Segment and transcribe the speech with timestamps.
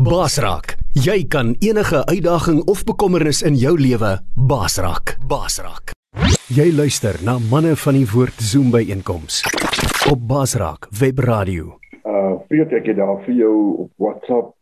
[0.00, 4.14] Basraak, jy kan enige uitdaging of bekommernis in jou lewe
[4.48, 5.10] basraak.
[5.28, 5.90] Basraak.
[6.48, 9.42] Jy luister na manne van die woord Zoom by einkoms
[10.08, 11.74] op Basraak Webradio.
[12.00, 14.54] Uh weet ek het daar vir jou op WhatsApp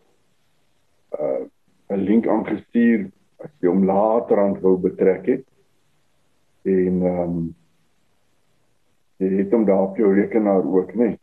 [1.15, 1.47] uh
[1.95, 3.07] 'n link aangestuur
[3.39, 5.47] as jy hom later aan wou betrek het.
[6.67, 7.55] En ehm um,
[9.23, 11.07] jy het hom daar op jou rekenaar ook, né?
[11.07, 11.17] Nee?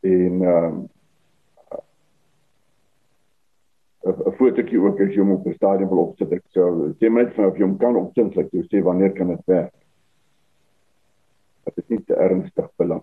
[0.00, 0.88] En ehm um,
[4.02, 6.32] 'n fotootjie ook as jy hom op 'n stadion wil opsit.
[6.32, 9.28] Ek sou sê net van of jy hom kan opsit, like jy sê wanneer kan
[9.28, 9.74] dit werk?
[11.64, 13.02] Dit is nie te ernstig belang.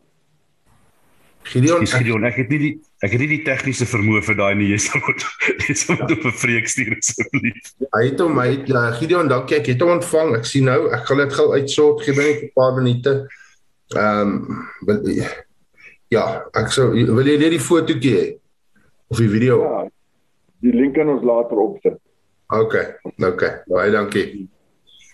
[1.44, 4.56] Gideon, ek, Gideon, ek het nie die ek het nie die tegniese vermoë vir daai
[4.60, 4.68] nie.
[4.74, 5.24] Jy sal moet
[5.70, 7.72] jy sal moet op 'n vreek stuur asseblief.
[7.96, 9.58] Hy het hom, hy ja, Gideon, dankie.
[9.58, 10.36] Ek het hom ontvang.
[10.36, 12.04] Ek sien nou, ek gaan dit gou uitsort.
[12.04, 13.16] Gee my net 'n paar minute.
[13.96, 15.06] Ehm um,
[16.10, 18.26] ja, ek sou wil jy net die fotootjie hê
[19.10, 19.64] of die video?
[19.64, 19.88] Ja,
[20.64, 22.00] die link kan ons later opsit.
[22.56, 22.76] OK.
[23.24, 23.44] OK.
[23.70, 24.48] Baie dankie.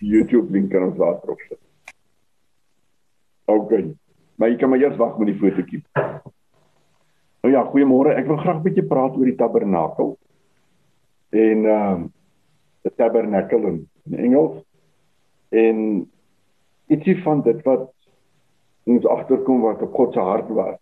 [0.01, 1.59] YouTube link kan ons later opsit.
[3.51, 3.73] OK.
[4.35, 5.81] Maar jy kan maar eers wag met die fotootjie.
[7.45, 8.15] Nou ja, goeiemôre.
[8.17, 10.17] Ek wil graag 'n bietjie praat oor die tabernakel.
[11.29, 12.07] En ehm uh,
[12.85, 13.77] die tabernakel in,
[14.09, 14.63] in Engels.
[15.49, 15.77] En
[16.87, 17.91] ietsie van dit wat
[18.85, 20.79] ons agterkom wat op God se hart was.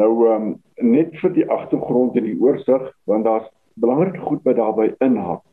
[0.00, 3.46] Nou ehm um, net vir die agtergrond en die oorsig want daar's
[3.78, 5.44] belangrike goed wat daarbey inhak.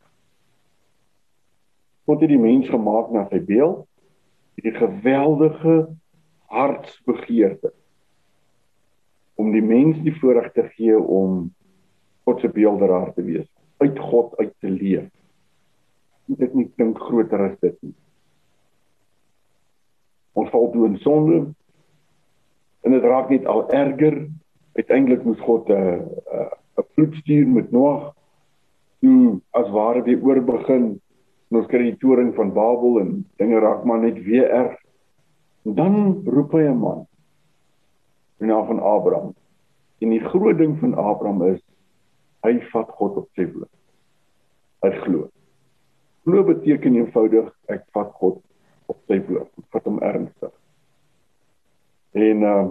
[2.10, 3.86] God het die mens gemaak na sy beeld,
[4.62, 5.76] die geweldige
[6.52, 7.72] hartsbegeerte
[9.42, 11.48] om die mens die voorreg te gee om
[12.28, 13.48] God se beelderaar te wees,
[13.82, 15.08] uit God uit te leef.
[16.30, 17.96] Dit nie dink groter as dit nie.
[20.38, 21.40] Ons val toe in sonde,
[22.82, 24.28] en dit raak net al erger.
[24.74, 28.14] Uiteindelik moes God 'n uh, 'n uh, 'n vloed stuur met Noag.
[29.00, 31.02] Toe as ware weer oor begin.
[31.52, 34.78] Ons kry die toring van Babel en dinge raak maar net weer erg.
[35.66, 37.08] En dan roep hy 'n man.
[38.38, 39.36] Die naam van Abraham.
[40.00, 41.62] En die groot ding van Abraham is
[42.42, 43.70] hy vat God op sy woord.
[44.82, 45.30] Hy glo.
[46.26, 48.42] Glo beteken eenvoudig ek vat God
[48.86, 49.50] op sy woord.
[49.58, 50.61] Ek vat hom ernstig.
[52.12, 52.70] En uh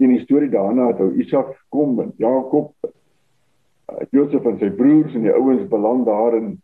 [0.00, 5.14] in die storie daarna het ou Isak kom en Jakob uh, Josef en sy broers
[5.16, 6.58] en die ouens beland daar in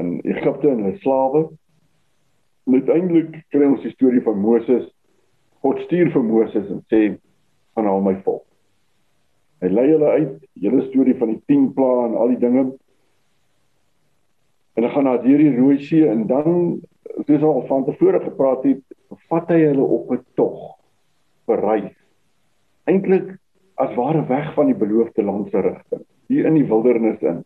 [0.00, 1.42] in Egipte in hulle slawe.
[2.64, 4.86] En uiteindelik kry ons die storie van Moses.
[5.60, 7.02] God stuur vir Moses en sê
[7.74, 8.46] gaan haal my volk.
[9.62, 12.64] Hy lei hulle uit, hele storie van die 10 plaae en al die dinge.
[14.72, 16.80] En hulle gaan na deur die Rooi See en dan
[17.26, 18.80] soos al van tevore gepraat het,
[19.28, 20.61] vat hy hulle op 'n tog
[21.46, 21.94] bereis.
[22.84, 23.36] Eintlik
[23.74, 27.42] as ware weg van die beloofde land se rigting, hier in die wildernis in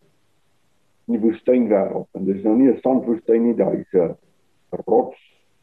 [1.07, 2.09] in die woestynwêreld.
[2.19, 4.15] En dis nou nie 'n sandwoestyn nie, daai 'n
[4.85, 5.17] rots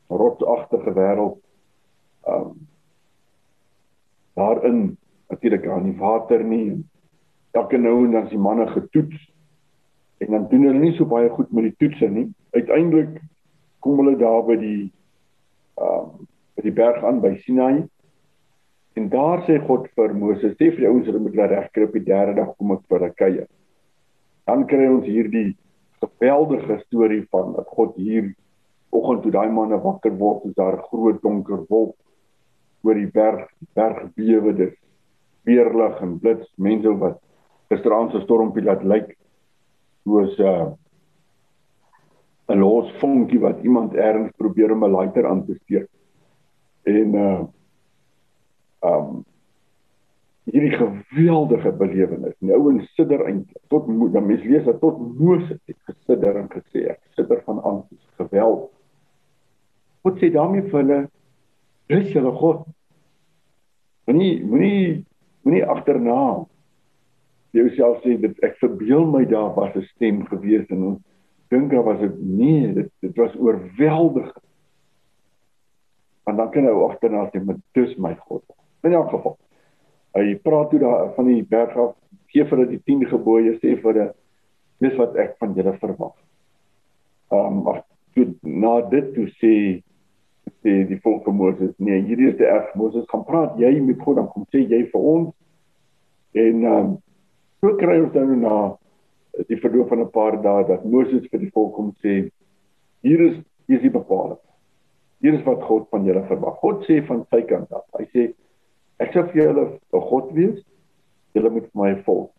[0.09, 1.41] rotsagtige wêreld.
[2.27, 2.67] Um
[4.35, 4.97] daarin
[5.29, 6.85] natuurlik aan die water nie.
[7.51, 9.33] Elke nou en dan is die manne getoets
[10.19, 12.33] en dan doen hulle nie so baie goed met die toetse nie.
[12.51, 13.21] Uiteindelik
[13.79, 14.93] kom hulle daar by die
[15.77, 17.89] um by die berg aan by Sinai
[18.95, 22.05] En daar sê God vir Moses, sê vir die ouens hulle moet regkry op die
[22.07, 23.49] derde dag kom ek vir hulle kuier.
[24.47, 25.57] Dan kry ons hierdie
[26.05, 28.31] geweldige storie van dat God hier
[28.95, 31.97] oggend toe daai manne wakker word, is daar 'n groot donker wolk
[32.85, 34.77] oor die berg, die berg bewe dit.
[35.45, 37.19] Weerlig en blits, mense wat
[37.73, 39.17] gisteraand se stormpie laat lyk
[40.05, 40.73] soos 'n uh,
[42.49, 45.89] 'n los vonkie wat iemand ergens probeer om 'n lighter aan te steek.
[46.85, 47.43] En uh
[48.85, 49.25] um
[50.45, 52.37] hierdie geweldige belewenis.
[52.45, 56.85] Nou en sidder eintlik tot dan mens lees dat tot Moses het gesidder en gesê
[56.93, 58.69] ek sidder van angs, geweld.
[60.05, 60.99] Wat sê daarmee vir hulle?
[61.93, 62.67] Rus julle God.
[64.05, 65.05] Moenie moenie
[65.45, 66.45] moenie agterna
[67.57, 71.01] jouself sê dat ek verbeel my daar was 'n stem gewees en ons
[71.49, 74.45] dink daar was dit nee, dit dit was oorweldigend.
[76.25, 78.45] En dan kan jy agterna sê met dis my God.
[78.85, 79.39] In elk geval.
[80.15, 81.97] Hy praat toe daar van die berg af,
[82.33, 84.07] gee vir hulle die 10 gebooie, sê vir hulle
[84.85, 86.15] dis wat ek van julle verwag.
[87.33, 87.83] Ehm um,
[88.15, 89.55] toe na dit toe sê
[90.63, 93.99] sê die volk van Moses, nee, hierdie is die erg Moses gaan praat jy met
[94.05, 95.33] God dan kom sê jy vir ons
[96.45, 96.95] en ehm um,
[97.65, 98.55] so kry ons dan na
[99.49, 102.29] die verloop van 'n paar dae dat Moses vir die volk kom sê
[103.03, 103.37] hier is
[103.67, 104.41] hier is die bepaling.
[105.25, 106.59] Hier is wat God van julle verwag.
[106.61, 107.85] God sê van sy kant af.
[107.99, 108.27] Hy sê
[109.03, 110.61] Ek sê vir julle 'n God wees
[111.35, 112.31] julle moet vir my volg.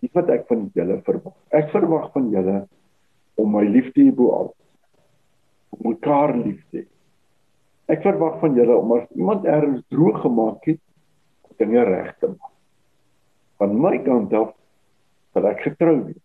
[0.00, 1.34] Dis wat ek van julle verwag.
[1.52, 2.56] Ek verwag van julle
[3.36, 4.48] om my lief te hê bo al.
[5.76, 6.86] Om mekaar lief te hê.
[7.90, 10.80] Ek verwag van julle om as iemand ergens droog gemaak het,
[11.58, 12.54] dinge reg te maak.
[13.60, 14.54] Van my kant af
[15.34, 16.22] sal ek getrou wees.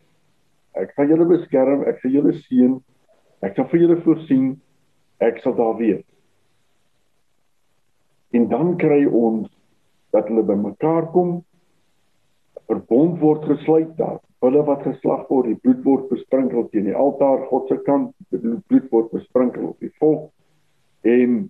[0.76, 2.78] Ek sal julle beskerm, ek sal julle seën.
[3.44, 4.54] Ek sal vir julle voorsien.
[5.24, 6.04] Ek sal daar wees.
[8.36, 9.50] En dan kry ons
[10.16, 11.42] dat hulle bymekaar kom.
[12.70, 14.22] Verbond word gesluit daar.
[14.46, 18.40] Hulle wat geslag word, die bloed word besprinkel teen die altaar God se kant, die
[18.42, 20.30] bloed word besprinkel op die volk.
[21.06, 21.46] En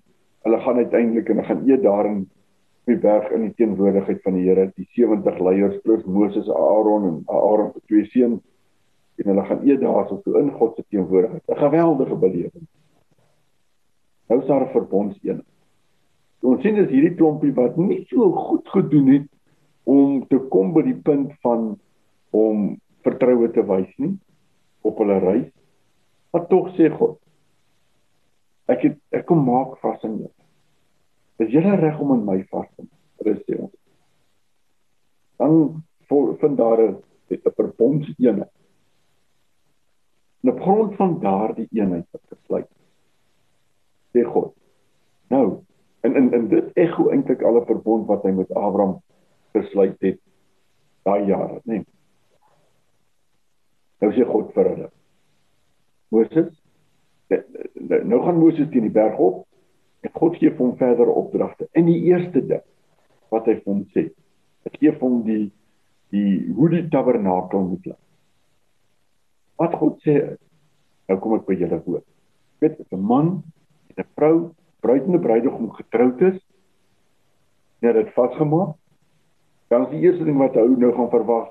[0.46, 4.46] hulle gaan uiteindelik en gaan eet daarin op die berg in die teenwoordigheid van die
[4.46, 8.44] Here, die 70 leiers plus Moses, Aaron en Aaron se twee seuns
[9.16, 11.44] en hulle gaan eet daarso toe in God se teenwoordigheid.
[11.48, 12.68] 'n Geweldige belewing.
[14.28, 14.74] Nou is daar 'n
[16.46, 19.30] Ons sien dis hierdie klompie wat nie so goed gedoen het
[19.90, 21.72] om te kom by die punt van
[22.36, 22.76] om
[23.06, 24.14] vertroue te wys nie
[24.86, 25.50] op hulle reis.
[26.34, 27.18] Maar tog sê God,
[28.70, 30.32] ek het ek kom maak vas in jou.
[31.42, 32.86] Is jy reg om in my vas te?
[33.26, 33.74] Dit sê ons.
[35.42, 38.54] Dan vind daar 'n 'n verbondseenheid.
[40.44, 42.70] En op grond van daardie eenheid wat gesluit
[44.14, 44.54] sê God.
[45.30, 45.64] Nou,
[46.06, 49.00] en in in dit ekho eintlik al 'n verbond wat hy met Abraham
[49.56, 50.20] gesluit het
[51.06, 51.80] daai jare, nê.
[51.80, 51.86] Nee.
[54.02, 54.88] Nou sê God vir hulle.
[56.14, 56.50] Moses,
[58.10, 59.44] nou gaan Moses teen die berg op
[60.06, 61.68] en God gee hom verdere opdragte.
[61.74, 62.64] In die eerste ding
[63.34, 64.08] wat hy vir hom sê,
[64.66, 65.46] hy gee hom die
[66.14, 68.02] die hoe die tabernakel moet lyk.
[69.60, 70.20] Wat God sê,
[71.10, 72.06] nou kom ek by julle woord.
[72.62, 73.44] Weet, 'n man
[73.90, 74.54] en 'n vrou,
[74.86, 76.40] bruid en bruidegom getroud is,
[77.82, 78.76] net dit vasgemaak.
[79.74, 81.50] Dan is die eerste ding wat hy nou gaan verwag,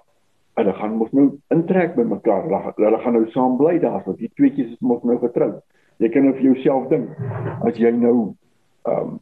[0.59, 2.47] hulle gaan mos nou intrek by mekaar.
[2.47, 5.59] Hulle, hulle gaan nou saam bly daar, want die tweeetjies is mos nou getroud.
[6.03, 7.11] Jy kan nou vir jouself dink
[7.67, 8.35] as jy nou
[8.91, 9.19] um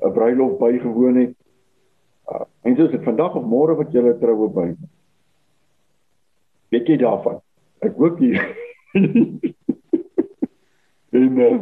[0.00, 1.34] 'n bruilof bygewoon het.
[2.32, 4.72] Uh, en soos dit vandag of môre wat jy troue by.
[6.70, 7.40] Weet jy daarvan?
[7.84, 8.40] Ek ook nie.
[11.20, 11.60] en uh,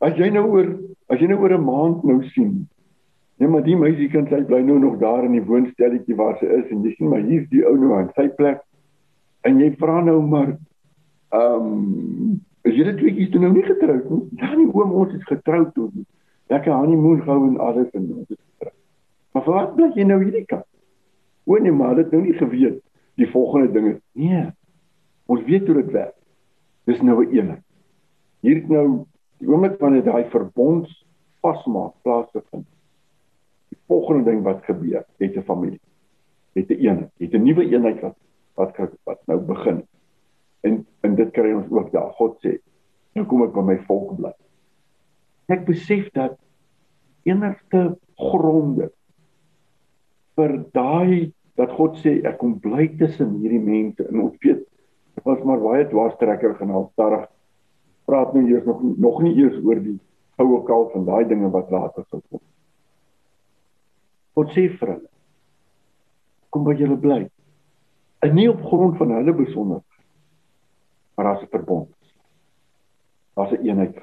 [0.00, 0.72] as jy nou oor
[1.08, 2.68] as jy nou oor 'n maand nou sien.
[3.38, 6.46] Nee, maar die meisie kan sy bly nou nog daar in die woonstelletjie waar sy
[6.46, 8.60] is en jy sien maar hier's die ou nou aan sy plek.
[9.44, 10.56] En jy vra nou maar
[11.32, 14.24] ehm um, Is julle tweeetjies toe nou nie getroud nie?
[14.40, 15.86] Ja, nie oom, ons is getroud toe.
[16.50, 18.74] Lekker honeymoon gehou en alles en ons is getroud.
[19.34, 20.66] Maar vir wat bly jy nou hierdie kant?
[21.46, 22.80] O nee, maar dit nou nie geweet
[23.20, 23.92] die volgende dinge.
[24.18, 24.48] Nee.
[25.30, 26.16] Ons weet hoe dit werk.
[26.90, 27.62] Dis nou 'n eenheid.
[28.42, 29.06] Hier het nou
[29.40, 30.88] die oomblik wanneer daai verbond
[31.44, 32.66] vasmaak plaasvind.
[33.72, 35.80] Die volgende ding wat gebeur, het 'n familie.
[36.54, 38.16] Het 'n eenheid, het 'n nuwe eenheid wat
[38.54, 39.84] wat wat nou begin.
[40.60, 42.12] En en dit kry ons ook daar.
[42.12, 42.58] God sê,
[43.14, 44.32] nou kom ek by my volk bly.
[45.48, 46.38] Ek besef dat
[47.22, 48.90] enigste gronde
[50.36, 54.66] vir daai dat God sê ek kom bly tussen hierdie mense en ons weet
[55.24, 57.24] was maar baie dwarstrekker genaal stadig
[58.06, 59.98] praat nou eers nog nog nie eers oor die
[60.42, 62.42] oue kalf van daai dinge wat later sou kom.
[64.36, 65.10] God sê vir hulle
[66.50, 67.24] kom by julle bly.
[68.24, 69.82] En nie op grond van hulle besonder
[71.16, 71.88] maar daar's 'n verbond.
[73.34, 73.96] Daar's 'n eenheid.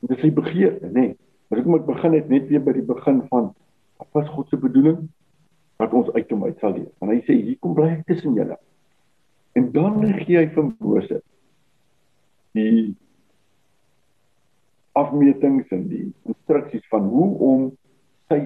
[0.00, 0.92] En dis die begeerte, nê.
[0.92, 1.16] Nee.
[1.48, 3.54] Maar ek moet begin net net weer by die begin van
[3.96, 5.08] wat was God se bedoeling
[5.76, 6.88] wat ons uit hom uit sal leef.
[6.98, 8.58] Want hy sê hier kom bly ek tussen julle.
[9.52, 11.22] En dan gee hy vir Moses
[12.52, 12.94] die
[14.92, 17.68] afmetings en die instruksies van hoe om
[18.28, 18.40] sy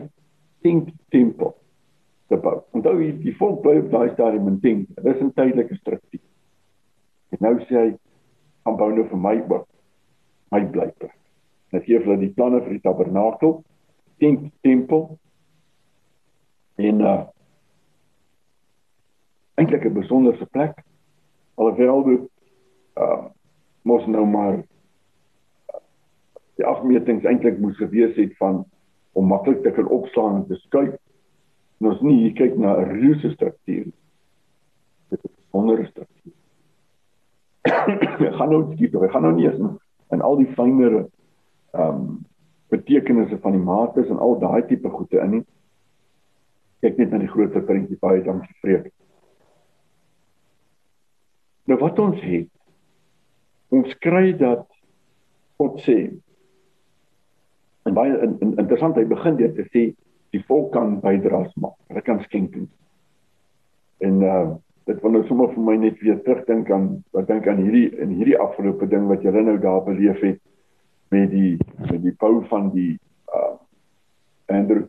[1.11, 1.55] tempel
[2.31, 2.61] te bou.
[2.75, 4.89] Onthou hier die volk bly op daai stadium in tent.
[4.97, 6.27] Dit is 'n tydelike struktuur.
[7.31, 7.99] En nou sê hy
[8.65, 9.67] gaan bou nou vir my ook
[10.51, 11.15] my blyplek.
[11.73, 13.65] En gee hulle die planne vir die tabernakel,
[14.19, 15.19] tent tempel
[16.77, 17.25] en uh
[19.57, 20.83] eintlik 'n besonderse plek.
[21.55, 22.31] Alhoewel dit
[22.97, 23.36] uh
[23.87, 24.61] mos nou maar
[26.57, 28.65] die afmetings eintlik moes gewees het van
[29.17, 30.97] om maklik te kan opslaan en te skuif.
[31.81, 33.93] En ons nie kyk na 'n reuse struktuur.
[35.09, 36.37] Dit is 'n besondere struktuur
[38.39, 39.77] gaan nou skiet hy gaan nou nie eens
[40.15, 41.07] in al die fynere
[41.73, 42.09] ehm um,
[42.73, 45.43] betekenisse van die mates en al daai tipe goede in nie.
[46.83, 48.89] Kyk net na die groter prentjie baie dankie vreek.
[51.71, 52.51] Nou wat ons het
[53.77, 54.65] ons kry dat
[55.61, 55.99] God sê
[57.87, 59.87] en baie in, in, interessant hy begin dit te sê
[60.35, 61.77] die volk kan bydraes maak.
[61.89, 62.73] Hulle kan skenkings.
[64.05, 64.47] En uh
[64.87, 66.85] dit wil nou sommer vir my net weer terugdink aan
[67.17, 70.39] wat dink aan hierdie in hierdie afgelope ding wat julle nou daar beleef het
[71.11, 71.57] met die
[71.89, 72.93] met die bou van die
[73.35, 73.57] uh
[74.55, 74.85] Andrew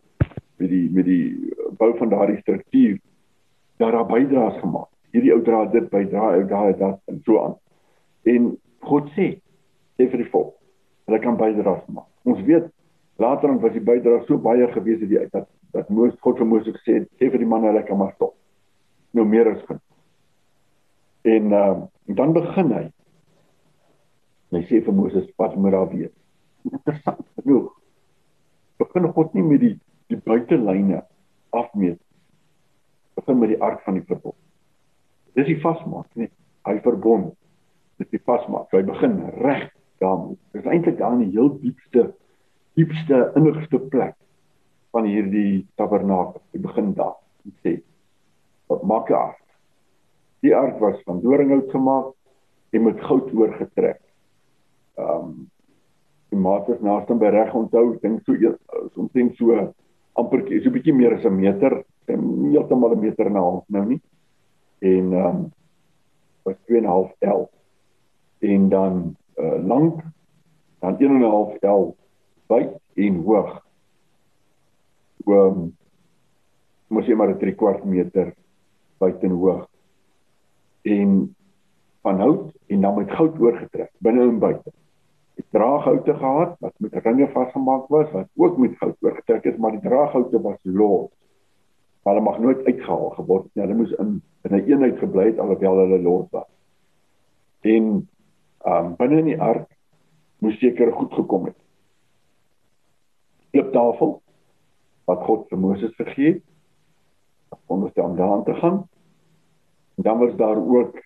[0.62, 3.00] met die met die bou van daardie struktuur
[3.82, 4.92] daar daar bydraes gemaak.
[5.16, 7.58] Hierdie ou dra dit bydra, ou daai dat en so aan.
[8.30, 8.54] En
[8.88, 9.30] God sê,
[9.98, 10.56] sê vir die volk,
[11.08, 12.10] hulle kan bydraes maak.
[12.28, 12.72] Ons weet
[13.22, 16.48] later dan was die bydrae so baie gewees het die dat dat Moses God vir
[16.48, 18.36] Moses gesê het, sê vir die manne hulle kan maar stop.
[19.14, 19.84] Nou meer as genoeg.
[21.28, 21.82] En uh,
[22.18, 22.86] dan begin hy.
[24.56, 26.14] Hy sê vir Moses wat moet daar wees.
[26.72, 27.68] Interessant genoeg.
[28.80, 29.76] Begin God nie met die
[30.08, 31.02] die buitelyne
[31.52, 32.00] afmeet.
[33.20, 34.38] Begin met die ark van die verbond.
[35.36, 36.32] Dis die vasmaak, nee.
[36.68, 37.34] Hy verbond.
[37.98, 38.72] Dis die vasmaak.
[38.72, 39.70] Hy begin reg
[40.02, 40.38] daarmee.
[40.54, 42.12] Dis eintlik daar in die heel diepste
[42.78, 44.14] diepste innigste plek
[44.94, 46.42] van hierdie tabernakel.
[46.54, 47.82] Hy begin daar en sê:
[48.70, 49.40] "Wat maak jy af?"
[50.46, 52.14] Die ark was van doringhout gemaak
[52.70, 54.02] en met goud oorgetrek.
[54.98, 55.50] Ehm um,
[56.30, 58.36] die maat is naaste by reg onthou, ek dink so
[59.14, 59.56] dink so
[60.20, 63.86] amper so 'n bietjie meer as 'n meter, heeltemal 'n meter en 'n half nou
[63.86, 64.02] nie.
[64.82, 65.52] En ehm um,
[66.44, 67.50] was 2.5 L.
[68.40, 70.02] En dan uh, lank
[70.80, 71.96] dan 1.5 L
[72.48, 73.54] wyd en hoog.
[75.26, 75.72] Oom
[76.88, 78.34] moes jy maar 'n 3 kwart meter
[79.00, 79.68] wyd en hoog.
[80.82, 81.36] En
[82.02, 84.72] van hout en dan met goud oorgetrek binne en buite.
[85.36, 89.72] Die draaghoute gehad wat met ringe vasgemaak was wat ook met goud oorgetrek is, maar
[89.72, 91.10] die draaghoute was los.
[92.04, 93.64] Hulle mag nooit uitgehaal geword nie.
[93.66, 96.50] Hulle moes in in 'n eenheid gebly het alhoewel hulle los was.
[97.62, 98.17] En ehm
[98.68, 99.70] um, binne in die ark
[100.44, 101.58] moes seker goed gekom het
[103.58, 104.20] kliptafel
[105.08, 106.44] wat God vir Moses gegee het.
[107.68, 108.84] Om ons dan daaraan te gaan.
[109.98, 111.00] En dan was daar ook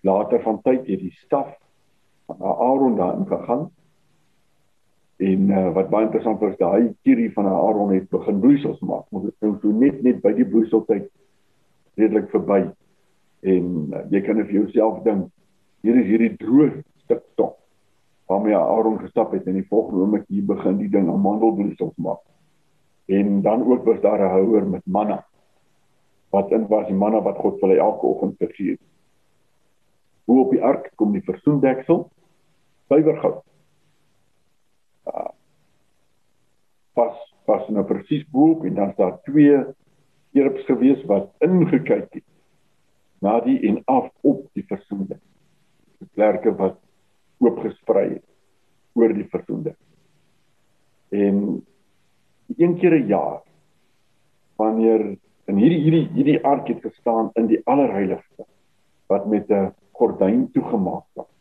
[0.00, 1.56] later van tyd hierdie staf
[2.26, 3.70] van Aaron daarin gegaan.
[5.16, 9.08] En uh, wat baie interessant was, daai kierie van Aaron het begin bloeisels maak.
[9.10, 11.10] Ons het nou so net net by die bloeiseltyd
[12.00, 12.62] redelik verby.
[13.40, 15.28] En uh, jy kan vir jouself dink,
[15.84, 16.70] hier is hierdie droë
[17.10, 17.56] stuk stok
[18.30, 22.22] waarmee Aaron gestap het en die volgende oomblik hier begin die ding amandelbloeisels maak.
[23.10, 25.26] En dan ook was daar 'n houer met manna.
[26.30, 28.80] Wat in was die manna wat God vir hulle elke oggend gegee het.
[30.24, 32.10] Hoe op die ark kom die versoendeksel?
[32.88, 33.42] Suiwer goud.
[35.06, 35.30] Uh,
[36.92, 39.64] pas pas nou presies bo en dan staan twee
[40.28, 42.24] skerps gewees wat ingekyk het
[43.18, 45.26] na die en af op die versoendeksel.
[45.98, 46.78] Die klerke wat
[47.40, 48.26] oopgesprei het
[48.98, 49.74] oor die versoende.
[51.10, 51.66] En
[52.56, 53.42] een keer 'n jaar
[54.56, 58.46] wanneer in hierdie hierdie hierdie ark het gestaan in die allerheiligste
[59.06, 61.32] wat met 'n gordyn toegemaak was.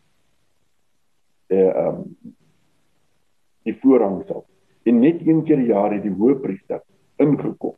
[1.47, 2.15] Eh ehm um,
[3.63, 4.45] die voorhangsel.
[4.83, 6.81] En net een keer 'n jaar het die hoëpriester
[7.15, 7.75] ingekom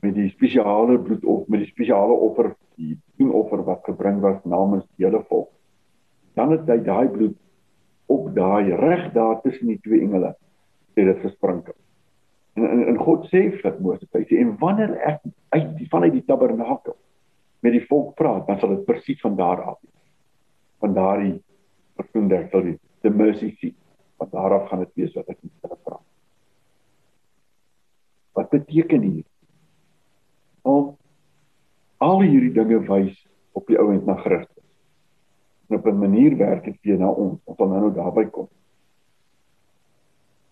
[0.00, 2.98] met die spesiale bloed of met die spesiale offer, die
[3.30, 5.50] offer wat gebring was namens die hele volk
[6.34, 7.36] dan het hy daai bloed
[8.12, 10.34] op daai reg daar tussen die twee engele
[10.92, 11.74] sê dit gesprinkel.
[12.56, 15.22] En, en en God sê vir Moses, hy sê en wanneer ek
[15.56, 16.96] uit vanuit die tabernakel
[17.62, 19.78] met die volk praat, dan sal dit presies van daar af.
[20.82, 21.36] Van daardie
[22.00, 23.76] versoender sal die the mercy seat
[24.20, 26.06] van daar af gaan dit wees wat ek met hulle praat.
[28.36, 29.24] Wat beteken hier?
[30.68, 30.92] Al
[32.02, 33.14] al hierdie dinge wys
[33.54, 34.51] op die ouend na Christus
[35.74, 37.40] op 'n manier werk dit weer na ons.
[37.44, 38.48] Ons sal nou daarby kom.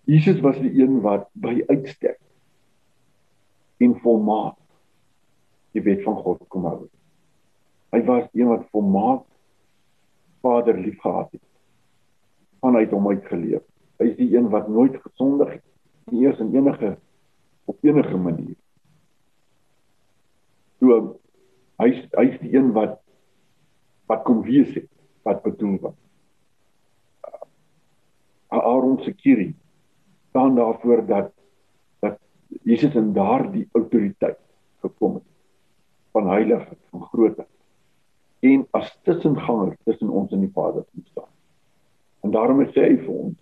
[0.05, 2.19] Jesus was die een wat by uitstek
[3.77, 4.57] in volmaak
[5.73, 6.89] die wet van God kom hou.
[7.91, 9.27] Hy was een wat volmaak
[10.41, 11.43] Vader liefgehad het.
[12.61, 13.62] Vanuit hom uitgeleef.
[14.00, 15.65] Hy is die een wat nooit gesondig het
[16.11, 16.97] nie eers in enige
[17.65, 18.57] op enige manier.
[20.81, 21.21] So
[21.81, 22.99] hy hy's die een wat
[24.11, 24.89] wat kom wees het
[25.31, 25.99] wat bedoel word.
[28.51, 29.55] Aaron se kiri
[30.29, 31.31] staan daarvoor dat
[32.01, 32.19] dat
[32.63, 34.39] Jesus in daardie autoriteit
[34.83, 35.29] gekom het
[36.11, 37.49] van heiligheid, van grootheid
[38.41, 41.29] en as tussenganger tussen ons en die Vader moet staan.
[42.25, 43.37] En daarom sê hy vir ons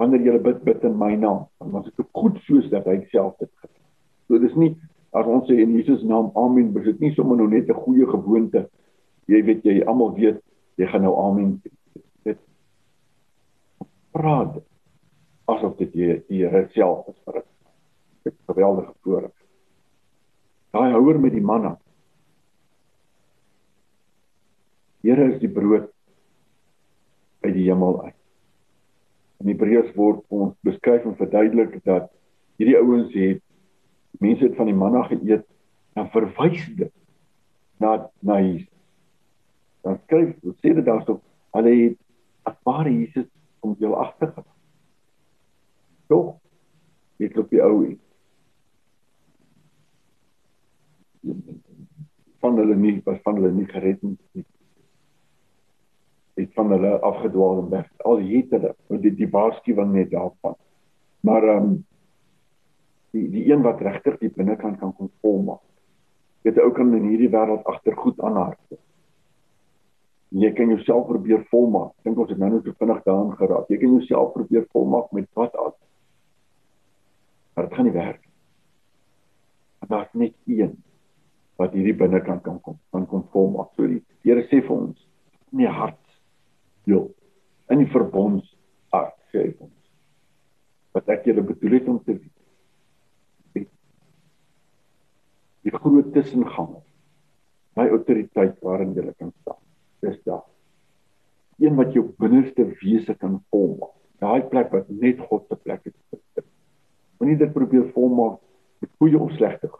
[0.00, 3.36] wanneer jy bid bid in my naam, dan was dit goed soos dat hy self
[3.40, 3.90] dit gedoen het.
[4.28, 4.72] So dis nie
[5.16, 8.68] as ons sê in Jesus naam amen, dis nie sommer nou net 'n goeie gewoonte.
[9.26, 10.40] Jy weet jy almal weet
[10.80, 11.54] jy gaan nou amen
[12.24, 12.38] dit
[14.12, 14.60] praat
[15.52, 17.42] asof dit die Here self is vir
[18.24, 19.36] dit 'n geweldige voorreg.
[20.70, 21.78] Daai houer met die manna.
[25.02, 25.90] Here is die brood
[27.40, 28.14] uit die hemel uit.
[29.42, 32.10] In Hebreërs word ons beskryf en verduidelik dat
[32.56, 33.42] hierdie ouens het
[34.22, 35.44] mense het van die manna geëet
[35.98, 36.92] en verwys dit
[37.82, 38.68] na na Jesus.
[39.82, 41.20] Dan skryf sê dit daarso
[41.56, 41.74] hulle
[42.46, 43.28] het ware Jesus
[43.60, 44.58] om jou agter gegaan.
[46.06, 46.32] Tog
[47.22, 47.98] het op die ou en
[52.42, 54.44] van hulle nie was van hulle nie gered nie.
[56.34, 57.90] Het van hulle afgedwaal en weg.
[58.02, 58.74] Al het hulle
[59.04, 60.56] die die waarskuwing net daarvan.
[61.20, 61.80] Maar ehm um,
[63.12, 65.60] die die een wat regtig die binnekant kan kom volmaak
[66.42, 68.78] weet ou kan in hierdie wêreld agter goed aanhard
[70.32, 71.92] jy kan jouself probeer volmaak.
[72.06, 73.68] Dink ons het nou net so vinnig daarin geraak.
[73.68, 75.74] Jy kan jouself probeer volmaak met wat al
[77.52, 78.22] maar dit gaan nie werk
[79.82, 80.76] en daar's net een
[81.60, 83.74] wat hierdie binnekant kan kom kan kom volmaak.
[83.76, 85.08] So die Here sê vir ons
[85.50, 86.00] nie hart
[86.86, 87.10] deel
[87.70, 88.46] in die verbonds
[88.94, 89.74] hart sê ons
[90.96, 93.68] wat ek julle bedoel het om te weet.
[95.62, 96.78] Die groot tussengang
[97.76, 99.60] my autoriteit waarin jy kan staan
[100.06, 100.44] dis daar
[101.62, 106.46] een wat jou binneste wese kan volmaak daai plek wat net God se plek is
[107.18, 108.38] moenie dit probeer volmaak
[108.82, 109.70] met goeie of slegte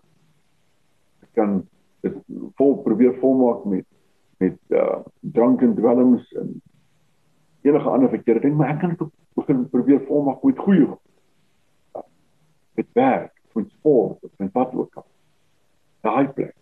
[1.22, 1.62] dit kan
[2.06, 2.18] dit
[2.58, 3.88] vol probeer volmaak met
[4.42, 6.54] met uh drank en dwelms en
[7.62, 12.04] enige ander verkeerde ding, maar ek kan dit begin probeer volmaak met goeie goed.
[12.74, 15.06] Met werk, met sport, met wat ook al.
[16.02, 16.56] Daai plek.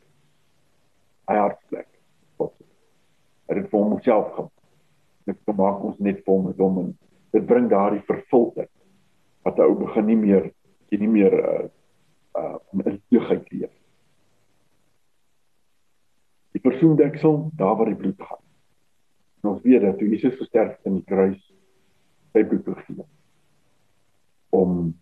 [1.31, 1.89] Hy hartplek.
[3.50, 4.57] Het vir homself gemaak.
[5.26, 6.90] Dit maak ons net met hom en
[7.35, 8.69] dit bring daardie vervulling
[9.47, 10.50] wat hy ou begin nie meer
[10.90, 11.69] jy nie meer uh
[12.38, 13.73] uh in deugheid leef.
[16.54, 18.42] Die persoondeksel, daar waar die bloed gaan.
[19.42, 21.40] En ons weet dat Jesus gesterf het aan die kruis,
[22.33, 23.07] sy bloed gegee
[24.51, 24.94] om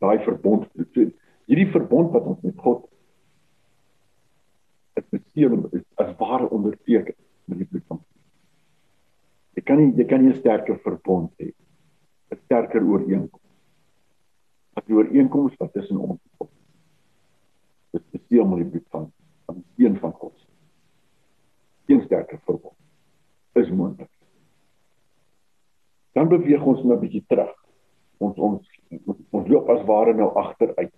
[0.00, 1.10] daai verbond te doen.
[1.48, 2.86] Hierdie verbond wat ons met God
[4.96, 7.14] het beseem is as ware onderteken
[7.48, 8.18] met die bloed van Jesus.
[9.58, 11.52] Jy kan nie jy kan nie 'n sterker verbond hê.
[12.30, 13.54] 'n sterker ooreenkoms.
[14.74, 16.48] Wat die ooreenkoms wat tussen ons is.
[17.92, 19.12] Dit beseem met die bloed van
[19.46, 20.46] van een van God.
[21.86, 22.76] Geen sterker verbond
[23.54, 24.10] is moontlik.
[26.12, 27.54] Dan beweeg ons nou 'n bietjie terug.
[28.18, 28.62] Ons ons
[29.30, 30.94] ons loop as ware nou agteruit.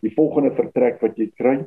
[0.00, 1.66] Die volgende vertrek wat jy kry,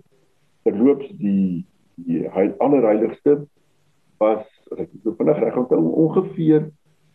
[0.64, 3.48] verloops die die heil allerheiligste
[4.24, 6.68] was ek het vinnig reg onthou ongeveer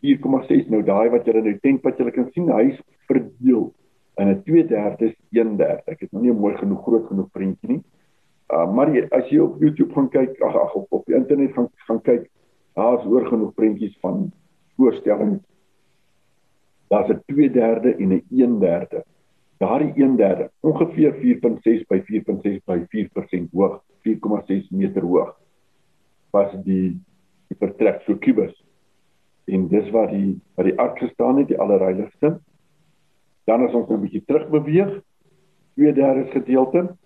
[0.06, 3.68] 4,6 nou daai wat julle nou tent wat julle kan sien hy is verdeel
[4.22, 7.82] in 'n 2/3 1/3 ek het nog nie mooi genoeg groot genoeg prentjie nie.
[8.48, 11.52] Uh maar jy, as jy op YouTube gaan kyk ag ag op, op die internet
[11.52, 12.28] gaan gaan kyk
[12.78, 14.30] Daar's oor genoeg prentjies van
[14.76, 15.42] voorstellings.
[16.88, 19.02] Daar's 'n 2/3 en 'n 1/3.
[19.56, 25.40] Daardie 1/3, ongeveer 4.6 by 4.6 by 4% hoog, 4,6 meter hoog.
[26.30, 27.00] Was die
[27.48, 28.52] die vertrek so kubus.
[29.48, 32.40] En dis waar die waar die ark gestaan het, die allerheiligste.
[33.48, 35.00] Dan as ons 'n bietjie terug beweeg,
[35.74, 36.96] 2/3 gedeelte,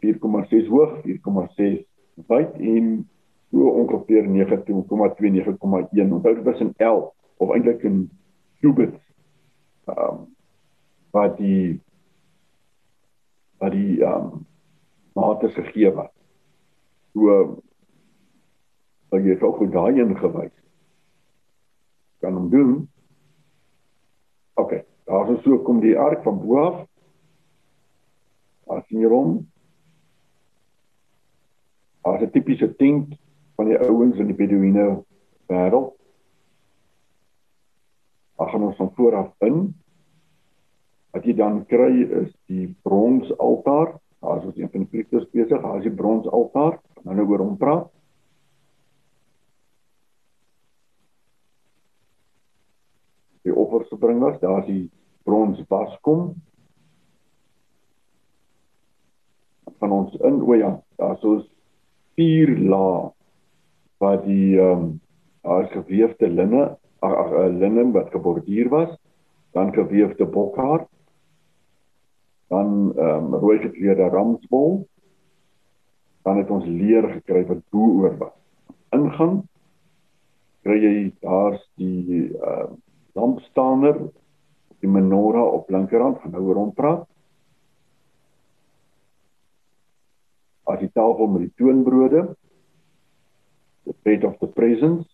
[0.00, 1.84] 4,6 hoog, 4,6
[2.26, 3.08] wyd en
[3.50, 8.10] so ongeveer 19,2 9,1 onthou dit was in L of eintlik in
[8.60, 9.00] cubits
[9.88, 10.26] ehm um,
[11.10, 11.80] wat die
[13.58, 14.46] wat die ehm um,
[15.12, 16.10] mate gegee was.
[17.12, 17.62] So
[19.10, 20.54] wat jy ook goed daai ingewys
[22.20, 22.72] kan hom doen
[24.54, 26.82] OK daar is so kom die ark van bo af
[28.78, 29.38] as jy hom
[32.08, 33.14] as 'n tipiese tent
[33.58, 35.02] van die ouens in die Beduïne
[35.50, 35.94] wêreld.
[38.38, 39.74] Ag ons van vooraf in.
[41.10, 43.96] Wat jy dan kry is die brons altaar.
[44.22, 46.78] Daar is ons een van die priesters besig, daar is die brons altaar.
[47.02, 47.90] Nou nou oor hom praat.
[53.42, 54.84] Die offers gebring was, daar is die
[55.26, 56.36] brons waskom.
[59.78, 61.46] van ons in o ja, daar is
[62.18, 63.10] vier lae
[64.02, 64.88] wat die ehm um,
[65.48, 68.90] as geweefde linne ag 'n linne wat geborduur was,
[69.54, 70.86] dan geweefde bokhaar,
[72.48, 74.86] dan ehm um, rooi gekleurde ramsbol,
[76.22, 78.36] dan het ons leer gekry wat bo oor was.
[78.90, 79.48] Ingaan
[80.62, 82.76] kry jy daar's die ehm uh,
[83.18, 84.00] lampstaander
[84.78, 87.06] die menorah op linkerhand gaan nou rond praat.
[90.68, 92.28] As die tafel met die toonbrode
[93.88, 95.08] the plate of the presence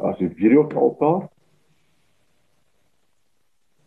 [0.00, 1.28] as die wierokaltaar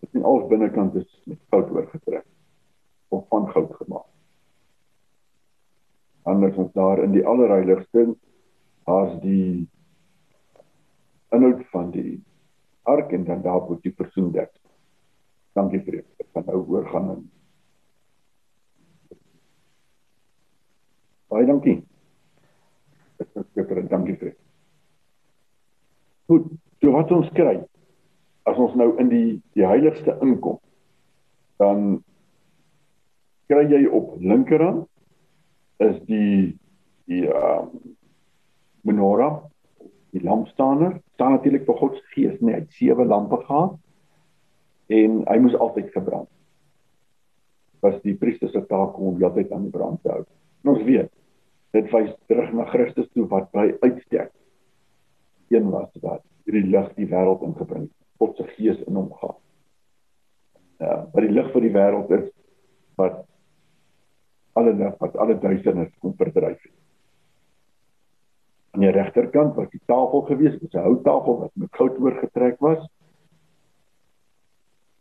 [0.03, 2.25] dit en al binnekant is met goud oorgetrek
[3.09, 4.05] of van goud gemaak.
[6.27, 8.05] Anders ons daar in die allerheiligste
[8.87, 9.67] daar's die
[11.35, 12.21] inhoud van die
[12.87, 14.53] ark en dan daar word die versoendek
[15.57, 17.25] dankie vir dit ek gaan nou oorgaan en
[21.27, 21.81] baie dankie.
[23.19, 24.37] Ek sê vir dankie vir dit.
[26.31, 26.47] Goed
[26.81, 27.57] so wat ons kry
[28.47, 30.59] as ons nou in die die heiligste inkom
[31.61, 31.99] dan
[33.51, 34.85] kry jy op linkerhand
[35.83, 36.55] is die
[37.09, 37.65] die uh
[38.87, 39.41] menorah
[40.17, 43.77] die lampstander staan natuurlik vir God se gees nee hy het sewe lampe gehad
[44.97, 46.29] en hy moes altyd gebrand
[47.85, 50.23] was die priester se taak om die altyd aan die brand te hou.
[50.63, 51.11] En ons weet
[51.75, 54.31] dit wys terug na Christus toe wat by uitstek
[55.53, 57.85] een was wat hierdie lig die wêreld ingebring
[58.17, 59.39] God se gees in hom gehad.
[60.81, 62.27] Ja wat die lig vir die wêreld is
[62.97, 63.21] wat
[64.57, 66.75] alle lig wat alle duisternis kom verdryf het
[68.77, 72.59] aan die regterkant was die tafel gewees, dit was 'n houttafel wat met goud oorgetrek
[72.59, 72.87] was.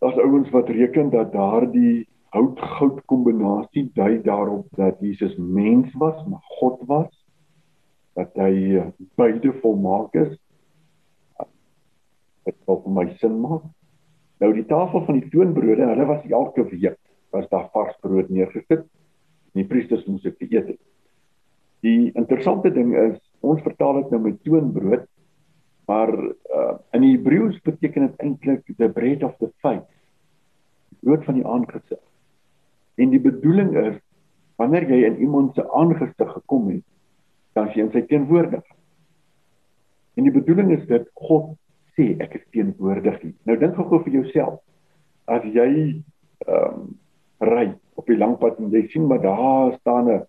[0.01, 6.41] Daar's ouens wat reken dat daardie hout-goud kombinasie dui daarop dat Jesus mens was, maar
[6.59, 7.27] God was,
[8.15, 8.83] dat hy
[9.15, 10.39] beide volmaak is.
[12.45, 13.63] Dit wil vir my sin maak.
[14.41, 16.99] Nou die tafel van die toonbrode, hulle was elke week
[17.31, 18.85] was daar vars brood neergesit.
[19.53, 20.79] Die priesters moes dit eet.
[21.81, 25.07] Die interessante ding is ons vertaal dit nou met toonbrood
[25.87, 29.87] maar uh, in die Hebreëus beteken dit eintlik the bread of the faith
[31.07, 32.01] brood van die aangesig.
[32.99, 33.99] En die bedoeling is
[34.59, 36.85] wanneer jy in iemand se aangesig gekom het
[37.57, 38.65] dan jy in sy teenwoordig
[40.17, 41.55] en die bedoeling is dat God
[41.97, 44.61] sê ek is teenwoordig nou dink gou vir jouself
[45.33, 45.69] as jy
[46.47, 46.95] ehm um,
[47.45, 47.67] ry
[48.01, 50.23] op die lang pad en jy sien maar daar staan 'n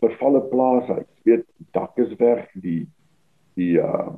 [0.00, 1.08] vervalle plaas uit.
[1.22, 2.86] Weet, dak is weg, die
[3.56, 4.14] die uh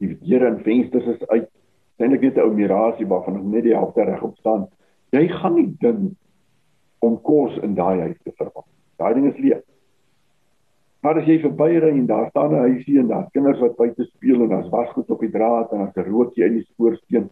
[0.00, 1.48] die deure en vensters is uit.
[2.00, 4.66] Eintlik net 'n ou mirasie waarvan ons net die helfte regop staan.
[5.12, 6.16] Jy gaan nie ding
[6.98, 8.66] om kos in daai huis te verwag.
[8.96, 9.62] Daai ding is leeg.
[11.02, 14.42] Maar as jy verbyry en daar staan 'n huisie en daar kinders wat buite speel
[14.42, 17.30] en daar's wasgoed op die draad en daar's 'n rookie in die skoorsteen,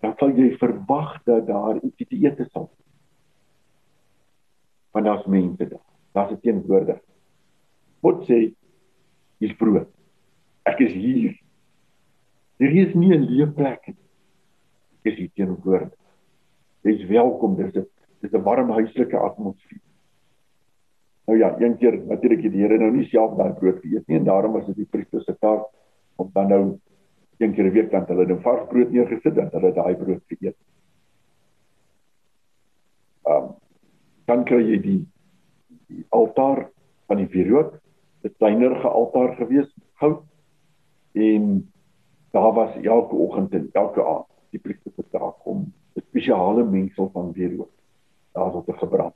[0.00, 2.85] dan sal jy verwag dat daar iets te eet sal wees
[4.96, 5.84] want daar's mense daar.
[6.12, 7.00] Daar's 'n teenwoordig.
[8.00, 8.54] God sê
[9.38, 9.88] hier's brood.
[10.62, 11.40] Ek is hier.
[12.56, 13.96] Hier is nie 'n leë plek nie.
[14.98, 15.98] Ek is hier teenwoordig.
[16.82, 17.56] Jy's welkom.
[17.56, 17.86] Dis 'n
[18.20, 19.80] dis 'n warm huislike atmosfeer.
[21.26, 24.24] Nou ja, een keer natuurlik die Here nou nie self daai brood geëet nie en
[24.24, 25.66] daarom was dit die priester se taak
[26.16, 26.78] om dan nou
[27.38, 30.56] een keer 'n week dan hulle dan vars brood neergesit dat hulle daai brood geëet.
[33.26, 33.65] Ehm um,
[34.26, 35.02] dan kry jy die
[35.86, 36.66] die altaar
[37.06, 37.78] van die wierook,
[38.24, 39.68] 'n kleinerige altaar gewees,
[40.02, 40.22] goud.
[41.14, 41.72] En
[42.30, 47.10] daar was elke oggend en elke aand die priester se taak om 'n spesiale mengsel
[47.12, 47.70] van wierook
[48.32, 49.14] daar op te gebrand.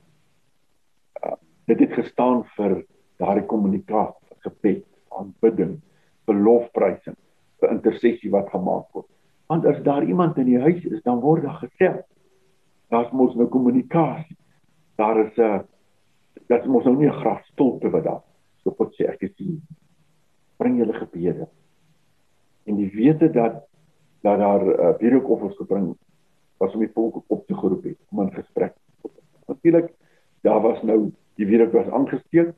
[1.25, 1.33] Uh,
[1.65, 2.85] dit het gestaan vir
[3.17, 5.81] daardie kommunikasie, gebed, aanbidding,
[6.25, 7.17] belofprysing,
[7.59, 9.07] vir intersessie wat gemaak word.
[9.47, 12.01] Want as daar iemand in die huis is, dan word daar gesê,
[12.87, 14.37] daar's mos nou kommunikasie
[14.95, 15.59] daar is 'n uh,
[16.47, 18.23] dat ons nou nie 'n grafstolpe wat daar.
[18.63, 19.61] So God sê ek sien
[20.57, 21.47] bring julle gebede.
[22.65, 23.67] En die wete dat
[24.21, 25.95] dat daar uh, wierookoffers gebring
[26.57, 28.73] was om die volk op te geroep het om 'n gesprek
[29.47, 29.93] natuurlik
[30.41, 32.53] daar was nou die wierook was aangesteek.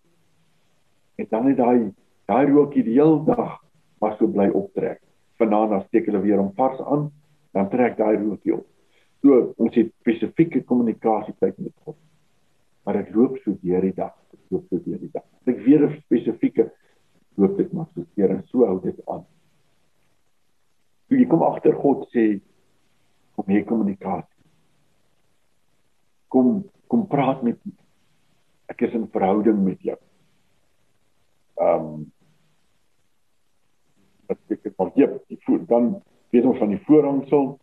[1.15, 1.93] En dan het daai
[2.25, 3.59] daai rookie die hele dag
[3.99, 5.01] was so bly optrek.
[5.37, 7.11] Vanaand dan steek hulle weer om vars aan
[7.51, 8.65] dan trek daai rookie op.
[9.21, 11.97] So ons het spesifieke kommunikasie tyd met God
[12.83, 15.25] maar dit loop so deur die dag, dit loop so deur die dag.
[15.47, 16.71] Ek weer 'n spesifieke
[17.35, 19.25] loop dit maar so deur en so hou dit aan.
[21.07, 22.41] Toe jy kom agter God sê
[23.35, 24.45] kom hier kommunikasie.
[26.27, 27.73] Kom kom praat met my.
[28.69, 29.97] Ek is in verhouding met jou.
[31.57, 32.11] Ehm um,
[34.27, 37.59] wat ek het al hier, die voet dan weet ons van die voorhangsel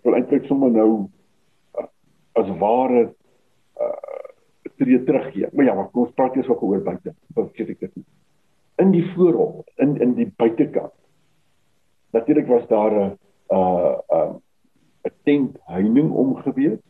[0.00, 0.90] ek wil eintlik sommer nou
[1.76, 1.88] uh,
[2.40, 3.10] as ware
[3.80, 4.18] uh
[4.80, 5.48] tree teruggee.
[5.52, 7.12] Maar ja, maar kom ons praat eers oor buite.
[7.36, 7.98] Wat sê ek dit?
[8.80, 10.94] In die voorop, in in die buitekant.
[12.16, 13.18] Natuurlik was daar 'n
[13.52, 14.40] uh um
[15.04, 16.80] 'n tent heining omgewees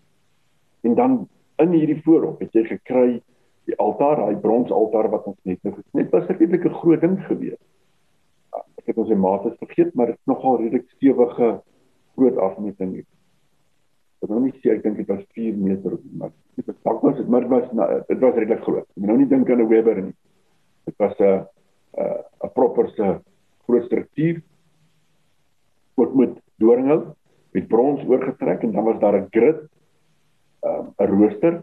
[0.86, 3.22] en dan in hierdie voorop het jy gekry
[3.66, 7.60] die altaar, daai bronsaltaar wat ons net nou gesien was 'n redelike groot ding gewees.
[8.52, 11.60] Ja, ek het ons se mate vergeet, maar dit nogal redelik stewige
[12.16, 12.98] groot afmeting.
[14.20, 17.02] Ek wil nie sê ek dink dit was 4 meter of maar dit was dalk
[17.02, 18.86] was dit maar dit was nou, dit was redelik groot.
[18.96, 20.16] Ek nou nie dink aan 'n Weber nie.
[20.84, 21.46] Dit was 'n
[22.44, 23.20] 'n proper se
[23.66, 24.42] groot struktuur
[25.94, 27.16] ook met doringhout
[27.52, 29.68] met brons oorgetrek en dan was daar 'n grid
[30.62, 31.62] 'n um, rooster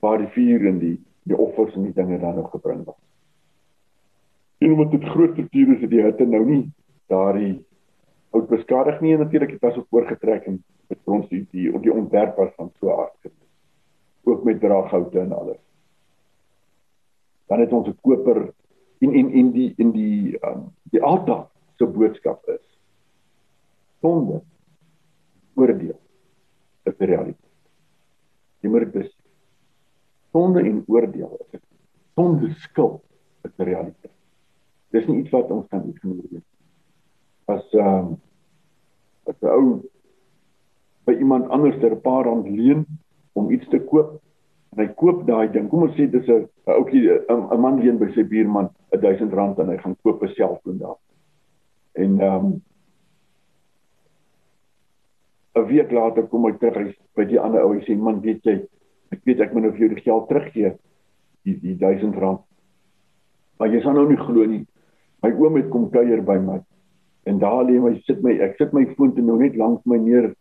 [0.00, 3.00] waar die vuur en die die offers en die dinge dan nog gebring was.
[4.58, 6.72] En omdat dit groot strukture is, het die hitte nou nie
[7.06, 7.64] daardie
[8.34, 10.58] oud beskadig nie en natuurlik het dit ook oorgetrek en
[10.90, 13.32] met brons die die, die ontwerp was van so aard.
[14.24, 15.60] Ook met draaghoute en alles.
[17.46, 18.52] Dan het ons 'n koper
[18.98, 22.64] en en en die in die um, die altaar se boodskap is
[24.00, 24.42] sonde
[25.54, 25.98] oordeel
[26.84, 27.52] is die realiteit.
[28.60, 29.12] Jy moet dit
[30.32, 31.62] sonde en oordeel is.
[32.14, 33.02] Sonde skuld
[33.42, 34.12] is die realiteit.
[34.90, 36.53] Dis nie iets wat ons kan ignoreer nie.
[37.46, 38.20] As ehm um,
[39.26, 39.82] as 'n ou
[41.06, 42.86] by iemand anders 'n paar rand leen
[43.32, 44.20] om iets te koop
[44.72, 45.68] en hy koop daai ding.
[45.68, 49.68] Kom ons sê dis 'n ouetjie 'n man leen by sy buurman 1000 rand en
[49.68, 50.98] hy gaan koop 'n selfoon daar.
[51.94, 52.62] En ehm um,
[55.54, 58.42] 'n week later kom hy terug hy by die ander ou en sê man weet
[58.46, 58.56] jy
[59.14, 60.72] ek weet ek moet nou vir jou die geld teruggee
[61.46, 62.42] die die 1000 rand
[63.58, 64.64] maar jy sal nou nie glo nie
[65.22, 66.58] my oom het kom kuier by my
[67.24, 69.96] en daar lê my sit my ek sit my foon te nou net langs my
[70.00, 70.32] neer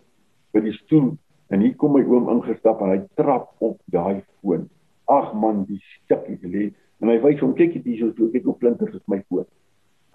[0.53, 1.13] by die stoel
[1.53, 4.67] en hier kom my oom ingestap en hy trap op daai foon.
[5.11, 6.69] Ag man die stukkie lê
[7.03, 9.47] en hy wys hom kyk dit hier so kyk hoe plinters is my foon.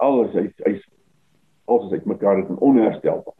[0.03, 0.85] Alles hy hy's
[1.69, 3.37] alles uit mekaar dit onherstelbaar.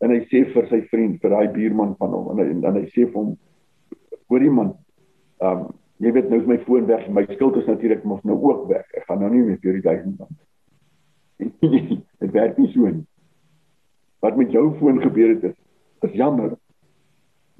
[0.00, 2.86] En hy sê vir sy vriend vir daai buurman van hom en, en dan hy
[2.94, 3.36] sê vir hom
[4.32, 4.78] hoor iemand
[5.44, 5.70] ehm um,
[6.00, 8.86] jy weet nou is my foon weg my skuld is natuurlik mos nou ook weg.
[8.96, 10.38] Ek gaan nou nie meer vir die 1000 rand
[12.22, 13.06] dit werk nie so nie
[14.20, 15.56] wat met jou foon gebeur het is,
[16.08, 16.56] is jammer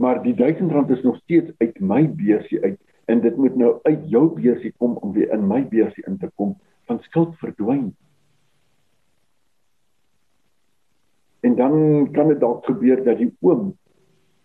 [0.01, 3.79] maar die 1000 rand is nog steeds uit my beursie uit en dit moet nou
[3.83, 6.57] uit jou beursie kom om weer in my beursie in te kom
[6.88, 7.90] van skuld verdwyn
[11.40, 13.73] En dan kan dit dalk gebeur dat die oom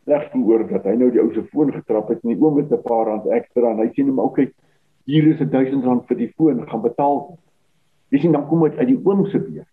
[0.05, 2.71] reg gehoor dat hy nou die ou se foon getrap het en die oom het
[2.71, 4.51] 'n paar rand ekstra en hy sê hom okay
[5.05, 7.37] hier is 'n 1000 rand vir die foon gaan betaal.
[8.15, 9.71] Jy sien dan kom dit uit die oom se beurt.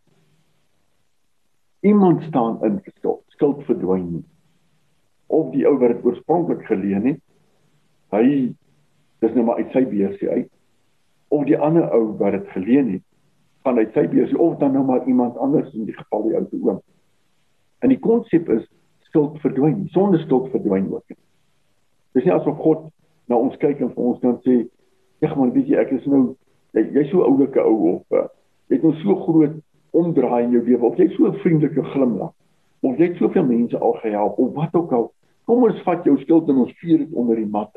[1.86, 4.24] Iemand staan in skuld, skuld verdwyn nie.
[5.30, 7.20] Of die ou wat dit oorspronklik geleen het,
[8.10, 8.24] hy
[9.22, 10.50] dis nou maar uit sy beursie uit.
[11.30, 13.06] Of die ander ou wat dit geleen het,
[13.62, 16.42] gaan uit sy beursie of dan nou maar iemand anders in die geval die ou
[16.48, 16.82] se oom.
[17.86, 18.66] En die konsep is
[19.06, 19.86] skuld verdwyn.
[19.94, 21.14] Sonde skuld verdwyn ook.
[22.18, 22.90] Dis nie asof God
[23.30, 24.64] na ons kyk en vir ons dan sê,
[25.22, 26.34] "Ag man, weet jy, ek is nou
[26.72, 28.28] jy's jy so oulike ou of uh,
[28.68, 29.58] jy het nou so groot
[29.92, 32.32] omdraai in jou lewe of jy so 'n vriendelike glimlag
[32.82, 35.12] of jy het soveel mense al gehelp of wat ook al.
[35.46, 37.70] Kom ons vat jou skuld en ons vier dit onder die mat."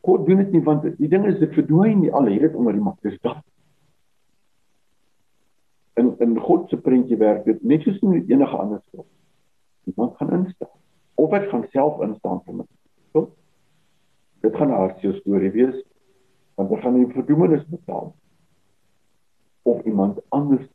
[0.00, 2.72] God doen dit nie want die ding is dit verdwyn nie al het dit onder
[2.72, 2.98] die mat.
[3.02, 3.42] Dis dat
[6.00, 9.06] in in God se prentjie werk dit net soos in enige ander skuld.
[9.84, 10.76] Iemand gaan instaan
[11.14, 12.66] of ek gaan self instaan vir my.
[13.12, 13.30] So,
[14.40, 15.84] dit gaan 'n hartseer storie wees
[16.60, 18.12] want ek gaan nie verdoemenis betaal
[19.70, 20.66] of iemand anders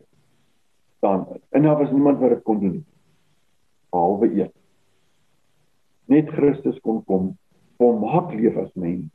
[0.97, 1.27] staan.
[1.49, 2.85] En daar was niemand wat dit kon doen.
[3.89, 4.51] Behalwe een.
[6.05, 7.37] Net Christus kon kom
[7.77, 9.11] om maak leef as mens.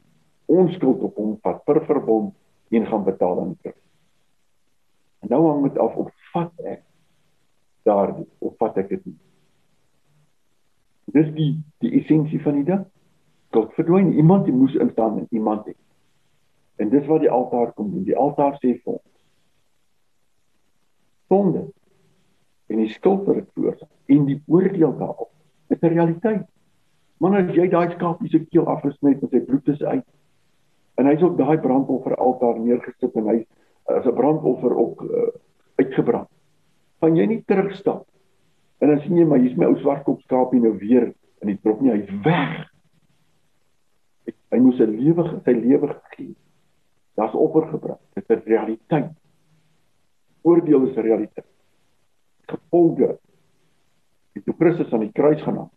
[0.46, 2.34] Ons skuld op hom vat per verbond
[2.70, 3.90] en gaan betaal aan Christus.
[5.20, 6.82] En nou hang dit af op vat ek
[7.88, 9.18] daardie of vat ek dit nie.
[11.14, 11.52] Dis die
[11.82, 12.86] die essensie van die ding.
[13.50, 15.78] Tot verdwyn iemand die moes instaan en iemand het.
[16.80, 18.06] En dis wat die altaar kom doen.
[18.08, 19.08] Die altaar sê vir ons
[21.30, 21.68] sonde
[22.70, 25.30] en die skuld wat dit veroorsaak en die oordeel daarop
[25.70, 26.46] is 'n realiteit.
[27.20, 30.06] Maar as jy daai skapie se keel afgesny het en sy bloed is uit
[30.96, 33.46] en hy's op daai brandoffer altaar neergesit en hy's
[33.86, 35.28] as 'n brandoffer ook uh,
[35.76, 36.28] uitgebrand.
[36.98, 38.06] Van jy nie terugstap.
[38.78, 41.80] En dan sien jy maar hier's my ou swartkop skaapie nou weer in die trop
[41.80, 42.70] nie, hy's weg.
[44.26, 46.34] Hy, hy moes sy lewe sy lewe gegee.
[47.14, 47.98] Daar's offer gebring.
[48.14, 49.12] Dit is realiteit.
[50.42, 51.46] Oordeel is realiteit.
[52.46, 53.18] Gevolge.
[54.32, 55.70] Die toe Christus aan die kruis gaan hang.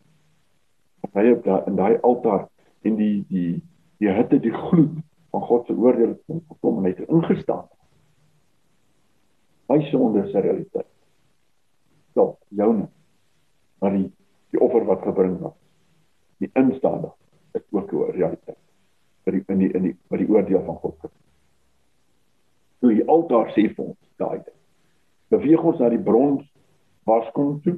[1.13, 2.47] Hy op daai in daai altaar
[2.87, 3.61] en die die
[4.01, 4.95] die hitte die gloed
[5.33, 6.15] van God se oordeel
[6.61, 7.67] kom en hy het ingestaan
[9.69, 10.89] my sonde is 'n realiteit.
[12.11, 12.87] stop joune
[13.79, 14.11] maar die
[14.49, 15.55] die offer wat gebring word
[16.37, 17.11] die instaande
[17.53, 18.59] is ook 'n realiteit
[19.23, 20.97] vir die in die in die by die oordeel van God.
[22.83, 24.57] So die altaar sê vir ons daai ding.
[25.31, 26.43] Beweeg ons na die brons
[27.07, 27.77] waskom toe,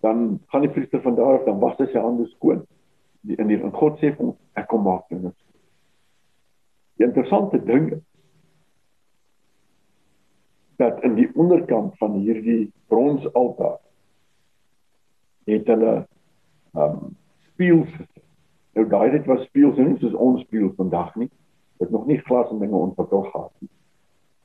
[0.00, 2.62] dan gaan die priester van daar af dan was hy sy hande skoon.
[3.28, 5.28] Die, in die in God sê vir ons ek kom maak dit.
[6.96, 8.02] Die interessante ding is
[10.80, 13.78] dat in die onderkant van hierdie bronsaltaar
[15.52, 15.94] het hulle
[16.72, 17.12] um
[17.52, 17.92] spieëls
[18.74, 21.30] nou daai dit was spieëls nie soos ons spieël vandag nie
[21.82, 23.73] dit nog nie glas en dinge ontwikkel gehad nie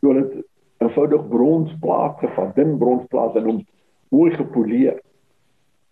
[0.08, 0.46] hulle het
[0.80, 3.60] eenvoudig bronsplaat gevat dun bronsplaat en hom
[4.16, 5.02] mooi gepoleer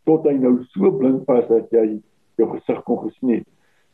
[0.07, 1.99] tot hy nou so blink was dat jy
[2.39, 3.47] jou gesig kon gesien het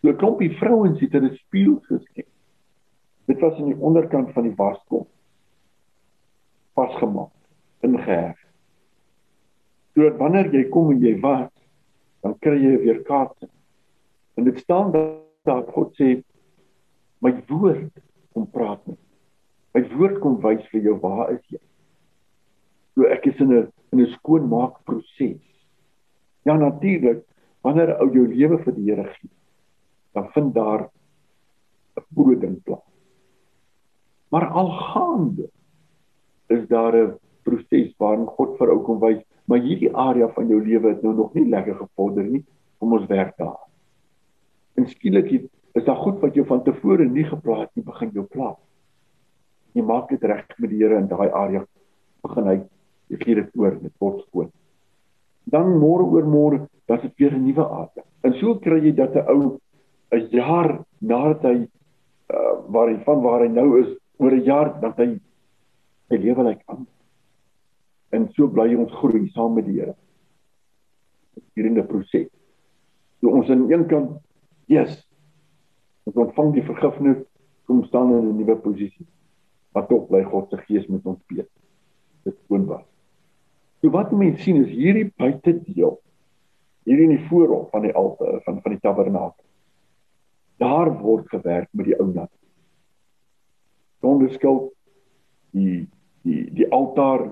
[0.03, 2.27] so 'n klompie vrouens het hulle spieëls geskep.
[3.25, 5.07] Dit was in die onderkant van die waskom
[6.75, 7.31] vasgemaak
[7.85, 8.37] ingeheg
[9.93, 11.51] sodat wanneer jy kom en jy was
[12.25, 13.49] dan kry jy weer kaarte
[14.35, 16.15] en dit staan daar God sê
[17.21, 17.91] my woord
[18.33, 19.02] kom praat met
[19.73, 21.61] my woord kom wys vir jou waar is jy
[22.95, 25.41] so ek is in 'n in 'n skoonmaak proses
[26.45, 27.23] ja natuurlik
[27.61, 29.31] wanneer ou jou lewe vir die Here gee
[30.13, 30.89] dan vind daar
[31.97, 32.89] 'n brooding plaas
[34.29, 35.49] maar algaande
[36.47, 40.59] is daar 'n proses waarin God vir ou kom wys, maar hierdie area van jou
[40.63, 42.43] lewe het nou nog nie lekker gevorder nie,
[42.79, 43.59] kom ons werk daar.
[44.79, 45.31] En skielik
[45.73, 48.59] is daar goed wat jou van tevore nie geplaas nie, begin jou plaas.
[49.73, 51.65] Jy maak dit reg met die Here in daai area
[52.23, 52.57] begin hy
[53.11, 54.51] jy gee dit oor met God skoon.
[55.51, 58.03] Dan môre oor môre, is dit weer 'n nuwe area.
[58.23, 59.59] En so kry jy dat 'n ou
[60.11, 61.67] 'n jaar nadat hy
[62.33, 65.19] uh, waar hy van waar hy nou is, oor 'n jaar dan hy
[66.09, 66.87] sy lewe lyk aan.
[68.11, 69.95] En so bly ons groei saam met die Here.
[71.55, 72.29] Hierdie proses.
[73.21, 74.21] So ons aan een kant,
[74.67, 75.07] yes,
[76.05, 77.23] ons ontvang die vergifnis,
[77.65, 79.07] kom staan in 'n nuwe posisie.
[79.73, 81.49] Maar tog bly God se gees met ons besig.
[82.23, 82.85] Dit skoon was.
[83.81, 85.97] So wat mense sien is hierdie buitedeel
[86.87, 89.43] hier in die voorhof van die altaar van van die tabernakel.
[90.61, 92.31] Daar word gewerk met die ou nat.
[94.03, 94.71] Sonder skuld
[95.55, 95.87] die
[96.23, 97.31] die die altaar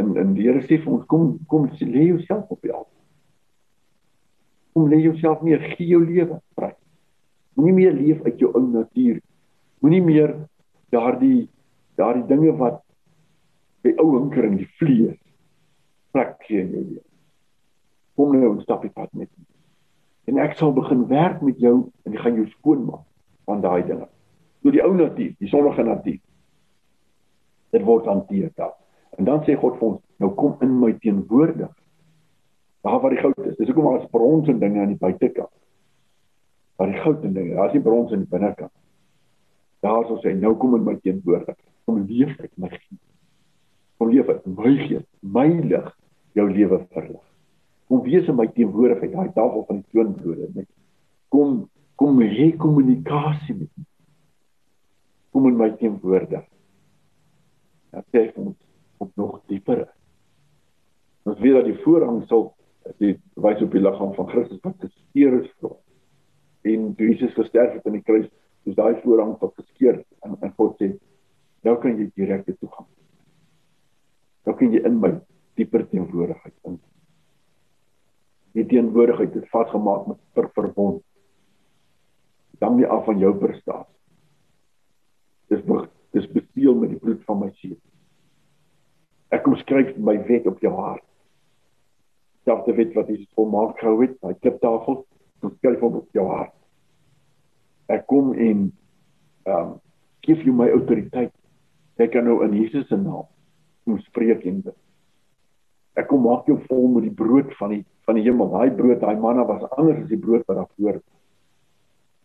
[0.00, 3.04] in in die Here sê vir ons kom kom lê jouself op die altaar.
[4.72, 6.72] Kom lê jouself neer, gee jou lewe vry.
[7.58, 9.20] Moenie meer leef uit jou ou natuur.
[9.84, 10.36] Moenie meer
[10.92, 11.48] daardie
[12.00, 12.80] daardie dinge wat
[13.84, 15.18] by ou hinker in die vlees
[16.14, 17.06] plek gee in jou lewe.
[18.16, 19.44] Kom nou 'n stapie pad met my.
[20.28, 23.06] En ek sal begin werk met jou en ek gaan jou skoonmaak
[23.46, 24.08] van daai dinge.
[24.62, 26.20] Deur die ou natuur, die sondige natuur
[27.70, 28.74] dit word hanteer daar.
[29.18, 31.70] En dan sê God vir ons, nou kom in my teenwoordig.
[32.86, 33.56] Daar waar die goud is.
[33.58, 35.52] Dis hoekom daar is brons en dinge aan die buitekant.
[36.80, 38.72] Waar die goud en dinge, daar is nie brons aan die binnekant.
[39.80, 41.56] Daar sou sê nou kom in my teenwoordig.
[41.88, 43.00] Kom leef uit my gees.
[44.00, 45.88] Kom leef uit my gees, my lig
[46.38, 47.24] jou lewe verlig.
[47.90, 50.68] Kom wees in my teenwoordigheid, daai tafel van die toonbrode, net.
[51.32, 51.64] Kom
[52.00, 53.84] kom hê kommunikasie met my.
[55.34, 56.46] Kom in my teenwoordig
[57.90, 58.56] dat hy ons
[59.02, 59.84] op nog dieper.
[61.28, 62.52] Ons weet dat die voorhang sal
[63.02, 65.86] die wys op die liggaam van Christus wat geskeur is vir ons.
[66.70, 68.28] En Jesus gesterf het aan die kruis,
[68.64, 70.92] soos daai voorhang wat geskeur en en God sê,
[71.64, 72.88] nou kan jy direk toe gaan.
[74.46, 75.12] Nou kan jy in my
[75.58, 76.80] dieper teenwoordigheid in.
[78.56, 81.02] Die teenwoordigheid het vasgemaak met ver verbond.
[82.60, 83.96] Dan nie af van jou prestasie.
[85.50, 85.62] Dis
[86.10, 87.78] dis beseël met die bloed van my seun.
[89.30, 91.06] Ek kom skryf my wet op jou hart.
[92.44, 95.04] Selfde wet wat Jesus volmaak gehou het, by kliptafel,
[95.40, 96.54] kom skryf hom op jou hart.
[97.90, 98.68] Ek kom en
[99.48, 99.78] ehm um,
[100.24, 101.32] gee jou my autoriteit.
[101.96, 103.26] Ek kan nou in Jesus se naam
[103.84, 104.76] kom spreek en bid.
[105.98, 108.50] Ek kom maak jou vol met die brood van die van die hemel.
[108.52, 111.00] Daai brood, daai manna was anders as die brood wat daar voor.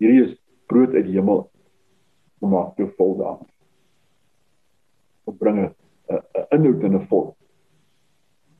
[0.01, 0.37] Hierdie is
[0.67, 1.45] brood uit die hemel.
[2.39, 3.55] Kom maak jou vol daarmee
[5.25, 5.73] opbring 'n
[6.55, 7.33] inhoud in 'n vorm.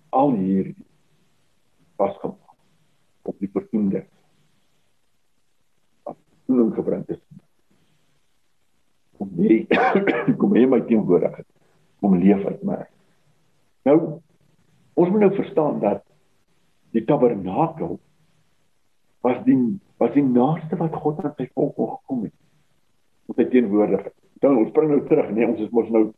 [0.09, 0.73] Al hier
[1.97, 2.57] vasgemaak
[3.21, 4.05] op die vertoonde.
[6.76, 7.21] Gebring is.
[9.17, 9.65] Kom hier,
[10.39, 11.47] kom hier my teenwoordigheid.
[12.03, 12.82] Kom leef uit my.
[13.88, 13.97] Nou
[14.95, 16.03] ons moet nou verstaan dat
[16.95, 17.97] die tabernakel
[19.26, 19.57] was die
[19.99, 22.36] was die naaste wat God aan sy volk gekom het.
[23.28, 24.15] Met sy teenwoordigheid.
[24.43, 26.09] Dan ons spring nou terug, nee, ons is mos nou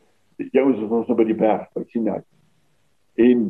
[0.42, 2.20] die ouens wat ons nou by die berg by Sinai.
[3.22, 3.48] En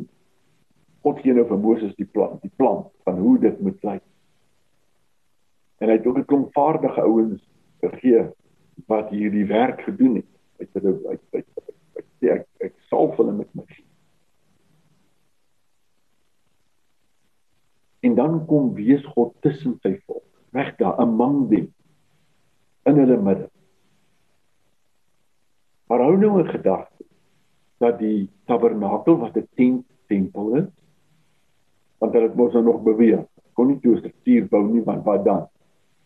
[1.04, 4.04] God gee nou vir Moses die plan, die plan van hoe dit moet lyk.
[5.78, 7.42] En hy het ook 'n klomp vaardige ouens
[7.80, 8.26] gegee
[8.86, 10.30] wat hierdie werk gedoen het.
[10.58, 11.46] Hy het hulle uit uit
[11.96, 13.66] ek ek, ek sal hulle met my.
[18.00, 21.74] En dan kom wees God tussen sy volk, weg daar among them
[22.86, 23.50] in hulle midde.
[25.88, 27.04] Maar hou nou 'n gedagte
[27.78, 30.70] dat die tabernakel wat 'n tent tempel is,
[31.98, 33.26] want hulle het mos nou nog beweeg.
[33.52, 35.48] Kon nie 'n struktuur bou nie want wat dan?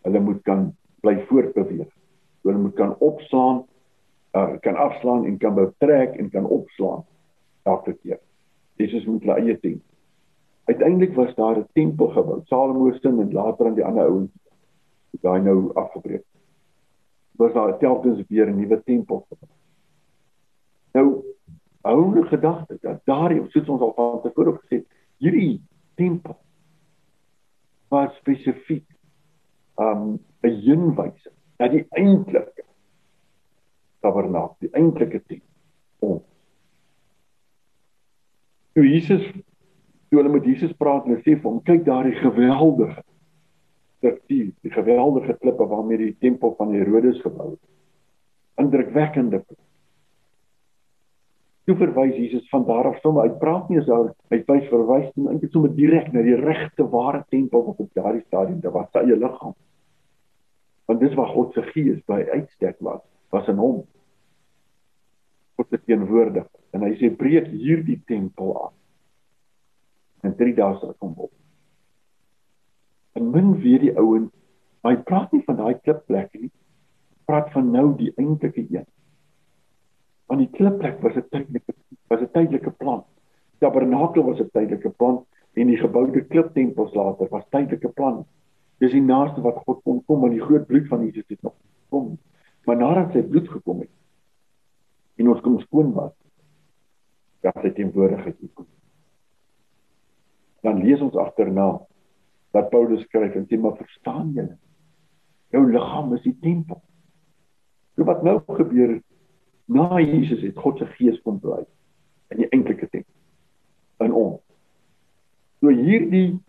[0.03, 1.89] Hulle moet kan bly voortbeweeg.
[2.43, 3.63] Hulle moet kan opslaan,
[4.35, 7.03] uh, kan afslaan en kan betrek en kan opslaan
[7.63, 8.19] elke keer.
[8.75, 9.83] Jesus moet hulle eie tent.
[10.65, 12.41] Uiteindelik was daar 'n tempel gebou.
[12.45, 14.31] Salomo se en later aan die ander ouens
[15.23, 16.25] daai nou afgebreek.
[17.39, 19.49] Was daar telkens weer 'n nuwe tempel gebou.
[20.91, 21.23] Nou
[21.81, 24.87] oude gedagte dat daardie soos ons al van tevore gesê het,
[25.17, 25.61] hierdie
[25.95, 26.37] tempel
[27.87, 28.85] was spesifiek
[29.75, 32.65] um 'n heenwyse na die eintlike
[34.01, 36.21] tabernakel, die eintlike tempel.
[38.73, 39.23] Toe Jesus
[40.09, 43.01] toe hulle met Jesus praat en sê vir hom kyk daardie geweldige
[43.97, 47.69] struktuur, die geweldige klippe waarmee die tempel van Herodes gebou is.
[48.61, 49.41] Indrukwekkende
[51.63, 55.29] Toe verwys Jesus van daar af sommer uit praat nie oor hy wys verwys net
[55.31, 59.05] eintlik sommer direk na die regte ware tempel wat op daardie stadium daar was sy
[59.05, 59.55] eie liggaam.
[60.91, 62.99] Want dis waar God se gees by uitstek was,
[63.31, 63.79] was in hom.
[65.55, 68.73] God se teenwoordig en hy sê breek hierdie tempel af.
[70.27, 71.31] En 3 dae sal kom op.
[73.15, 74.31] En min weet die ouens,
[74.83, 76.51] hy praat nie van daai klipplek nie.
[77.29, 78.87] Praat van nou die eintlike een
[80.27, 81.73] aan die klipplek was 'n tydelike
[82.07, 83.03] was 'n tydelike plan.
[83.59, 88.25] Tabernakel was 'n tydelike plan en die geboude kliptempels later was tydelike plan.
[88.77, 91.53] Dis die naaste wat God kon kom aan die groot bloed van Jesus het nog
[91.89, 92.17] kom.
[92.65, 93.89] Maar nadat sy bloed gekom het
[95.15, 96.13] en ons kom skoon was,
[97.43, 98.65] dat hy teenwoordigheid gekom.
[100.63, 101.67] Dan lees ons agterna
[102.55, 104.57] dat Paulus skryf en sê maar verstaan julle?
[105.53, 106.79] Jou liggaam is die tempel.
[107.93, 109.05] So wat nou gebeur het
[109.65, 111.63] na Jesus het God se gees kom bly
[112.33, 114.41] in die enkelike tempel in ons.
[115.61, 116.39] So hierdie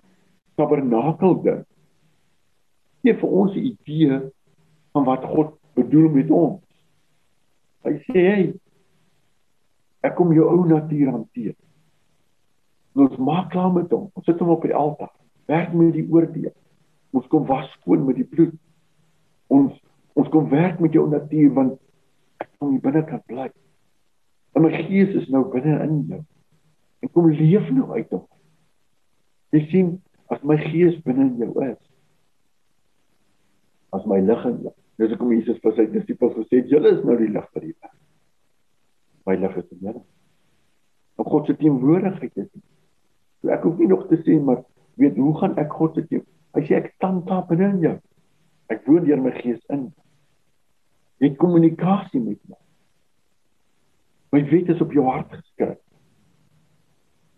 [0.59, 1.63] tabernakel ding
[3.05, 4.21] gee vir ons 'n idee
[4.93, 6.63] van wat God bedoel met ons.
[7.85, 8.55] Hy sê hey
[10.03, 11.55] ek kom jou ou natuur hanteer.
[12.95, 14.11] Ons maak klaar met hom.
[14.15, 15.13] Ons sit hom op die altaar.
[15.47, 16.53] Werk met die oordeel.
[17.13, 18.55] Ons kom was skoon met die bloed.
[19.49, 19.73] Ons
[20.15, 21.81] ons kom werk met jou natuur want
[22.65, 23.49] om hier binne kan bly.
[24.55, 26.21] En my gees is nou binne in jou.
[27.03, 28.25] En kom leef nou uit hom.
[29.55, 29.91] Jy sien,
[30.33, 31.81] as my gees binne in jou is,
[33.95, 34.75] as my lig in jou.
[34.99, 37.75] Dis hoekom Jesus vir sy disippels gesê het, julle is nou die lig vir die
[37.75, 38.01] wêreld.
[39.25, 40.05] My lig is in julle.
[41.19, 42.51] En God se teenwoordigheid is.
[43.43, 44.63] So ek hoef nie nog te sê maar
[45.01, 46.23] weet hoe gaan ek God se teen?
[46.55, 47.95] Hy sê ek staan daar binne in jou.
[48.71, 50.04] Ek woon deur my gees in jou
[51.29, 52.59] het kommunikasie met my.
[54.35, 55.79] My wet is op jou hart geskryf.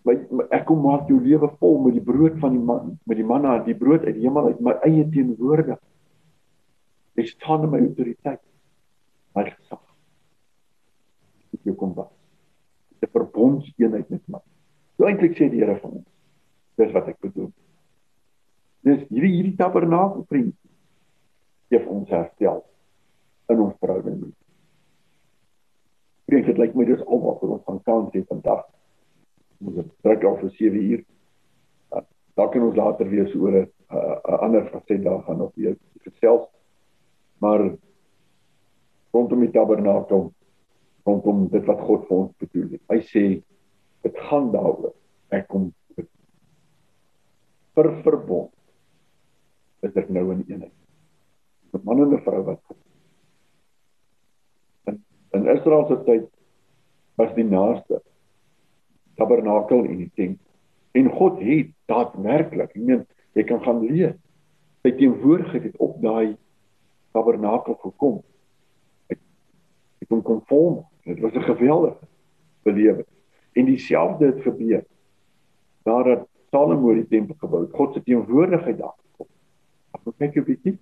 [0.07, 3.19] My, my ek kom maak jou lewe vol met die brood van die man, met
[3.19, 5.83] die manna, die brood uit die hemel uit my eie teenwoordigheid.
[7.21, 8.43] Ek staan in my autoriteit.
[9.37, 9.83] My gesag.
[11.57, 12.13] Ek kom was.
[13.03, 14.41] 'n Verbondseenheid met my.
[14.97, 16.09] So eintlik sê die Here van ons.
[16.81, 17.51] Dis wat ek bedoel.
[18.87, 20.57] Dis hierdie hierdie tabernakel vriend.
[21.69, 22.63] Gee ons herstel
[23.53, 24.23] in ons verhouding.
[26.27, 28.65] Ek dink dit lyk my dis almal vir ons van kans hier vandag.
[29.63, 31.05] Ons het trek al vir 7 uur.
[31.95, 32.03] Ja,
[32.41, 36.49] daar kan ons later weer oor 'n ander fasette daar gaan op weer gesels.
[37.39, 37.77] Maar
[39.13, 40.33] rondom die tabernakel
[41.07, 42.83] rondom dit wat God vir ons bedoel het.
[42.91, 43.25] Hy sê
[44.03, 44.95] dit gaan daaroor.
[45.31, 45.73] Ek kom
[47.77, 48.53] vir verbond.
[49.85, 50.75] Is dit nou in eenheid?
[51.73, 52.61] Met man en vrou wat
[55.37, 56.29] In Israel se tyd
[57.21, 58.01] was die naaste
[59.17, 60.41] tabernakel en die tent.
[60.97, 63.05] En God het daadwerklik, ek meen,
[63.37, 64.17] jy kan gaan lees.
[64.85, 66.37] Sy teenwoordigheid het op daai
[67.17, 68.21] tabernakel gekom.
[69.11, 70.85] Dit kom konform.
[71.05, 72.07] Dit was 'n geweldige
[72.63, 73.07] belewing.
[73.53, 74.85] En dieselfde het gebeur
[75.85, 77.75] nadat Salomo die tempel gebou het.
[77.75, 79.29] God se teenwoordigheid daar gekom.
[79.93, 80.79] Ek kyk 'n bietjie.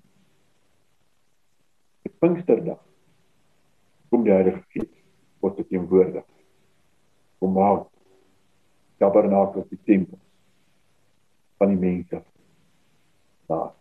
[2.03, 2.81] Dit Pinksterdag
[4.15, 4.91] kom die Heilige Gees
[5.43, 6.27] word dit teenwoordig.
[7.43, 7.81] Kom maar
[9.03, 10.21] tabernakel die tempel
[11.59, 12.21] van die mense
[13.51, 13.73] daar.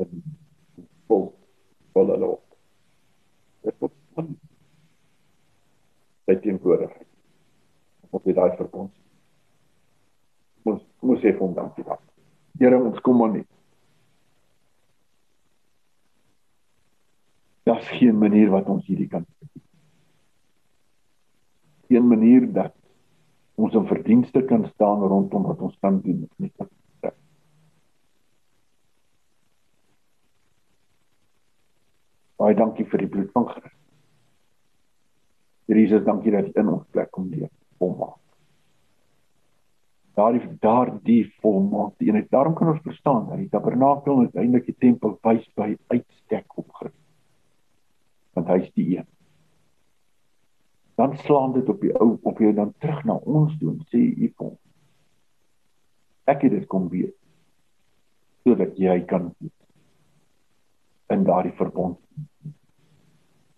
[0.00, 0.22] In
[1.10, 1.26] vol
[1.92, 2.56] vol hulle op.
[3.68, 4.32] Dit word van
[6.24, 7.12] sy teenwoordigheid.
[8.08, 8.94] Op die daai verbond
[10.68, 12.00] ons moet sê van dankie daar
[12.60, 13.46] Here ons kom maar net
[17.68, 19.26] Daar's geen manier wat ons hierdie kan
[21.88, 22.72] Geen manier dat
[23.60, 26.52] ons in verdienste kan staan rondom wat ons kan doen of nie.
[32.38, 33.74] Baie dankie vir die bloed van Christus.
[35.68, 37.50] Jesus, dankie dat U in ons plek kom leef,
[37.82, 38.20] volmaak.
[40.16, 45.18] Daardie daardie volmaak, die eenheid, daarom kan ons verstaan dat die tabernakel uiteindelik die tempel
[45.26, 47.07] wys by uitstek op Christus.
[48.36, 49.08] Want hy is die een.
[50.98, 54.02] Dan slaan dit op die ou op jou dan terug na ons toe sê
[54.34, 54.56] kom
[56.28, 57.12] ek het dit kom weer
[58.44, 59.30] sodat jy kan
[61.08, 61.96] in daardie verbond.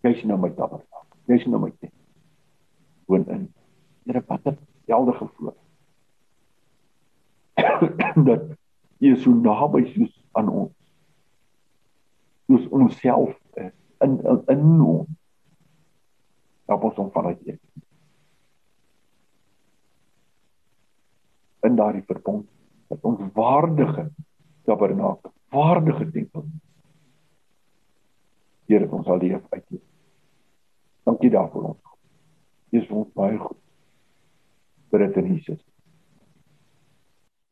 [0.06, 1.00] Jy's nou my tabernakel
[1.30, 1.94] jy's nou my tent
[3.10, 3.48] woon in.
[4.06, 5.54] Here wat 'n heldige voor
[8.30, 8.42] dat
[8.98, 10.74] jy so naby is aan ons.
[12.70, 13.49] Ons self is
[14.04, 15.08] in in, in ons
[16.70, 17.58] help ons om vanuit U.
[21.66, 22.46] In daardie verbond
[22.88, 24.06] dat ons waardige
[24.64, 26.46] tabernakel, waardige tempel.
[28.70, 29.80] Here, ons sal leef uit U.
[31.10, 31.96] Dankie daarvoor ons.
[32.70, 33.58] Jesus ons baie goed.
[34.90, 35.60] Vir dit in Jesus.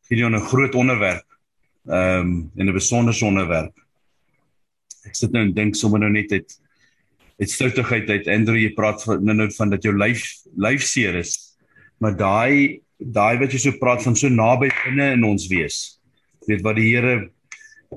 [0.08, 1.26] Hierdie 'n groot onderwerp.
[1.88, 3.87] Ehm um, en 'n besondere onderwerp.
[5.06, 6.58] Ek sit nou en dink sommer nou net uit
[7.38, 10.24] het stoutigheid uit Andrew jy praat van nou nou van dat jou lyf
[10.58, 11.54] lyf seer is
[12.02, 16.00] maar daai daai wat jy so praat van so naby binne in ons wees
[16.48, 17.28] weet wat die Here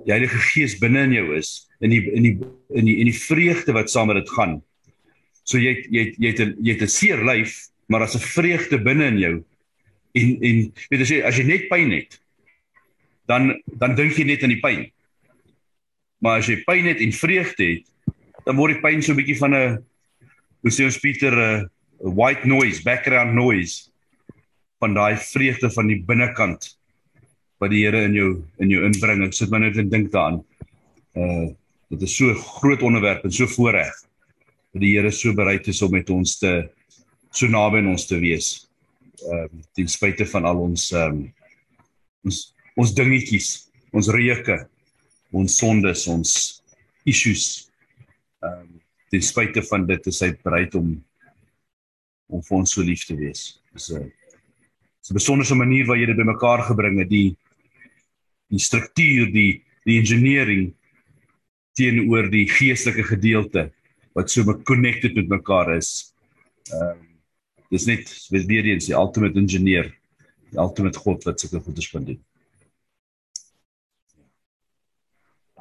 [0.05, 2.35] die Heilige Gees binne in jou is in die in die
[2.77, 4.59] in die in die vreugde wat saam met dit gaan.
[5.43, 9.07] So jy jy jy het jy het 'n seer lyf maar as 'n vreugde binne
[9.07, 9.35] in jou
[10.13, 12.19] en en weet as jy as jy net pyn het
[13.27, 14.91] dan dan dink jy net aan die pyn
[16.21, 18.15] maar as jy pyn het en vreugde het
[18.45, 19.79] dan word die pyn so 'n bietjie van 'n
[20.61, 21.69] hoe sê ons Pieter 'n
[22.01, 23.89] white noise, background noise
[24.81, 26.77] van daai vreugde van die binnekant
[27.61, 29.23] wat die Here in jou in jou inbring.
[29.23, 30.41] Ek sit maar net en dink daaraan.
[31.15, 31.53] Uh
[31.91, 33.93] dit is so 'n groot onderwerp en so voorreg
[34.73, 36.69] dat die Here so bereid is om met ons te
[37.31, 38.67] so naby aan ons te wees.
[39.27, 41.33] Ehm uh, ten spyte van al ons ehm um,
[42.23, 44.67] ons ons dingetjies, ons reuke,
[45.31, 46.31] ons sondes, ons
[47.07, 47.47] issues
[48.41, 48.77] ehm um,
[49.11, 50.93] ten spyte van dit is hy bereid om
[52.31, 53.59] om vir ons so lief te wees.
[53.75, 57.35] Dis 'n dis 'n besondere manier waar jy dit bymekaar gebring het die
[58.51, 60.73] die struktuur, die die engineering
[61.75, 63.71] teenoor die geestelike gedeelte
[64.15, 66.13] wat so connected met mekaar is.
[66.71, 67.07] Ehm um,
[67.71, 69.87] dis net weer eens die ultimate engineer,
[70.51, 72.19] die ultimate God wat sulke goeders kan doen.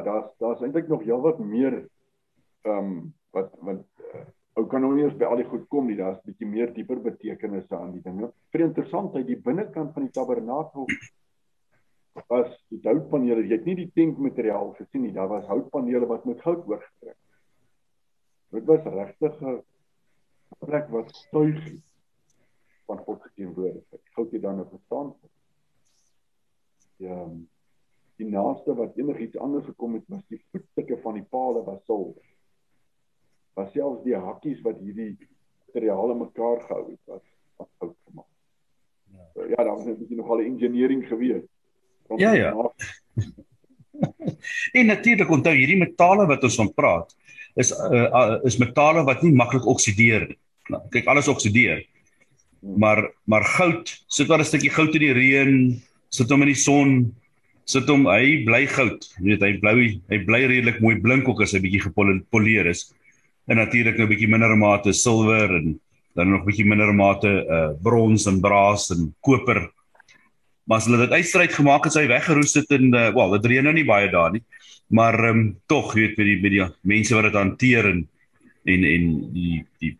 [0.05, 1.81] Daar's daar's eintlik nog heelwat meer
[2.63, 3.85] ehm um, wat wat
[4.15, 4.27] uh,
[4.59, 5.97] ou kan nou nie eens by al die goed kom nie.
[5.97, 8.33] Daar's 'n bietjie meer dieper betekenisse aan die dinge.
[8.53, 10.87] Vir interessantheid, die binnekant van die tabernakel
[12.29, 13.47] was die houtpanele.
[13.47, 15.13] Jy het nie die tentmateriaal gesien nie.
[15.13, 17.17] Daar was houtpanele wat met goud oorgetrek.
[18.51, 19.63] Dit was regtig 'n
[20.67, 21.63] plek wat stuig
[22.87, 24.03] van God geteenwoordigheid.
[24.15, 25.15] Goud het dan op verstaan.
[26.97, 27.29] Ja,
[28.21, 32.27] die naaste wat enigiets anders gekom het was die voetstukke van die palle was silwer
[33.59, 35.14] was selfs die hakkies wat hierdie
[35.71, 37.25] materiale mekaar gehou het wat
[37.61, 38.27] wat fout gemaak.
[39.12, 41.45] Ja, so, ja daar was net 'n bietjie nogal engineering gewees.
[42.16, 42.51] Ja ja.
[44.79, 47.16] en natuurlik onthou hierdie metale wat ons van praat
[47.55, 50.39] is uh, uh, is metale wat nie maklik oksideer nie.
[50.71, 51.87] Nou, kyk alles oksideer.
[52.61, 56.62] Maar maar goud, sit maar 'n stukkie goud in die reën, sit hom in die
[56.62, 57.14] son,
[57.69, 59.05] sit hom hy bly goud.
[59.19, 59.75] Jy weet hy bly
[60.13, 62.89] hy bly redelik mooi blink ook as hy bietjie gepoleer is
[63.51, 65.75] en natuurlik nou bietjie minder mate silwer en
[66.19, 69.65] dan nog bietjie minder mate uh brons en braas en koper.
[70.67, 73.67] Maar as hulle dit uitstryd gemaak het, sy weggeroes het in uh wel, dit reën
[73.67, 74.45] nou nie baie daar nie.
[74.91, 78.05] Maar ehm um, tog, weet met die met die mense wat dit hanteer en
[78.67, 79.97] en en die die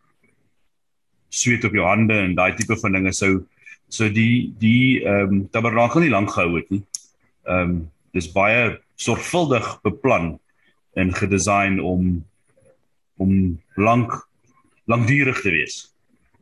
[1.31, 3.47] sweet op jou hande en daai tipe van dinge sou
[3.89, 6.83] so die die ehm um, tabernakel nie lank gehou het nie.
[7.49, 7.81] Ehm um,
[8.11, 10.33] dis baie sorgvuldig beplan
[10.99, 12.25] en gedesign om
[13.23, 13.33] om
[13.77, 14.17] lank
[14.91, 15.77] lankdurig te wees.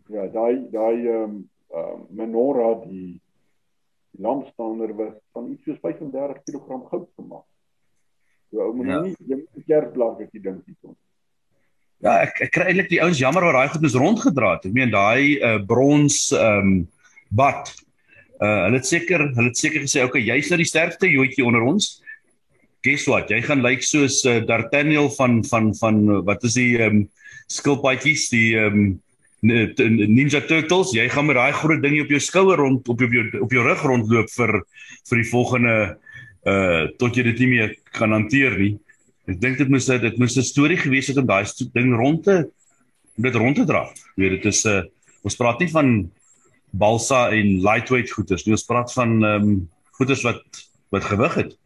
[0.09, 1.34] Ja, daai daai ehm um,
[1.74, 3.20] uh, menorah die
[4.18, 7.44] lamstander was van iets soos 35 kg goud gemaak.
[8.51, 9.01] So ou moet ja.
[9.05, 10.96] nie jy moet kerk blaas as jy dink ons.
[11.99, 14.68] Ja, ek ek kry eintlik die ouens jammer wat daai goed is rondgedra het.
[14.70, 16.78] Ek meen daai uh, brons ehm um,
[17.28, 17.74] bad.
[18.39, 21.64] Uh hulle het seker hulle het seker gesê okay, jy's nou die sterkste joetjie onder
[21.66, 21.99] ons.
[22.86, 23.30] Guess what?
[23.30, 27.09] Jy gaan lyk like soos uh, D'Artagnan van van van wat is die um,
[27.51, 29.01] skilpaadjies die um,
[29.41, 33.53] Ninja Turtles, jy gaan met daai groot ding op jou skouer rond op jou op
[33.55, 34.55] jou rug rondloop vir
[35.09, 35.74] vir die volgende
[36.49, 38.74] uh tot jy dit nie meer kan hanteer nie.
[39.30, 42.51] Ek dink dit moes dit moes 'n storie gewees het om daai ding rond te
[43.16, 43.86] om dit rond te dra.
[44.16, 44.82] Jy weet dit is 'n uh,
[45.22, 46.11] ons praat nie van
[46.71, 48.55] balsa en lightweight goederes nie.
[48.57, 50.43] Ons praat van ehm um, goederes wat
[50.95, 51.57] wat gewig het.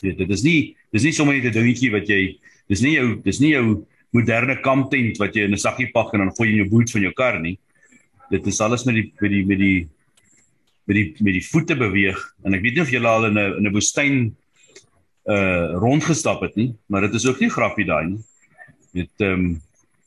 [0.00, 0.60] Jy weet dit is nie
[0.92, 2.38] dis nie sommer net 'n dingetjie wat jy
[2.68, 6.20] dis nie jou dis nie jou moderne kamptent wat jy in 'n sakkie pak en
[6.20, 7.58] dan gooi jy in jou boot van jou kar nie.
[8.30, 9.88] Dit is alles met die met die met die
[10.86, 13.56] met die met die voete beweeg en ek weet nie of jy al in 'n
[13.58, 14.34] in 'n woestyn
[15.26, 18.20] uh rondgestap het nie, maar dit is ook nie grappie daai nie.
[18.94, 19.62] Dit ehm um,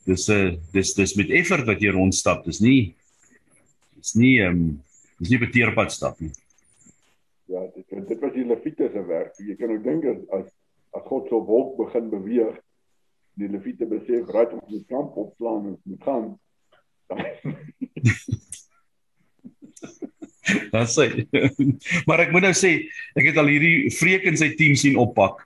[0.06, 2.44] dis 'n uh, dis dis met effort wat jy rondstap.
[2.44, 2.94] Dis nie
[4.00, 4.64] dis nie ehm um,
[5.20, 6.32] dis nie beteerpad stap nie.
[7.50, 9.36] Ja, dit dit was die Levite se werk.
[9.38, 10.48] Jy kan ook dink as
[10.96, 12.56] as God so wolk begin beweeg
[13.40, 16.26] die leviete besef raai om die kamp opslaan en moet gaan.
[20.70, 21.06] Dan sê
[22.08, 22.72] maar ek moet nou sê
[23.18, 25.36] ek het al hierdie vreek in sy team sien oppak.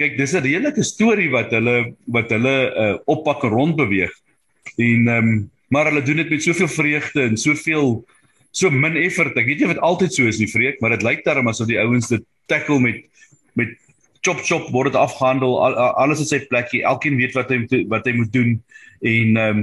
[0.00, 1.76] Kyk, dis 'n redelike storie wat hulle
[2.16, 4.12] wat hulle uh, oppak rond beweeg.
[4.76, 8.02] En ehm um, maar hulle doen dit met soveel vreugde en soveel
[8.52, 9.36] so min effort.
[9.40, 11.70] Ek weet nie of dit altyd so is nie, vreek, maar dit lyk daarom asof
[11.70, 13.00] die ouens dit tackle met
[13.58, 13.72] met
[14.22, 18.06] chop chop word dit afgehandel al, alles in sy plekkie elkeen weet wat hy wat
[18.06, 18.52] hy moet doen
[19.02, 19.62] en ehm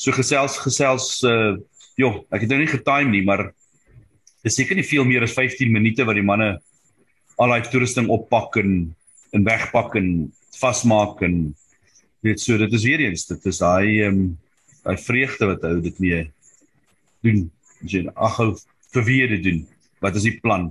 [0.00, 1.58] so gesels gesels uh
[2.00, 3.50] joh ek het nou nie getime nie maar
[4.46, 6.54] dis seker nie veel meer as 15 minute wat die manne
[7.36, 8.94] al daai toerusting oppak en
[9.36, 10.08] en wegpak en
[10.56, 11.36] vasmaak en
[12.24, 14.22] weet so dit is weer eens dit is daai ehm um,
[14.84, 16.22] daai vreugde wat hou dit mee
[17.26, 17.46] doen
[17.94, 18.40] jy ag
[18.94, 19.60] vir wie dit doen
[20.04, 20.70] wat is die plan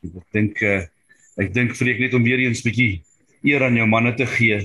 [0.00, 0.80] Ek dink uh,
[1.40, 3.02] ek dink vir ek net om weer eens bietjie
[3.44, 4.62] eer aan jou manne te gee.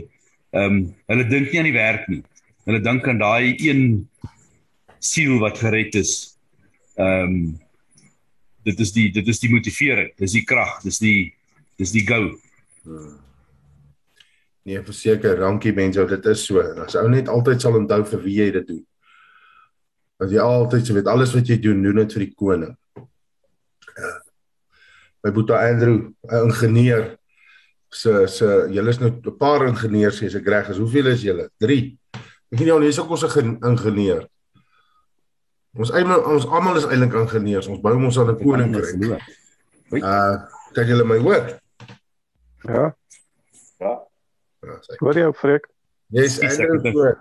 [0.56, 0.80] Ehm um,
[1.12, 2.22] hulle dink nie aan die werk nie.
[2.68, 3.84] Hulle dink aan daai een
[5.04, 6.16] siel wat gered is.
[6.96, 7.36] Ehm um,
[8.66, 11.34] dit is die dit is die motivering, dis die krag, dis die
[11.78, 12.32] dis die go.
[12.88, 13.25] Hmm.
[14.66, 16.62] Nee, verseker, dankie mense, dit is so.
[16.82, 18.82] As ou net altyd sal onthou vir wie jy dit doen.
[20.26, 22.72] As jy altyd so weet alles wat jy doen, doen dit vir die koning.
[23.94, 24.16] Uh,
[25.22, 26.00] my boetie Andrew,
[26.32, 27.06] 'n ingenieur.
[27.94, 30.82] Se se julle is nou 'n paar ingenieurs sê ek reg is.
[30.82, 31.50] Hoeveel is julle?
[31.60, 31.98] 3.
[32.52, 34.28] Ek weet nie ons is ook ons 'n ingenieur.
[35.78, 37.68] Ons eie ons almal is eintlik ingenieurs.
[37.68, 39.22] Ons bou ons aan 'n koninkryk.
[39.92, 40.42] Uh,
[40.74, 41.60] kan julle my hoor?
[42.64, 42.96] Ja.
[44.66, 44.98] Ja, sê.
[45.00, 45.68] Hoor jy, Freek?
[46.14, 47.14] Yes, Andrew.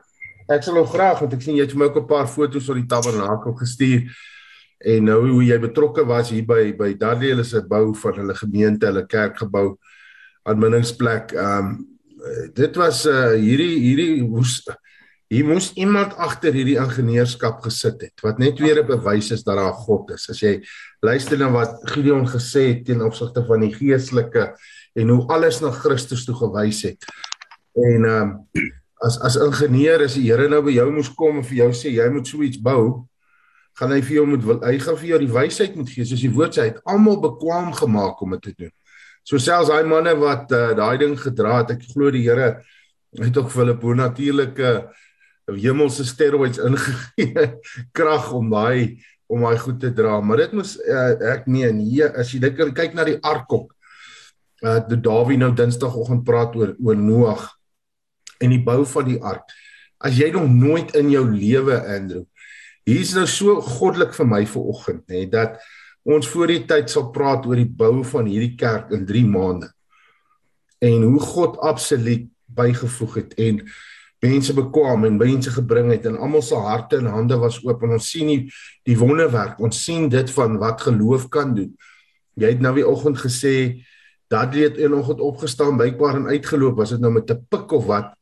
[0.53, 2.66] Ek sal nog graag want ek sien jy het vir my ook 'n paar foto's
[2.68, 4.12] van die tabernakel gestuur
[4.84, 8.34] en nou hoe jy betrokke was hier by by Dudley hulle se bou van hulle
[8.34, 9.78] gemeente, hulle kerkgebou
[10.45, 11.32] aanminningsplek.
[11.32, 11.88] Ehm um,
[12.57, 14.62] dit was uh hierdie hierdie moes
[15.28, 19.57] hier moes iemand agter hierdie ingenieurskap gesit het wat net weer 'n bewys is dat
[19.57, 20.28] daar God is.
[20.30, 20.62] As jy
[21.01, 24.55] luister na wat Gideon gesê het teen opsigte van die geestelike
[24.95, 27.05] en hoe alles na Christus toe gewys het.
[27.74, 28.70] En ehm um,
[29.04, 31.92] as as ingenieur as die Here nou by jou moes kom en vir jou sê
[31.92, 33.04] jy moet so iets bou,
[33.78, 36.32] gaan hy vir jou moet hy gaan vir jou die wysheid moet gee soos die
[36.32, 38.72] woord sê hy het almal bekwam gemaak om dit te doen.
[39.26, 42.60] So selfs daai manne wat uh, daai ding gedra het, ek glo die Here
[43.20, 44.70] het ook vir hulle bonatuurlike
[45.60, 47.48] hemelse steroids ingegee
[47.96, 50.20] krag om daai om daai goed te dra.
[50.20, 53.74] Maar dit moes uh, ek meen hier as jy dit kyk na die ark ook.
[54.64, 57.48] Uh die Dawie nou Dinsdagoggend praat oor oor Noag
[58.41, 59.45] en die bou van die ark.
[59.99, 62.24] As jy nog nooit in jou lewe Andrew
[62.85, 65.57] Hier is nou so goddelik vir my vir oggend nê dat
[66.05, 69.70] ons voor die tyd sal praat oor die bou van hierdie kerk in 3 maande.
[70.85, 73.62] En hoe God absoluut bygevoeg het en
[74.24, 77.97] mense bekwam en mense gebring het en almal se harte en hande was oop en
[77.97, 78.53] ons sien die,
[78.85, 79.57] die wonderwerk.
[79.64, 81.72] Ons sien dit van wat geloof kan doen.
[82.37, 83.80] Jy het nou die oggend gesê
[84.28, 87.89] dat jy het enoggend opgestaan bykbaar en uitgeloop was dit nou met 'n pik of
[87.89, 88.12] wat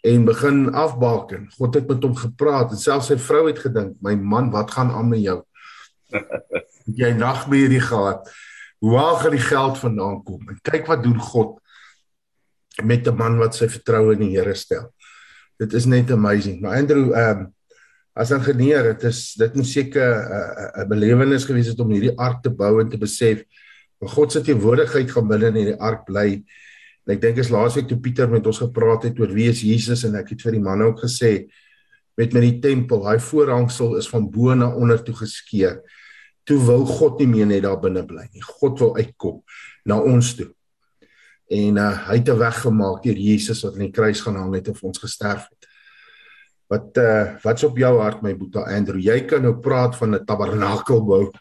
[0.00, 1.48] en begin afbaken.
[1.56, 4.90] God het met hom gepraat en selfs sy vrou het gedink, "My man, wat gaan
[4.90, 5.42] aan met jou?"
[7.00, 8.30] Jy nagmerrie gehad?
[8.78, 10.48] Hoe waar gaan die geld vandaan kom?
[10.48, 11.60] En kyk wat doen God
[12.82, 14.94] met 'n man wat sy vertroue in die Here stel.
[15.58, 16.60] Dit is net amazing.
[16.60, 17.54] Maar Andrew, ehm um,
[18.18, 22.42] as ingenieur, dit is dit moet seker 'n 'n belewenis gewees het om hierdie ark
[22.42, 23.42] te bou en te besef
[24.00, 26.44] God se teenwoordigheid gaan binne in hierdie ark bly.
[27.08, 30.04] En ek dink is laasweek toe Pieter met ons gepraat het oor wie is Jesus
[30.04, 31.48] en ek het vir die manne ook gesê
[32.18, 35.78] met met die tempel, daai voorhangsel is van bo na onder toe geskeur.
[36.44, 38.42] Toe wil God nie meer net daar binne bly nie.
[38.42, 39.38] God wil uitkom
[39.88, 40.50] na ons toe.
[41.48, 44.54] En uh, hy het 'n weg gemaak deur Jesus wat aan die kruis gaan hang
[44.54, 45.70] het en vir ons gesterf het.
[46.68, 49.00] Wat uh wat's op jou hart my boetie Andrew?
[49.00, 51.32] Jy kan nou praat van 'n tabernakel bou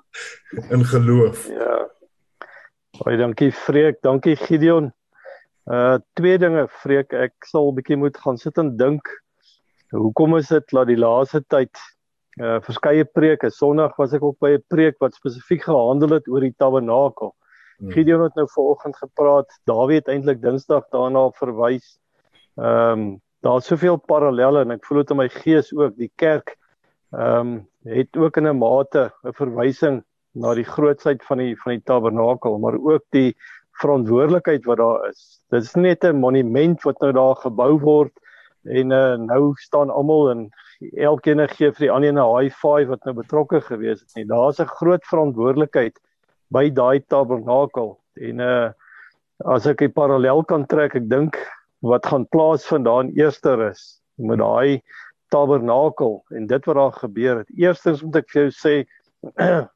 [0.74, 1.46] in geloof.
[1.46, 1.86] Ja.
[3.04, 4.92] Baie dankie Freek, dankie Gideon.
[5.66, 9.08] Uh twee dinge Freek, ek sal 'n bietjie moet gaan sit en dink.
[9.90, 11.72] Hoekom is dit dat die laaste tyd
[12.40, 16.40] uh verskeie preke, Sondag was ek ook by 'n preek wat spesifiek gehandel het oor
[16.40, 17.34] die tabernakel.
[17.78, 17.90] Hmm.
[17.90, 21.98] Gideon het nou vanoggend gepraat, Dawid het eintlik Dinsdag daarna verwys.
[22.56, 26.56] Ehm um, daar's soveel parallelle en ek voel dit in my gees ook die kerk
[27.12, 30.02] ehm um, het ook in 'n mate 'n verwysing
[30.32, 33.36] na die grootsheid van die van die tabernakel maar ook die
[33.80, 35.40] verantwoordelikheid wat daar is.
[35.50, 38.12] Dit is net 'n monument wat nou daar gebou word
[38.64, 40.48] en uh, nou staan almal en
[40.96, 44.24] elkeen gee vir die ander 'n high five wat nou betrokke gewees het nie.
[44.24, 45.98] Daar's 'n groot verantwoordelikheid
[46.50, 48.72] by daai tabernakel en uh
[49.44, 51.36] as ek 'n parallel kan trek, ek dink
[51.82, 54.82] wat gaan plaasvind daar in eerste is met daai
[55.28, 57.50] tabernakel en dit wat daar gebeur het.
[57.58, 58.74] Eerstens moet ek vir jou sê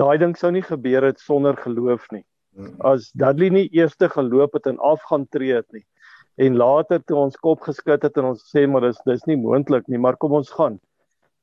[0.00, 2.24] daai ding sou nie gebeur het sonder geloof nie.
[2.80, 5.84] As Dudley nie eers geloop het en afgaan tree het nie
[6.36, 9.86] en later toe ons kop geskit het en ons sê maar dis dis nie moontlik
[9.88, 10.80] nie, maar kom ons gaan.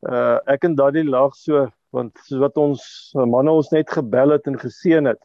[0.04, 2.82] Uh ek en Dudley lag so want soos wat ons
[3.16, 5.22] manne ons net gebel het en geseën het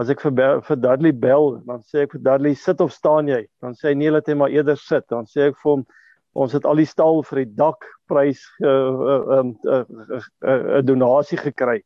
[0.00, 3.42] as ek vir vir Dudley bel, dan sê ek vir Dudley sit of staan jy?
[3.62, 5.04] Dan sê hy nee, laat hy maar eerder sit.
[5.12, 5.84] Dan sê ek vir hom
[6.32, 9.84] ons het al die stal vir die dakprys 'n uh, 'n uh, uh,
[10.16, 11.82] uh, uh, donasie gekry.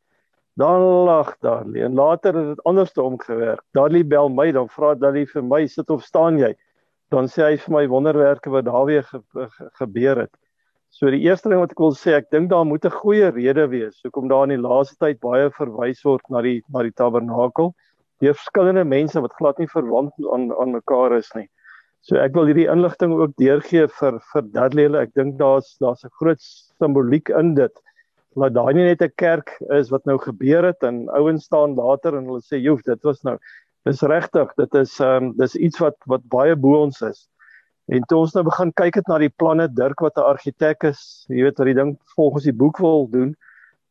[0.56, 3.60] Dan lag Dudley en later het dit andersom gewerk.
[3.76, 6.54] Dudley bel my, dan vra Dudley vir my sit of staan jy?
[7.12, 10.32] Dan sê hy vir my wonderwerke wat daar weer ge, ge, gebeur het.
[10.96, 13.66] So die eerste ding wat ek wil sê, ek dink daar moet 'n goeie rede
[13.68, 17.74] wees hoekom daar in die laaste tyd baie verwys word na die na die tabernakel
[18.24, 21.48] deur verskillende mense wat glad nie verwant aan aan mekaar is nie.
[22.00, 24.88] So ek wil hierdie inligting ook deurgee vir vir Dudley.
[25.02, 26.40] Ek dink daar's daar's 'n groot
[26.80, 27.82] simboliek in dit.
[28.36, 32.16] Laat daai nie net 'n kerk is wat nou gebeur het en ouens staan later
[32.16, 33.38] en hulle sê, "Joef, dit was nou
[33.86, 37.28] dis regtig, dit is ehm um, dis iets wat wat baie bo ons is."
[37.88, 41.24] En toe ons nou begin kyk het na die planne Dirk wat 'n argitek is,
[41.28, 43.36] jy weet wat die ding volgens die boek wil doen,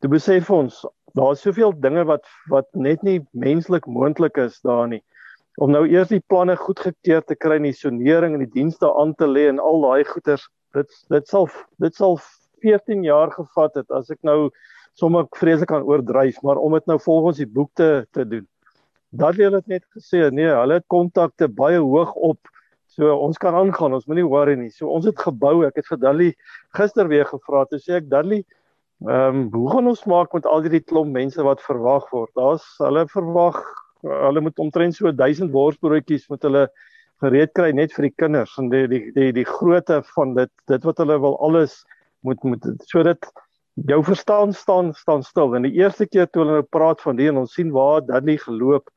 [0.02, 0.86] toe besef ons
[1.16, 5.02] daar's soveel dinge wat wat net nie menslik moontlik is daar nie.
[5.58, 9.16] Om nou eers die planne goedgekeur te kry en die sonering en die dienste aan
[9.16, 11.48] te lê en al daai goeders, dit dit sal
[11.80, 12.20] dit sal
[12.66, 14.50] 14 jaar gevat het as ek nou
[14.98, 18.46] sommer vreeslik kan oordryf, maar om dit nou volgens die boek te te doen.
[19.16, 22.52] Dat hulle het net gesê, nee, hulle het kontakte baie hoog op.
[22.96, 24.72] So ons kan aangaan, ons moenie worry nie.
[24.72, 25.66] So ons het gebou.
[25.68, 26.30] Ek het vir Dali
[26.76, 28.44] gister weer gevra, toe sê ek Dali,
[29.04, 32.32] Ehm um, hoe gaan ons maak met al hierdie klomp mense wat verwag word?
[32.40, 33.58] Daar's hulle verwag
[34.06, 36.62] hulle moet omtrent so 1000 worsbroodjies met hulle
[37.24, 40.88] gereed kry net vir die kinders en die die die die grootte van dit dit
[40.88, 41.82] wat hulle wil alles
[42.26, 43.30] moet moet sodat
[43.76, 45.56] jou verstaan staan staan stil.
[45.56, 48.38] En die eerste keer toe hulle nou praat van die en ons sien waar Danny
[48.42, 48.90] geloop,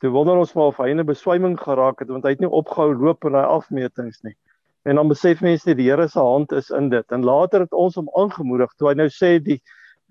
[0.00, 2.94] toe wonder ons maar of hy 'n beswyming geraak het want hy het nie opgehou
[2.94, 4.36] loop in daai afmetings nie.
[4.84, 7.12] En dan besef mense die Here se hand is in dit.
[7.12, 9.60] En later het ons hom aangemoedig toe hy nou sê die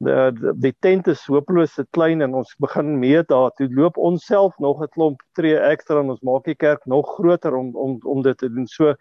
[0.03, 3.51] die, die tent is hopeloos te klein en ons begin meet daar.
[3.57, 7.15] Toe loop ons self nog 'n klomp tree ekstra en ons maak die kerk nog
[7.15, 8.67] groter om om om dit te doen.
[8.67, 8.95] So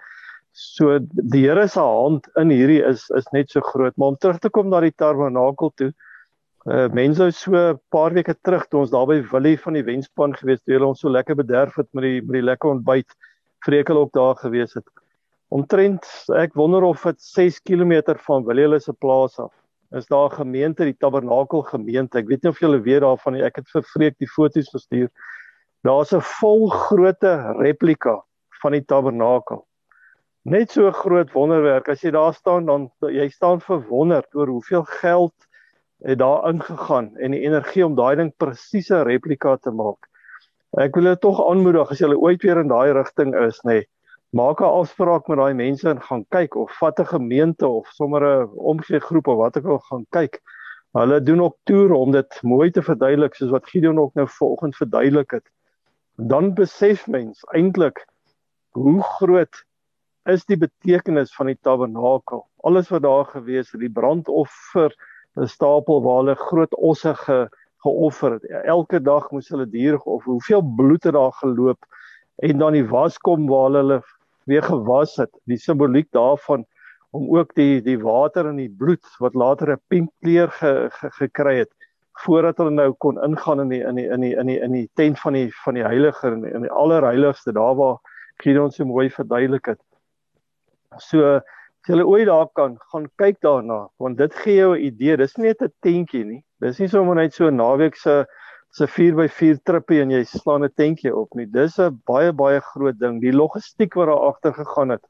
[0.53, 3.97] so die Here se hand in hierdie is is net so groot.
[3.97, 5.93] Maar om terug te kom na die tabernakel toe.
[6.67, 10.35] Uh mense so 'n paar weke terug toe ons daar by Willie van die Wenspan
[10.35, 13.17] gewees het, hulle ons so lekker bederf het met die met die lekker ontbyt.
[13.65, 14.87] Vrekel ook daar gewees het
[15.53, 16.07] omtrent
[16.41, 19.53] ek wonder of dit 6 km van Williehulle se plaas af
[19.93, 23.45] is daar 'n gemeente die Tabernakel gemeente ek weet nie of julle weet daarvan nie
[23.45, 25.11] ek het vir Freek die foto's gestuur
[25.85, 28.23] daar's 'n volgrootte replika
[28.63, 29.67] van die Tabernakel
[30.45, 35.35] net so groot wonderwerk as jy daar staan dan jy staan verwonderd oor hoeveel geld
[36.03, 40.09] het daar ingegaan en die energie om daai ding presiese replika te maak
[40.83, 43.89] ek wil dit tog aanmoedig as jy ooit weer in daai rigting is nê nee,
[44.33, 48.23] maak 'n afspraak met daai mense en gaan kyk of vat 'n gemeente of sommer
[48.25, 50.41] 'n omgee groep of wat ook al gaan kyk.
[50.93, 54.77] Hulle doen ook toere om dit mooi te verduidelik soos wat Gideon ook nou vanoggend
[54.77, 55.51] verduidelik het.
[56.17, 58.07] Dan besef mens eintlik
[58.71, 59.65] hoe groot
[60.31, 62.45] is die betekenis van die tabernakel.
[62.63, 64.95] Alles wat daar gewees het, die brandoffer,
[65.37, 67.49] 'n stapel waar hulle groot osse ge,
[67.83, 68.45] geoffer het.
[68.65, 71.85] Elke dag moes hulle diere of hoeveel bloed het daar geloop
[72.37, 74.03] en dan die waskom waar hulle
[74.45, 75.31] weer gewas het.
[75.45, 76.65] Die simboliek daarvan
[77.11, 81.11] om ook die die water in die bloed wat later 'n pink kleur ge, ge,
[81.11, 81.73] gekry het
[82.25, 84.89] voordat hulle nou kon ingaan in die in die in die in die in die
[84.95, 87.99] tent van die van die heilige in die, in die allerheiligste daar waar
[88.37, 89.81] Gideon so mooi verduidelik het.
[90.99, 95.17] So as jy ooit daar kan gaan kyk daarna want dit gee jou 'n idee.
[95.17, 96.45] Dis nie net 'n tentjie nie.
[96.61, 98.25] Dis nie sommer net so 'n naweek se
[98.71, 101.47] se 4x4 trippie en jy slaan 'n tentjie op nie.
[101.47, 103.21] Dis 'n baie baie groot ding.
[103.21, 105.05] Die logistiek wat daar agter gegaan het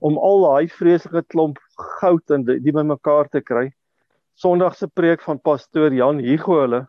[0.00, 1.58] om al daai vreeslike klomp
[2.00, 3.72] goud en die, die bymekaar te kry.
[4.34, 6.88] Sondag se preek van pastoor Jan Hugo hulle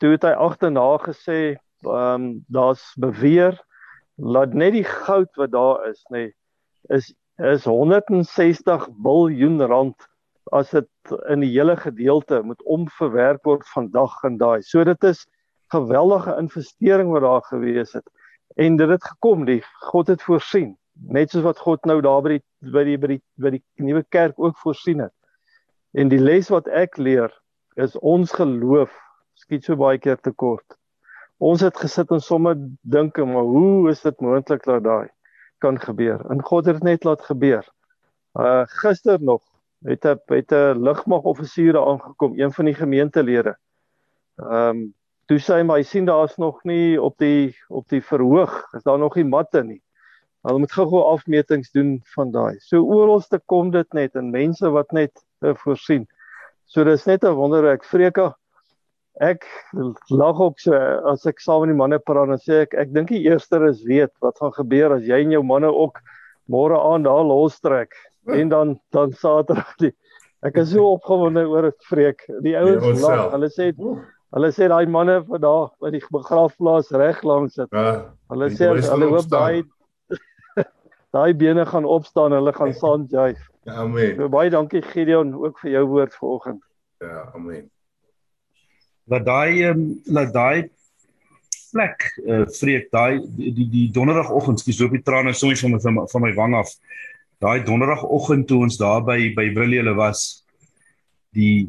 [0.00, 1.38] toe het hy agterna gesê
[1.86, 3.56] ehm um, daar's beweer
[4.16, 6.32] laat net die goud wat daar is nê nee,
[6.96, 10.08] is is 160 miljard rand
[10.52, 14.62] as dit in die hele gedeelte moet omverwerk word vandag en daai.
[14.62, 15.26] So dit is
[15.74, 18.06] geweldige investering wat daar gewees het.
[18.56, 22.38] En dit het gekom, die God het voorsien, net soos wat God nou daar by
[22.38, 25.12] die by die by die, by die nuwe kerk ook voorsien het.
[25.92, 27.34] En die les wat ek leer
[27.76, 28.94] is ons geloof
[29.36, 30.64] skiet so baie keer tekort.
[31.36, 35.10] Ons het gesit en sommer dink, maar hoe is dit moontlik dat daai
[35.58, 36.24] kan gebeur?
[36.30, 37.68] En God het dit net laat gebeur.
[38.34, 39.42] Uh gister nog
[39.84, 43.58] het 'n het 'n lugmagoffisier aangekom, een van die gemeentelede.
[44.36, 44.94] Ehm um,
[45.26, 48.82] toe sê hy maar hy sien daar's nog nie op die op die verhoog, is
[48.82, 49.82] daar nog nie matte nie.
[50.46, 52.58] Hulle moet gou-gou afmetings doen van daai.
[52.58, 56.06] So oralste kom dit net en mense wat net uh, voorsien.
[56.64, 57.84] So dis net 'n wonderwerk.
[57.84, 58.36] Vreka
[59.20, 59.46] ek
[60.12, 60.76] lag ook so
[61.08, 63.84] as ek saam met die manne praat en sê ek ek dink die eerste is
[63.86, 66.02] weet wat gaan gebeur as jy en jou manne ook
[66.52, 67.96] môre aan daar los trek.
[68.28, 69.92] En dan dan Saterdag die
[70.44, 72.26] ek is so opgewonde oor dit vreek.
[72.44, 73.32] Die ouens lag.
[73.32, 78.50] hulle sê hulle sê daai manne vandag by die begrafplaas reg langs dit ja, hulle
[78.52, 79.62] sê hulle hoop daai
[81.16, 84.18] daai bene gaan opstaan hulle gaan saam juig ja amen.
[84.18, 86.60] So, baie dankie Gideon ook vir jou woord vanoggend.
[87.00, 87.70] Ja amen
[89.06, 90.68] dat daai um, dat daai
[91.72, 96.06] plek uh, vreek daai die die, die donderdagoggend skies loop die trane soms van my
[96.12, 96.72] van my wang af
[97.42, 100.44] daai donderdagoggend toe ons daar by by hulle was
[101.36, 101.68] die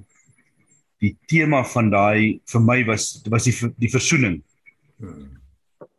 [1.03, 4.39] die tema van daai vir my was was die die versoening
[4.97, 5.29] hmm.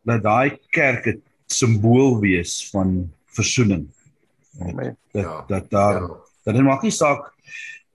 [0.02, 3.08] dat daai kerk 'n simbool wees van
[3.38, 3.86] versoening
[4.58, 6.08] dat ja, dat daar ja.
[6.44, 7.32] dat dit maak nie saak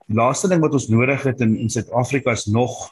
[0.07, 2.91] die laaste ding wat ons nodig het in in Suid-Afrika is nog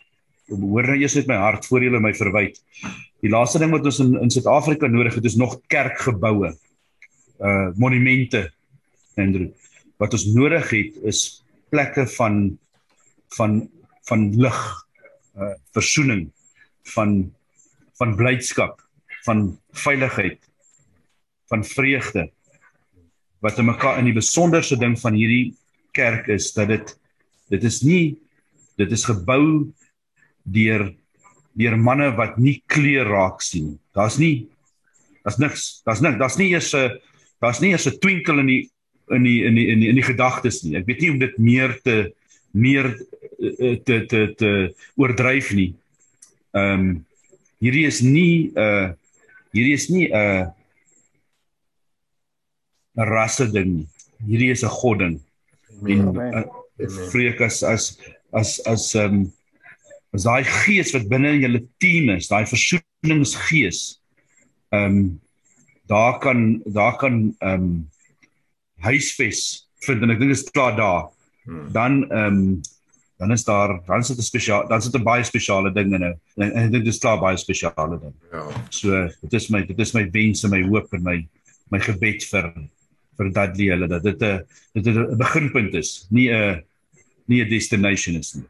[0.51, 2.59] hoor nou eers net my hart voor julle my verwyd.
[3.21, 6.53] Die laaste ding wat ons in in Suid-Afrika nodig het is nog kerkgeboue.
[7.41, 8.49] Uh monumente
[9.17, 9.49] Andrew.
[10.01, 12.57] Wat ons nodig het is plekke van
[13.37, 13.61] van
[14.09, 14.59] van lig,
[15.37, 16.27] uh versoening,
[16.95, 17.31] van
[18.01, 18.81] van blydskap,
[19.25, 20.39] van veiligheid,
[21.51, 22.29] van vreugde.
[23.39, 25.53] Wat in mekaar in die besonderse ding van hierdie
[25.93, 26.97] kerk is dat dit
[27.51, 28.17] dit is nie
[28.79, 29.69] dit is gebou
[30.43, 30.93] deur
[31.57, 33.79] deur manne wat nie kleur raak sien.
[33.95, 34.47] Daar's nie
[35.23, 35.81] daar's niks.
[35.85, 36.17] Daar's niks.
[36.17, 36.99] Daar's nie eers 'n
[37.41, 38.69] daar's nie eers 'n twinkel in die
[39.09, 40.77] in die in die in die, in die gedagtes nie.
[40.77, 42.13] Ek weet nie om dit meer te
[42.51, 42.85] meer
[43.39, 44.51] eh, te te te
[44.95, 45.73] oordryf nie.
[46.53, 47.05] Ehm um,
[47.59, 48.89] hierdie is nie 'n uh,
[49.53, 50.47] hierdie is nie 'n uh,
[52.97, 53.87] 'n rasse ding nie.
[54.27, 55.19] Hierdie is 'n god ding.
[55.87, 56.43] En uh,
[57.11, 57.97] vreek as as
[58.31, 59.33] as as ehm um,
[60.13, 63.81] is daai gees wat binne in julle team is, daai versoeningsgees.
[64.71, 65.19] Ehm um,
[65.91, 67.89] daar kan daar kan ehm um,
[68.79, 71.09] huisves vind en ek dink dit is klaar daar.
[71.43, 71.71] Hmm.
[71.71, 72.61] Dan ehm um,
[73.21, 76.19] dan is daar dan sit 'n spesiaal dan sit 'n baie spesiale ding in 'n
[76.35, 78.15] en ek dink dit is klaar baie spesiale ding.
[78.31, 78.45] Ja.
[78.69, 81.27] So dit is my dit is my wens en my hoop en my
[81.71, 82.53] my gebed vir
[83.17, 84.41] vir dat die hulle dat dit 'n
[84.73, 86.63] dit 'n beginpunt is, nie 'n
[87.27, 88.47] nie 'n destination is nie.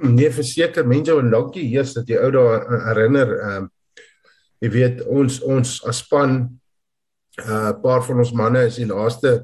[0.00, 3.36] Nee, verseker mense en dankie Jesus dat jy ou daar herinner.
[3.40, 3.68] Ehm uh,
[4.60, 6.32] jy weet ons ons as span
[7.40, 9.40] 'n uh, paar van ons manne is die laaste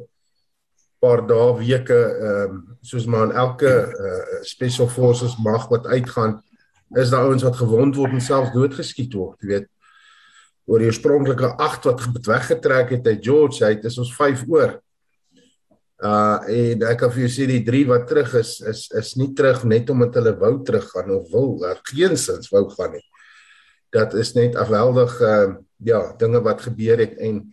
[1.01, 6.43] paar dae weke ehm um, soos maar in elke uh, special forces mag wat uitgaan
[6.95, 9.69] is daar ouens wat gewond word en selfs doodgeskiet word, jy weet.
[10.67, 14.77] Oor die oorspronklike 8 wat weggetrek het uit George, hy het is ons 5 oor.
[15.97, 19.31] Uh en ek kan vir jou sê die drie wat terug is is is nie
[19.33, 23.07] terug net omdat hulle wou teruggaan of wil, daar geensins wou gaan nie.
[23.97, 27.47] Dat is net afweldig uh ja, dinge wat gebeur het en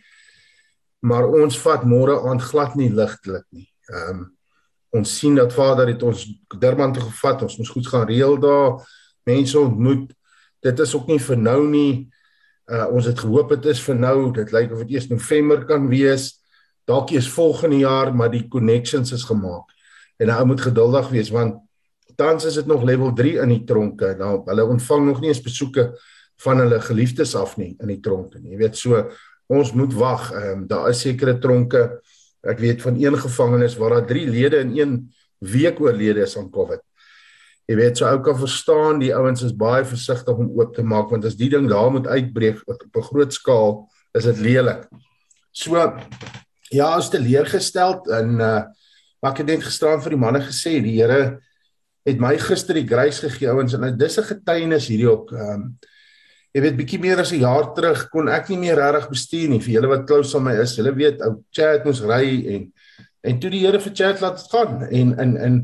[1.04, 3.68] maar ons vat môre aand glad nie ligtelik nie.
[3.92, 4.24] Ehm um,
[4.94, 6.28] ons sien dat Vader het ons
[6.60, 7.42] Durban toe gevat.
[7.42, 8.84] Ons moes goed gaan reël daar.
[9.26, 10.12] Mense ontmoet.
[10.62, 12.10] Dit is ook nie vir nou nie.
[12.70, 14.32] Uh ons het gehoop dit is vir nou.
[14.36, 16.43] Dit lyk of dit eers November kan wees.
[16.86, 19.70] Dalk eers volgende jaar, maar die connections is gemaak.
[20.18, 21.62] En nou moet geduldig wees want
[22.16, 24.14] tans is dit nog level 3 in die tronke.
[24.20, 25.92] Nou hulle ontvang nog nie eens besoeke
[26.44, 28.54] van hulle geliefdes af nie in die tronke nie.
[28.54, 29.02] Jy weet so
[29.54, 30.32] ons moet wag.
[30.32, 31.84] Ehm um, daar is sekere tronke.
[32.44, 34.98] Ek weet van een gevangenis waar daar 3 lede in een
[35.40, 36.82] week oorlede is aan COVID.
[37.66, 41.12] Jy weet so ou kan verstaan die ouens is baie versigtig om oop te maak
[41.14, 44.88] want as die ding daar moet uitbreek op 'n groot skaal is dit lelik.
[45.52, 45.80] So
[46.74, 48.64] ja, is te leergestel en uh
[49.24, 51.40] maar ek net gisteraan vir die manne gesê die Here
[52.04, 55.62] het my gister die grace gegee ouens en dis 'n getuienis hierdie ook ehm um,
[56.54, 59.60] jy weet bietjie meer as 'n jaar terug kon ek nie meer regtig bestuur nie
[59.60, 60.76] vir julle wat close aan my is.
[60.78, 62.74] Julle weet ou chat moes ry en
[63.24, 65.56] en toe die Here vir chat laat gaan en in in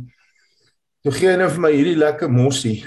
[1.04, 2.86] toe gee hy nou vir my hierdie lekker mossie.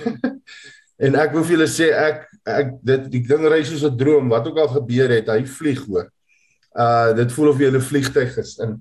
[1.05, 4.29] en ek wil vir julle sê ek ek dit die ding ry soos 'n droom.
[4.29, 6.11] Wat ook al gebeur het, hy vlieg hoor.
[6.75, 8.59] Uh dit voel of jy 'n vliegtyg is.
[8.59, 8.79] En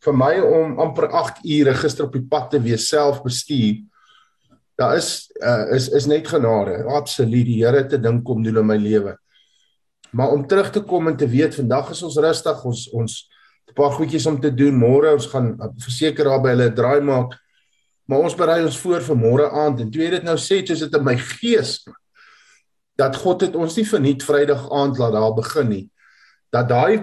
[0.00, 3.84] vir my om amper 8 ure gister op die pad te wees self bestuur
[4.80, 6.84] daar is uh, is is net genade.
[6.84, 9.16] Absoluut die Here te dink kom doen in my lewe.
[10.10, 13.28] Maar om terug te kom en te weet vandag is ons rustig, ons ons
[13.68, 14.74] 'n paar goedjies om te doen.
[14.74, 17.36] Môre ons gaan verseker daar by hulle draai maak.
[18.08, 20.94] Maar ons berei ons voor vir môre aand en twee dit nou sê soos dit
[20.94, 21.84] in my gees
[22.96, 25.90] dat God het ons nie verniet Vrydag aand laat daar begin nie.
[26.50, 26.98] Dat daai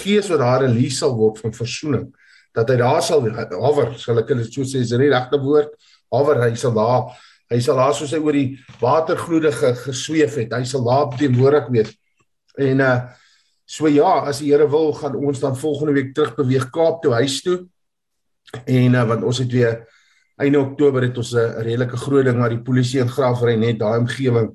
[0.00, 2.06] gees wat daar release sal word van verzoening,
[2.56, 5.74] dat hy daar sal hover, sal ek dit so sê, is die regte woord?
[6.10, 7.10] Hawer hy sal daar
[7.50, 11.96] hy sal daar soos hy oor die watergloede gesweef het hy sal daar teenwoordig wees.
[12.58, 12.94] En uh
[13.70, 17.12] so ja as die Here wil gaan ons dan volgende week terug beweeg Kaap toe
[17.20, 17.68] huis toe.
[18.66, 19.76] En uh, want ons het weer
[20.42, 24.00] einde Oktober het ons 'n redelike groot ding waar die polisie en graafry net daai
[24.00, 24.50] omgewing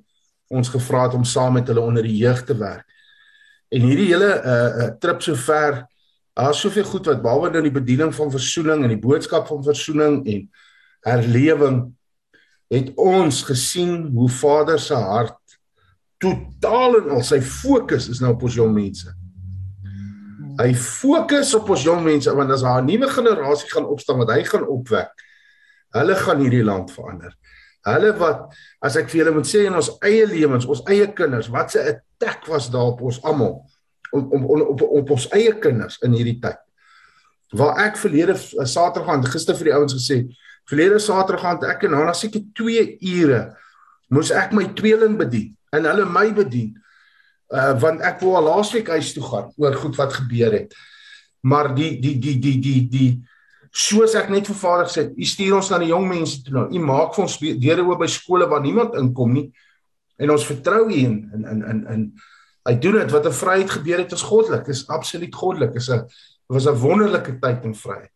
[0.52, 2.86] ons gevra het om saam met hulle onder die jeug te werk
[3.76, 5.84] en hierdie hele uh, trip sover
[6.36, 10.22] daar's soveel goed wat behalwe nou die bediening van versoening en die boodskap van versoening
[10.32, 10.48] en
[11.08, 11.80] herlewing
[12.74, 15.58] het ons gesien hoe Vader se hart
[16.24, 19.12] totaal en al sy fokus is nou op ons jong mense.
[20.56, 24.44] Hy fokus op ons jong mense want as 'n nuwe generasie gaan opstaan wat hy
[24.44, 25.12] gaan opwek,
[25.94, 27.36] hulle gaan hierdie land verander.
[27.86, 31.52] Hulle wat as ek vir julle moet sê in ons eie lewens, ons eie kinders,
[31.54, 33.62] wat 'n attack was daar op ons almal
[34.12, 36.58] om om op, op op ons eie kinders in hierdie tyd.
[37.54, 40.26] Waar ek verlede Saterdag aan gister vir die ouens gesê,
[40.66, 43.42] Verlede Saterdag gaan ek en Hana seker 2 ure
[44.14, 46.74] moes ek my tweeling bedien en hulle my bedien.
[47.54, 50.74] Uh want ek wou al laasweek huis toe gaan oor goed wat gebeur het.
[51.46, 53.10] Maar die die die die die die
[53.76, 56.66] soos ek net vir Vader sê, u stuur ons na die jong mense toe nou.
[56.72, 59.50] U maak vir ons deure oop by skole waar niemand inkom nie.
[60.22, 62.06] En ons vertrou u in in in in in
[62.66, 64.68] hy doen dit wat 'n vryheid gebeur het is goddelik.
[64.68, 65.76] Is absoluut goddelik.
[65.76, 66.08] Is 'n
[66.48, 68.12] was 'n wonderlike tyd en vryheid.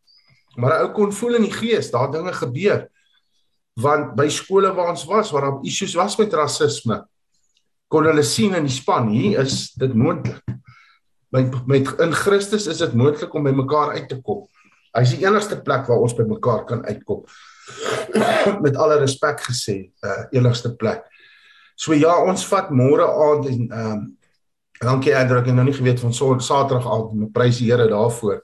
[0.56, 2.88] Maar 'n ou kon voel in die gees, daar dinge gebeur.
[3.76, 7.06] Want by skole waar ons was, waar daar issues was met rasisme,
[7.88, 10.44] kon hulle sien in die span, hier is dit moontlik.
[11.32, 14.48] Met met in Christus is dit moontlik om by mekaar uit te kom.
[15.00, 17.24] Hy is die enigste plek waar ons by mekaar kan uitkom.
[18.66, 21.06] met alle respek gesê, uh enigste plek.
[21.80, 24.08] So ja, ons vat môre aand en ehm um,
[24.80, 28.42] dankie Andrew, ek het nou nie geweet van Saterdag aand, prys die Here daarvoor.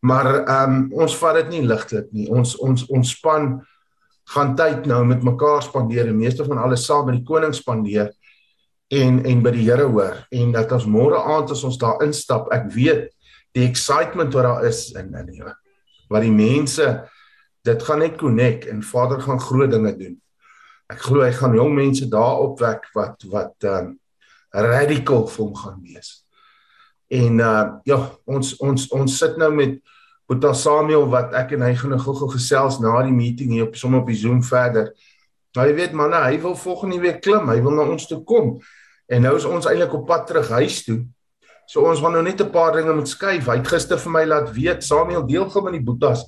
[0.00, 2.30] Maar ehm um, ons vat dit nie ligtelik nie.
[2.32, 3.58] Ons ons ons span
[4.32, 8.14] gaan tyd nou met mekaar spandeer, die meeste van alles saam met die koning spandeer
[8.88, 12.48] en en by die Here hoor en dat ons môre aand as ons daar instap,
[12.54, 13.08] ek weet
[13.52, 15.42] die excitement wat daar is in in die
[16.08, 16.86] wat die mense
[17.66, 20.14] dit gaan net connect en Vader gaan groot dinge doen.
[20.86, 23.94] Ek glo hy gaan jong mense daar opwek wat wat ehm um,
[24.56, 26.22] radical vir hom gaan wees.
[27.12, 29.76] En uh ja, ons ons ons sit nou met
[30.26, 33.76] Boeta Samuel wat ek en hy gaan nou gou-gou gesels na die meeting hier op
[33.78, 34.90] sommer op die Zoom verder.
[35.54, 38.56] Nou jy weet manne, hy wil volgende week klim, hy wil na ons toe kom.
[39.06, 40.98] En nou is ons eintlik op pad terug huis toe.
[41.66, 43.46] So ons gaan nou net 'n paar dinge moet skuif.
[43.46, 46.24] Hy het gister vir my laat weet, Samuel deel gou met die Boetas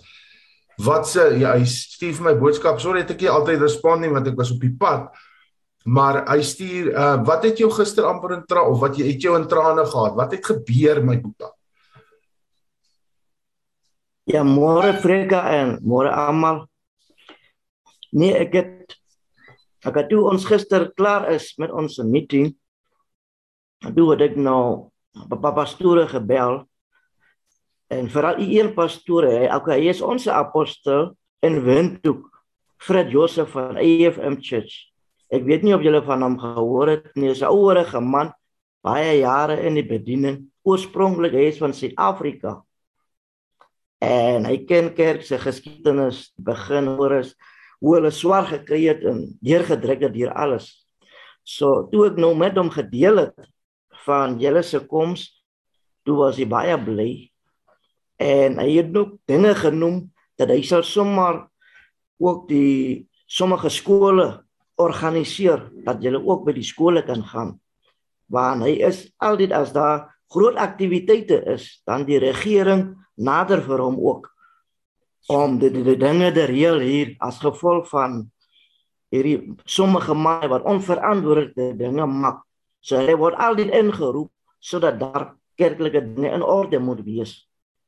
[0.78, 2.78] wat se ja, hy stuur vir my boodskap.
[2.80, 5.10] Sorry het ek nie altyd respond nie want ek was op die pad.
[5.88, 9.24] Maar hy stuur uh wat het jou gister amper in tra of wat jy het
[9.24, 10.14] jou in trane gehad?
[10.18, 11.50] Wat het gebeur my Boeta?
[14.28, 16.66] Ja, môre Freka en môre almal.
[18.12, 18.94] Nee, ek het
[19.86, 22.52] ek het toe ons gister klaar is met ons meeting.
[23.82, 24.90] Toe het ek nou
[25.28, 26.68] papa pastoor gebel
[27.88, 32.26] En veral die een pastoor, hy okay, hy is ons apostel in Windhoek,
[32.84, 34.90] Fred Joseph van AFM Church.
[35.32, 37.30] Ek weet nie of julle van hom gehoor het nie.
[37.32, 38.32] Hy's 'n ouerige man,
[38.84, 40.50] baie jare in die bediening.
[40.64, 42.62] Oorspronklik hy is van Suid-Afrika.
[44.04, 47.34] En hy ken kerk se geskiedenis, begin oor is
[47.80, 50.86] hoe hulle swaar gekry het en deurgedruk het deur alles.
[51.42, 53.48] So toe ek nou met hom gedeel het
[54.06, 55.28] van julle se koms,
[56.04, 57.10] toe was hy baie bly.
[58.18, 60.02] En hy het nog dinge genoem
[60.38, 61.44] dat hy sal sommer
[62.18, 64.28] ook die sommige skole
[64.78, 67.56] organiseer dat jy ook by die skole kan gaan.
[68.28, 73.96] Waar hy is altyd as daar groot aktiwiteite is, dan die regering nader vir hom
[73.98, 74.28] ook
[75.28, 78.22] om die, die, die dinge te reël hier as gevolg van
[79.12, 82.44] hierdie sommige manne wat onverantwoorde dinge maak.
[82.80, 87.34] So hy word altyd ingeroep sodat daar kerklike dinge in orde moet wees.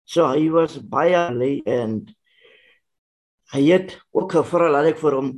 [0.04, 2.02] So hy was baie lei en
[3.54, 5.30] hy het ook gevra dat ek vir hom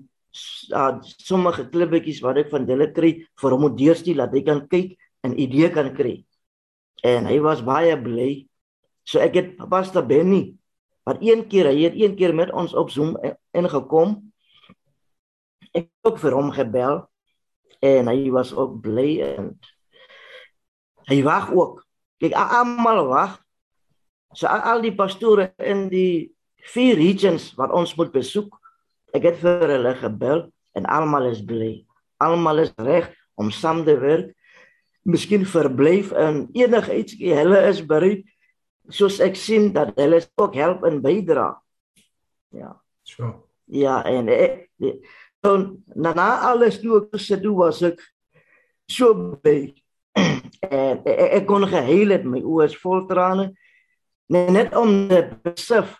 [0.72, 4.96] uh, sommige klippetjies wat ek van hulle kry vir hom deurstuur dat hy kan kyk
[5.24, 6.22] en idee kan kry.
[7.04, 8.46] En hy was baie bly.
[9.04, 10.54] So ek het Pastor Benny
[11.08, 13.16] wat een keer hy het een keer met ons op Zoom
[13.52, 14.20] ingekom.
[15.72, 17.02] Ek het ook vir hom gebel
[17.82, 19.52] en hy was ook bly en
[21.10, 21.82] hy wag ook.
[22.22, 23.38] Kyk almal wag.
[24.38, 26.32] So al die pastore in die
[26.72, 28.54] vier regions wat ons moet besoek
[29.12, 30.46] Ek het vir hulle gebel
[30.78, 31.82] en almal is bly.
[32.24, 34.30] Almal is reg om saam te werk.
[35.04, 37.16] Miskien verblyf in enige iets.
[37.20, 38.24] Hulle is bereid
[38.92, 41.50] soos ek sien dat hulle ook help en bydra.
[42.56, 42.72] Ja.
[43.06, 43.34] So.
[43.72, 44.98] Ja, en ek dan
[45.42, 48.00] na, na alles toe ek se doen was ek
[48.90, 49.72] so bly.
[50.68, 53.50] en ek, ek kon geheel het my oë is vol trane.
[54.32, 55.98] Net om te besef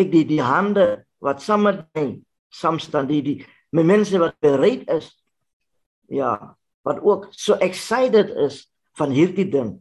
[0.00, 2.06] ek die die hande wat saam met my
[2.50, 3.38] samstand die die
[3.72, 5.12] met mense wat bereid is
[6.10, 8.64] ja wat ook so excited is
[8.98, 9.76] van hierdie ding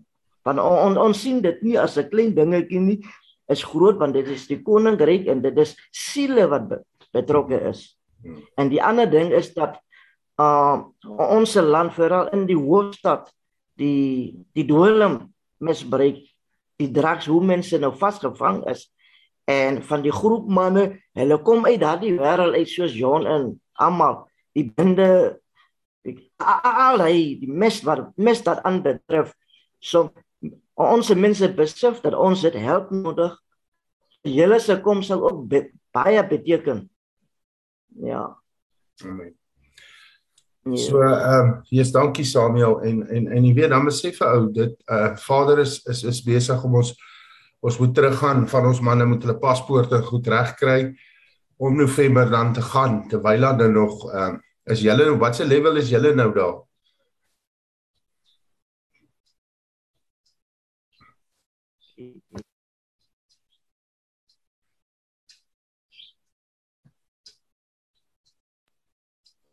[0.45, 2.99] want on, on, ons sien dit nie as 'n klein dingetjie nie
[3.49, 6.69] is groot want dit is die koninkryk en dit is siele wat
[7.13, 7.97] betrokke is
[8.55, 9.79] en die ander ding is dat
[10.39, 13.31] uh ons land veral in die hoofstad
[13.79, 16.23] die die dwelm misbruik
[16.79, 18.87] die drugs hoe mense nou vasgevang is
[19.49, 20.83] en van die groep manne,
[21.17, 23.47] hulle kom uit daardie wêreld uit soos John en
[23.81, 24.21] almal,
[24.53, 25.39] die binde
[26.39, 29.33] al hy die mes wat mes dat aanbetref.
[29.81, 30.11] So
[30.79, 33.33] ons mense besef dat ons dit help nodig.
[34.27, 35.63] Julle se kom sal ook be,
[35.95, 36.85] baie beteken.
[37.95, 38.37] Ja.
[39.03, 39.35] Amen.
[40.63, 40.77] Ja.
[40.77, 44.51] So ehm um, hier's dankie Samuel en en en jy weet dan besef 'n ou
[44.51, 46.93] dit uh Vader is is is besig om ons
[47.59, 50.95] ons moet teruggaan van ons manne moet hulle paspoorte goed regkry
[51.57, 55.77] om November dan te gaan terwyl hulle nog ehm uh, is julle nou watse level
[55.77, 56.68] is julle nou daar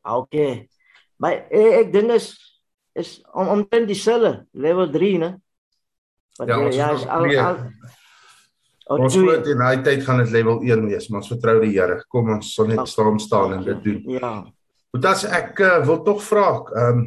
[0.06, 0.68] Okay.
[1.22, 2.34] Maar ek, ek dink is
[2.96, 5.30] is om omtrent dieselfde level 3, né?
[6.38, 7.58] Wat ja, ja, is al, al
[8.96, 11.98] ons glo in daai tyd gaan dit level 1 wees, maar ons vertrou die Here.
[12.12, 14.00] Kom ons sal net staan staan en dit doen.
[14.16, 14.32] Ja.
[14.94, 17.06] Want as ek uh, wil tog vra, ehm um,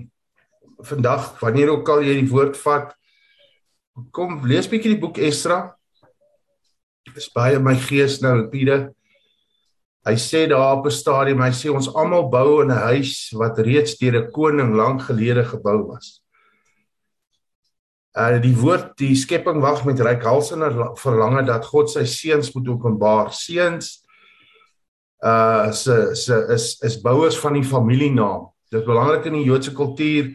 [0.79, 2.93] vandag wanneer ook al jy die woord vat,
[4.15, 5.73] kom lees bietjie die boek Esdra.
[7.15, 8.85] Dis baie my gees nou, Pieter.
[10.09, 13.59] Hy sê daar op 'n stadium, hy sê ons almal bou in 'n huis wat
[13.59, 16.19] reeds deur 'n koning lank gelede gebou was
[18.17, 20.69] uh die woord die skepping wag met reikhalsende
[20.99, 23.29] verlange dat God sy seuns moet openbaar.
[23.35, 23.99] Seuns
[25.25, 28.49] uh se se is is bouers van die familienaam.
[28.71, 30.33] Dit is belangrik in die Joodse kultuur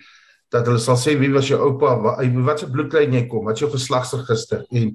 [0.55, 3.59] dat hulle sal sê wie was jou oupa, wat, wat se bloedlyn jy kom, wat
[3.59, 4.93] is jou geslagsregister en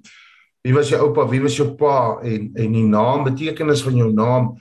[0.64, 4.12] wie was jou oupa, wie was jou pa en en die naam betekenis van jou
[4.14, 4.54] naam.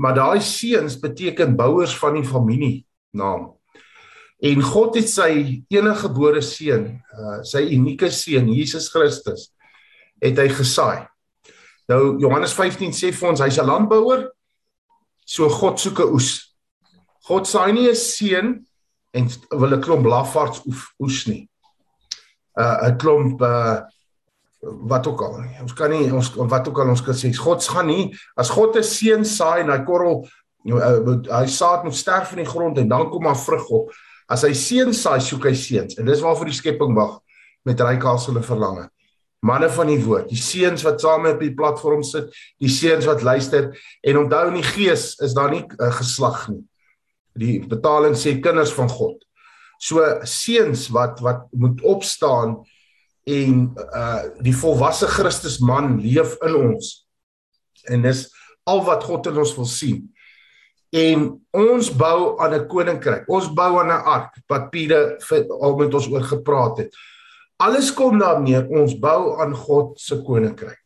[0.00, 2.86] Maar daai seuns beteken bouers van die familie
[3.16, 3.50] naam.
[4.40, 5.32] En God het sy
[5.68, 9.50] enige gebore seun, uh, sy unieke seun Jesus Christus,
[10.24, 11.04] het hy gesaai.
[11.90, 14.30] Nou Johannes 15 sê vir ons hy's 'n landbouer.
[15.26, 16.56] So God soek 'n oes.
[17.28, 18.66] God saai nie 'n seun
[19.12, 20.64] en wil 'n klomp lafaards
[20.98, 21.48] oes nie.
[22.56, 23.82] Uh 'n klomp uh
[24.60, 25.40] wat ook al.
[25.62, 28.76] Ons kan nie ons wat ook al ons kan sê God gaan nie as God
[28.76, 30.28] 'n seun saai en hy korrel
[30.68, 33.92] uh, hy saad moet sterf in die grond en dan kom maar vrug op.
[34.28, 35.96] As hy seën saai, soek hy seuns.
[35.98, 37.18] En dis waarvoor die skepping wag
[37.64, 38.88] met rykhalsende verlange.
[39.40, 42.28] manne van die woord, die seuns wat saam op die platform sit,
[42.60, 43.70] die seuns wat luister
[44.04, 46.64] en onthou in die gees is daar nie 'n uh, geslag nie.
[47.34, 49.24] Die betaling sê kinders van God.
[49.78, 52.60] So seuns wat wat moet opstaan
[53.30, 56.92] en uh die volwasse Christus man leef in ons.
[57.90, 58.26] En dis
[58.68, 60.02] al wat God in ons wil sien.
[60.90, 63.28] En ons bou aan 'n koninkryk.
[63.28, 65.18] Ons bou aan 'n ark wat Pieter
[65.60, 66.94] al met ons oor gepraat het.
[67.58, 70.80] Alles kom daarmee ons bou aan God se koninkryk.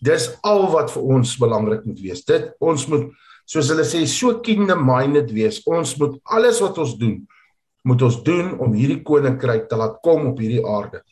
[0.00, 2.24] Dis al wat vir ons belangrik moet wees.
[2.24, 3.12] Dit ons moet
[3.44, 5.60] soos hulle sê so kingdom minded wees.
[5.66, 7.26] Ons moet alles wat ons doen
[7.82, 11.02] moet ons doen om hierdie koninkryk te laat kom op hierdie aarde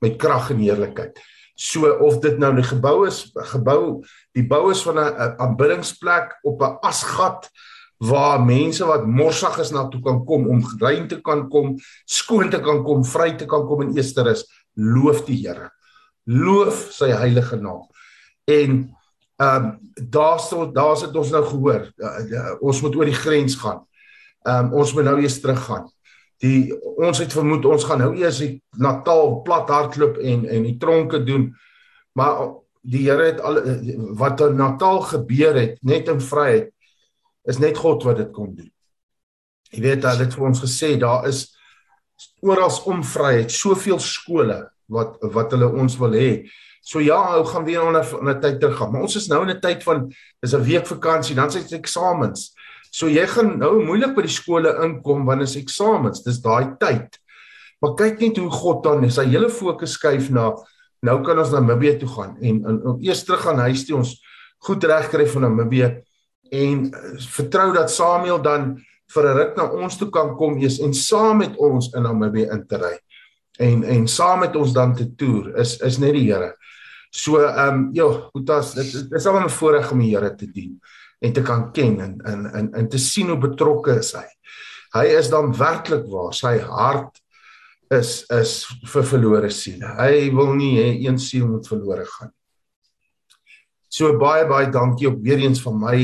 [0.00, 1.18] met krag en heerlikheid.
[1.56, 6.62] So of dit nou 'n gebou is, gebou, die bou is van 'n aanbiddingsplek op
[6.62, 7.50] 'n asgat
[7.96, 12.50] waar mense wat morsig is na toe kan kom om rein te kan kom, skoon
[12.50, 14.44] te kan kom, vry te kan kom in eerste is
[14.74, 15.70] loof die Here.
[16.24, 17.86] Loof sy heilige naam.
[18.44, 18.96] En
[19.36, 19.78] ehm um,
[20.10, 21.92] daar sou daar sit ons nou gehoor.
[21.96, 23.84] Uh, uh, ons moet oor die grens gaan.
[24.44, 25.90] Ehm um, ons moet nou eers teruggaan.
[26.44, 30.76] Die ons het vermoed ons gaan nou eers die Natal plat hardloop en en die
[30.76, 31.50] tronke doen.
[32.12, 32.48] Maar
[32.86, 33.60] die Here het al
[34.18, 36.72] wat in Natal gebeur het net in vryheid
[37.46, 38.70] is net God wat dit kon doen.
[39.70, 41.46] Jy weet hulle het vir ons gesê daar is
[42.40, 46.30] oral om vryheid, soveel skole wat wat hulle ons wil hê.
[46.86, 48.92] So ja, ou gaan weer onder 'n tyd terug gaan.
[48.92, 51.72] Maar ons is nou in 'n tyd van dis 'n week vakansie, dan sê dit
[51.72, 52.54] eksamens.
[52.96, 56.22] So jy gaan nou moeilik by die skole inkom wanneer is eksamens.
[56.24, 57.18] Dis daai tyd.
[57.84, 59.18] Maar kyk net hoe God dan is.
[59.18, 60.54] Sy hele fokus skuif na
[61.04, 63.98] nou kan ons na Namibië toe gaan en, en, en eers terug gaan huis toe
[63.98, 64.14] ons
[64.64, 65.90] goed regkry van Namibië
[66.56, 67.02] en uh,
[67.36, 68.72] vertrou dat Samuel dan
[69.12, 72.48] vir 'n ruk na ons toe kan kom eers en saam met ons in Namibië
[72.50, 72.96] in te ry.
[73.60, 76.56] En en saam met ons dan te toer is is net die Here.
[77.12, 80.48] So ehm um, ja, Boetas, dit, dit is almal 'n voorreg om die Here te
[80.48, 80.80] dien
[81.18, 84.26] en te kan ken en en en, en te sien hoe betrokke is hy.
[84.96, 87.20] Hy is dan werklik waar sy hart
[87.94, 89.88] is is vir verlore siele.
[89.98, 92.32] Hy wil nie hê een siel moet verlore gaan.
[93.88, 95.98] So baie baie dankie op weer eens van my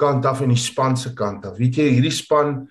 [0.00, 1.56] kant af en die span se kant af.
[1.60, 2.64] Weet jy, hierdie span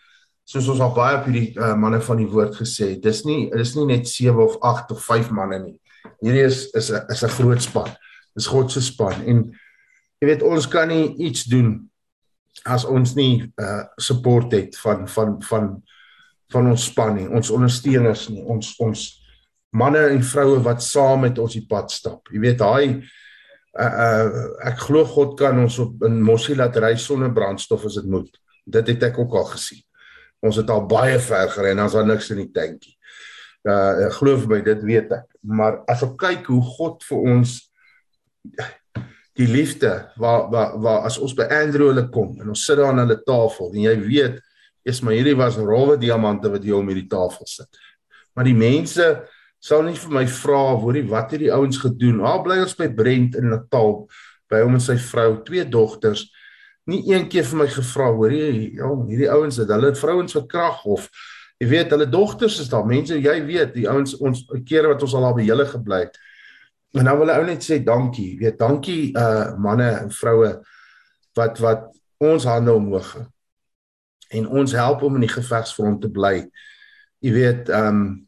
[0.45, 3.47] soos ons al baie op hierdie uh, manne van die woord gesê het, dis nie
[3.49, 5.77] dis nie net 7 of 8 of 5 manne nie.
[6.21, 7.89] Hierdie is is 'n is 'n groot span.
[8.35, 9.45] Dis God se span en
[10.21, 11.77] jy weet ons kan nie iets doen
[12.63, 15.69] as ons nie uh support het van van van
[16.53, 19.05] van ons span nie, ons ondersteuners nie, ons ons
[19.75, 22.29] manne en vroue wat saam met ons die pad stap.
[22.31, 26.93] Jy weet daai uh, uh ek glo God kan ons op in Mossie laat ry
[27.01, 28.29] sonder brandstof as dit moet.
[28.65, 29.83] Dit het ek ook al gesien.
[30.45, 32.95] Ons het al baie ver gery en ons het niks in die tankie.
[33.65, 35.27] Uh glo vir my dit weet ek.
[35.41, 37.59] Maar as ek kyk hoe God vir ons
[39.35, 42.93] die liefde waar waar waar as ons by Andrew hulle kom en ons sit daar
[42.93, 44.43] aan hulle tafel en jy weet
[44.85, 47.81] is maar hierdie was rowwe diamante wat hier om hierdie tafel sit.
[48.37, 49.07] Maar die mense
[49.65, 52.21] sal nie vir my vra hoorie wat het die ouens gedoen?
[52.21, 54.03] Haar bly ons by Brent in Natal
[54.51, 56.27] by hom en sy vrou, twee dogters.
[56.85, 60.83] Nie een keer vir my gevra hoorie ja, hierdie ouens het hulle vrouens vir krag
[60.85, 61.09] of
[61.57, 65.15] jy weet hulle dogters is daar mense jy weet die ouens ons kere wat ons
[65.17, 66.21] al daar by hulle gebly het.
[66.95, 70.51] En nou wil ek ou net sê dankie, weet dankie uh manne en vroue
[71.35, 71.89] wat wat
[72.23, 73.17] ons hande omhoog
[74.35, 76.47] en ons help om in die gevegsfront te bly.
[77.21, 78.25] Jy weet, um,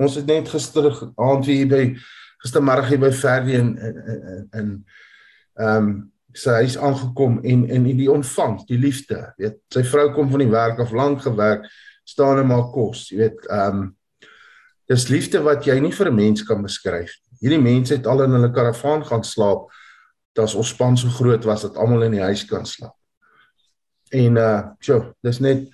[0.00, 0.88] Ons het net gister
[1.20, 1.82] aand hier by
[2.40, 4.70] gistermiddag hier by Ferdi in in in
[5.60, 5.90] um,
[6.32, 9.18] sy huis aangekom en en die ontvang, die liefde.
[9.40, 11.66] Weet, sy vrou kom van die werk af lank gewerk,
[12.08, 13.08] staan en maak kos.
[13.10, 13.90] Jy weet, um,
[14.88, 17.12] dis liefde wat jy nie vir 'n mens kan beskryf.
[17.40, 19.70] Hierdie mense het al in hulle karavaan gaan slaap.
[20.36, 22.96] Dit's ons span so groot was dat almal in die huis kan slaap.
[24.14, 25.68] En uh, so, dis net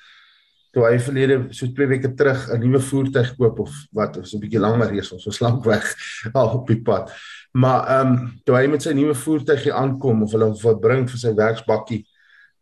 [0.77, 4.37] toe hy verlede so 2 weke terug 'n nuwe voertuig koop of wat of so
[4.37, 5.85] 'n bietjie langer reis ons was lank weg
[6.39, 7.13] al op die pad.
[7.53, 11.09] Maar ehm um, toe hy met sy nuwe voertuig hier aankom of hulle wat bring
[11.09, 12.05] vir sy werksbakkie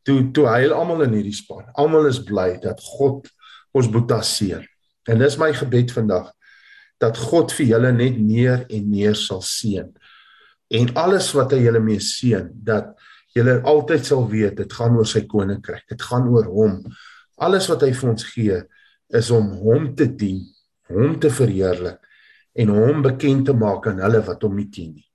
[0.07, 1.67] toe toe hy almal in hierdie span.
[1.75, 3.27] Almal is bly dat God
[3.75, 4.63] ons boeta seën.
[5.11, 6.31] En dis my gebed vandag
[7.05, 9.91] dat God vir julle net meer en meer sal seën.
[10.75, 12.95] En alles wat hy julle mee seën dat
[13.37, 15.85] julle altyd sal weet dit gaan oor sy koninkryk.
[15.91, 16.81] Dit gaan oor hom
[17.43, 18.59] Alles wat hy vir ons gee
[19.15, 20.43] is om hom te dien,
[20.91, 22.01] hom te verheerlik
[22.55, 25.09] en hom bekend te maak aan hulle wat hom nie ken nie.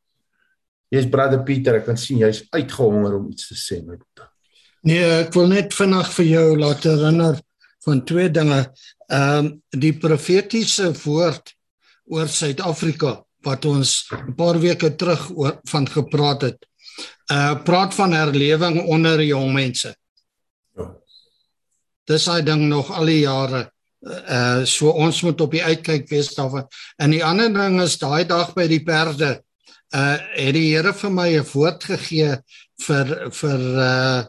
[0.91, 4.25] Jy's brother Pieter, ek kan sien jy's uitgehonger om iets te sê met dit.
[4.89, 7.39] Nee, ek wil net vinnig vir jou laat herinner
[7.85, 8.63] van twee dinge.
[9.09, 11.53] Ehm um, die profetiese woord
[12.09, 16.65] oor Suid-Afrika wat ons 'n paar weke terug oor van gepraat het.
[17.31, 19.95] Uh praat van herlewing onder jong mense.
[20.75, 20.95] Ja.
[22.05, 23.71] Dis hy ding nog al die jare
[24.05, 26.67] uh so ons moet op die uitkyk wees daarvan.
[26.97, 29.41] En die ander ding is daai dag by die perde
[29.95, 32.37] uh het die Here vir my 'n woord gegee
[32.85, 34.23] vir vir uh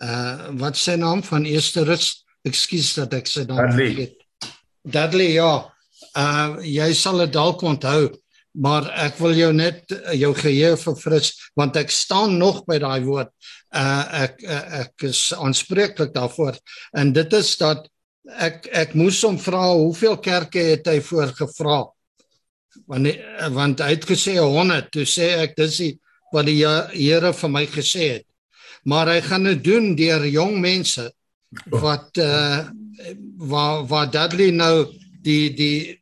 [0.00, 4.16] uh wat sê naam van eerste rus ekskuus dat ek sy naam vergeet
[4.82, 5.68] Dudley ja
[6.18, 8.10] uh jy sal dit dalk onthou
[8.58, 13.30] maar ek wil jou net jou geheue verfris want ek staan nog by daai woord.
[13.70, 16.58] Uh ek ek is aanspreeklik daarvoor.
[16.98, 17.86] En dit is dat
[18.38, 21.80] ek ek moes hom vra hoeveel kerke het hy voor gevra
[22.90, 23.06] want
[23.54, 25.94] want hy het gesê 100 toe sê ek dis die,
[26.34, 28.26] wat die Here vir my gesê het.
[28.86, 31.10] Maar hy gaan dit doen deur jong mense
[31.70, 32.66] wat uh
[33.38, 34.86] waar waar Dudley nou
[35.22, 35.99] die die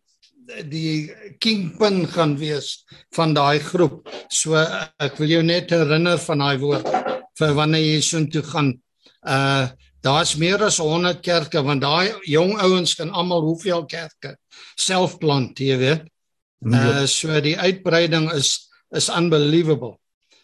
[0.71, 2.85] die kingpin gaan wees
[3.17, 6.89] van daai groep so ek wil jou net herinner van daai woord
[7.39, 8.73] vir wanneer jy so toe gaan
[9.27, 9.69] uh
[9.99, 14.37] daar's meer as 100 kerke want daai jong ouens kan almal hoeveel kerke
[14.79, 16.07] self plant jy weet
[16.67, 19.99] Uh so die uitbreiding is is unbelievable.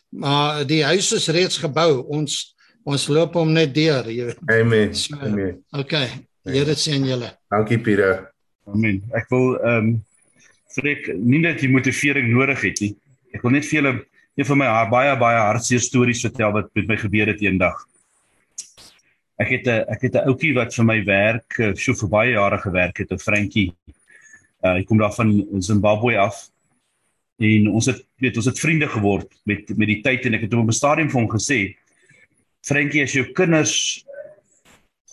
[0.09, 2.05] Maar die huis is reeds gebou.
[2.07, 2.55] Ons
[2.85, 4.41] ons loop hom net deur, jy weet.
[4.53, 4.95] Amen.
[4.95, 5.65] So, Amen.
[5.73, 6.29] Okay.
[6.45, 7.33] Here seën julle.
[7.51, 8.34] Dankie Pieter.
[8.67, 9.03] Amen.
[9.13, 9.95] Ek wil ehm um,
[10.75, 12.95] spreek nie net die motivering nodig het nie.
[13.35, 13.93] Ek wil net vir julle
[14.35, 17.77] een van my baie baie hartseer stories vertel wat met my gebeur het eendag.
[19.39, 22.33] Ek het 'n ek het 'n ouetjie wat vir my werk, eh, so vir baie
[22.33, 23.71] jare gewerk het, 'n Frankie
[24.65, 25.31] Uh hy kom daar van
[25.61, 26.49] Zimbabwe af.
[27.37, 30.55] En ons het weet ons het vriende geword met met die tyd en ek het
[30.55, 31.77] op 'n stadium vir hom gesê
[32.65, 34.05] Frankie as jou kinders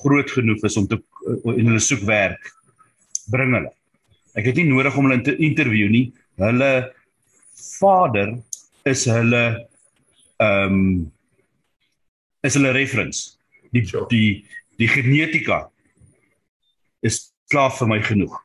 [0.04, 1.02] groot genoeg is om te
[1.58, 2.54] in hulle soek werk
[3.32, 3.72] bring hulle.
[4.38, 6.06] Ek het nie nodig om hulle te interview nie.
[6.42, 6.72] Hulle
[7.80, 8.38] vader
[8.90, 9.44] is hulle
[10.42, 11.12] ehm um,
[12.42, 13.38] is hulle reference.
[13.72, 14.30] Die die
[14.82, 15.68] die genetika
[17.06, 18.40] is klaar vir my genoeg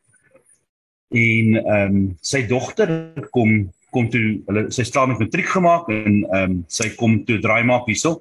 [1.15, 2.91] en ehm um, sy dogter
[3.31, 7.39] kom kom toe hulle sy staan met matriek gemaak en ehm um, sy kom toe
[7.41, 8.21] draai maak hierso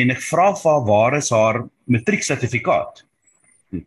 [0.00, 3.04] en ek vra vir haar waar is haar matriek sertifikaat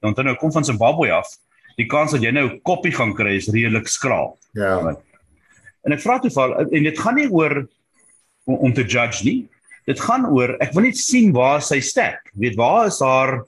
[0.01, 1.29] want dan nou kom van Zimbabwe af.
[1.77, 4.37] Die kans dat jy nou 'n koppie gaan kry is redelik skraal.
[4.53, 4.95] Ja.
[5.83, 7.67] En ek vra toe vir en dit gaan nie oor
[8.45, 9.49] om, om te judge nie.
[9.85, 13.45] Dit gaan oor ek wil net sien waar sy stek weet waar is haar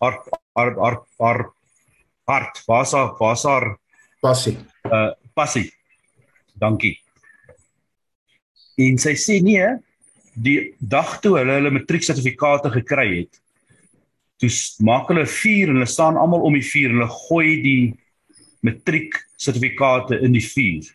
[0.00, 0.22] haar
[0.54, 1.40] haar haar, haar
[2.28, 3.76] hart, waar's haar waar's haar
[4.20, 4.58] passie.
[4.84, 5.72] Uh passie.
[6.58, 6.98] Dankie.
[8.78, 9.66] En sy sê nee,
[10.38, 13.40] die dag toe hulle hulle matrieksertifikate gekry het,
[14.38, 14.50] toe
[14.86, 17.82] maak hulle vuur en hulle staan almal om die vuur en hulle gooi die
[18.66, 20.92] matrieksertifikate in die vuur.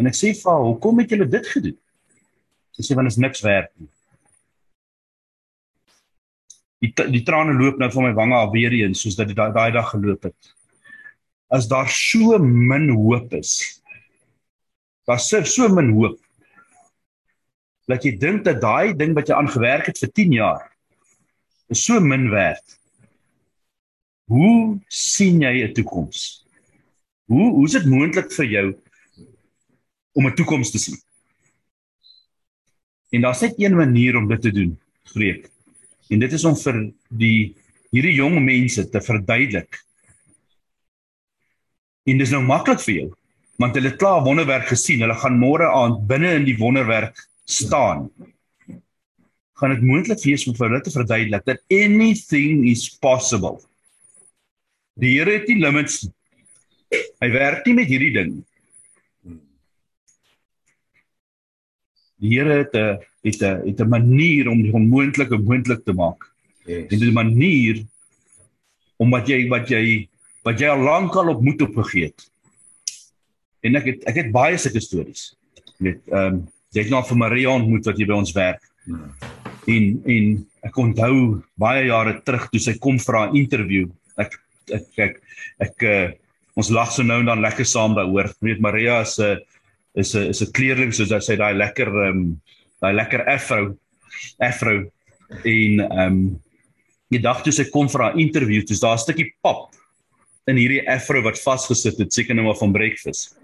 [0.00, 1.78] En ek sê vir haar, "Hoekom het julle dit gedoen?"
[2.72, 3.90] Sy sê want dit is niks werd nie
[6.80, 9.52] die die trane loop nou van my wange af weer eens soos dat dit daai
[9.52, 10.54] daai dag geloop het.
[11.52, 13.82] As daar so min hoop is.
[15.08, 16.18] Daar's so, so min hoop.
[17.90, 20.69] Dat jy dink dat daai ding wat jy aangewerk het vir 10 jaar
[21.70, 22.78] is so min werd.
[24.30, 26.44] Hoe sien jy 'n toekoms?
[27.26, 28.66] Hoe hoe is dit moontlik vir jou
[30.12, 30.98] om 'n toekoms te sien?
[33.10, 34.78] En daar's net een manier om dit te doen,
[35.14, 35.50] vreek.
[36.08, 37.54] En dit is om vir die
[37.90, 39.78] hierdie jong mense te verduidelik.
[42.06, 43.08] En dis nou maklik vir jou,
[43.58, 45.02] want hulle het klaar wonderwerk gesien.
[45.04, 48.08] Hulle gaan môre aand binne in die wonderwerk staan.
[49.60, 53.58] Gaan dit moontlik wees om vir hulle te verduidelik dat anything is possible.
[55.00, 56.06] Die Here het nie limits.
[57.20, 58.32] Hy werk nie met hierdie ding.
[62.20, 66.24] Die Here het 'n het 'n het 'n manier om die onmoontlike moontlik te maak.
[66.64, 66.88] Yes.
[66.88, 67.84] Dit is 'n manier
[68.96, 70.08] om wat jy wat jy
[70.42, 72.30] wat jy al lank al op moed opgegee het.
[73.60, 75.36] En ek het ek het baie sulke stories.
[75.78, 78.62] Jy weet, ehm um, jy het nou vir Maria ontmoet wat hier by ons werk.
[78.84, 79.39] Hmm.
[79.66, 83.90] En en ek onthou baie jare terug toe sy kom vir 'n onderhoud.
[84.18, 84.38] Ek
[84.72, 85.22] ek ek
[85.60, 86.08] ek uh,
[86.56, 88.32] ons lag so nou en dan lekker saam daaroor.
[88.40, 89.38] Weet Maria is 'n
[89.94, 92.40] is 'n is 'n kleerling soos hy sê daai lekker ehm um,
[92.80, 93.76] daai lekker afro
[94.38, 94.90] afro
[95.44, 96.40] en ehm um,
[97.10, 99.74] die dag toe sy kom vir haar onderhoud, dis daar 'n stukkie pap
[100.46, 103.36] in hierdie afro wat vasgesit het, seker nou maar van breakfast.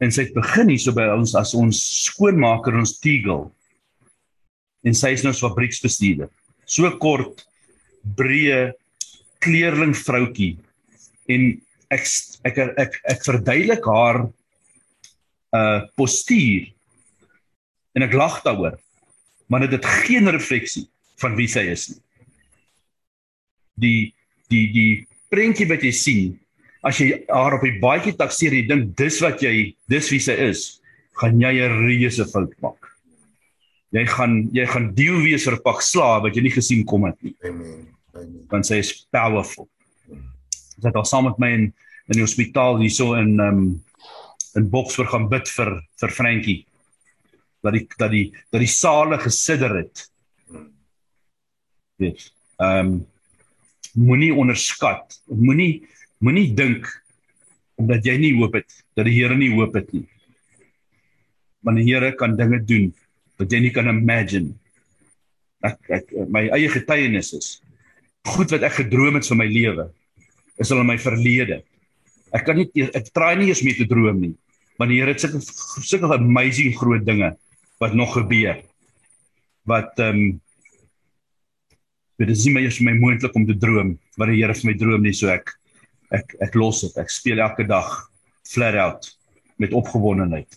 [0.00, 3.50] En sy het begin hier so by ons as ons skoonmaker ons Teagle.
[4.86, 6.30] En sy is nou 'n fabrieksbestuurder.
[6.64, 7.44] So kort,
[8.16, 8.72] breë
[9.42, 10.56] kleerling vroutjie
[11.28, 11.60] en
[11.90, 12.06] ek
[12.46, 14.18] ek ek ek, ek verduidelik haar
[15.56, 16.70] uh postuur
[17.96, 18.78] en ek lag daaroor.
[19.48, 20.86] Maar dit het geen refleksie
[21.22, 22.00] van wie sy is nie.
[23.76, 24.02] Die
[24.50, 26.34] die die prentjie wat jy sien
[26.86, 30.36] as jy haar op die baadjie takseer jy dink dis wat jy dis wie sy
[30.50, 30.80] is,
[31.18, 32.85] gaan jy 'n reuse fout maak.
[33.94, 37.18] Jy gaan jy gaan deel wees vir pak slaap wat jy nie gesien kom het
[37.22, 37.34] nie.
[37.46, 37.86] Amen.
[38.16, 38.46] Amen.
[38.50, 39.68] Want sy is powerful.
[40.50, 41.66] Sy het al saam met my in
[42.06, 43.60] in die hospitaal hierso in um
[44.56, 46.60] in Boksburg gaan bid vir vir Frankie
[47.66, 50.06] dat die dat die dat die sale gesidder het.
[52.02, 52.30] Weet.
[52.58, 53.06] Ehm um,
[53.96, 55.20] moenie onderskat.
[55.26, 55.86] Moenie
[56.18, 56.90] moenie dink
[57.76, 60.06] omdat jy nie hoop het dat die Here nie hoop het nie.
[61.62, 62.92] Want die Here kan dinge doen
[63.40, 64.54] wat jy nie kan imagine.
[65.64, 67.48] Ek, ek my eie getuienis is
[68.26, 69.86] goed wat ek gedroom het vir my lewe
[70.62, 71.60] is al in my verlede.
[72.34, 74.32] Ek kan nie ek try nie eens meer te droom nie.
[74.80, 75.40] Want die Here het sulke
[75.84, 77.34] sulke amazing groot dinge
[77.82, 78.60] wat nog gebeur.
[79.68, 80.26] Wat ehm um,
[82.16, 84.76] dit is nie meer vir my moontlik om te droom wat die Here vir my
[84.80, 85.52] droom nie so ek
[86.16, 86.96] ek ek los dit.
[87.00, 87.90] Ek speel elke dag
[88.46, 89.10] flat out
[89.60, 90.48] met opgewondenheid.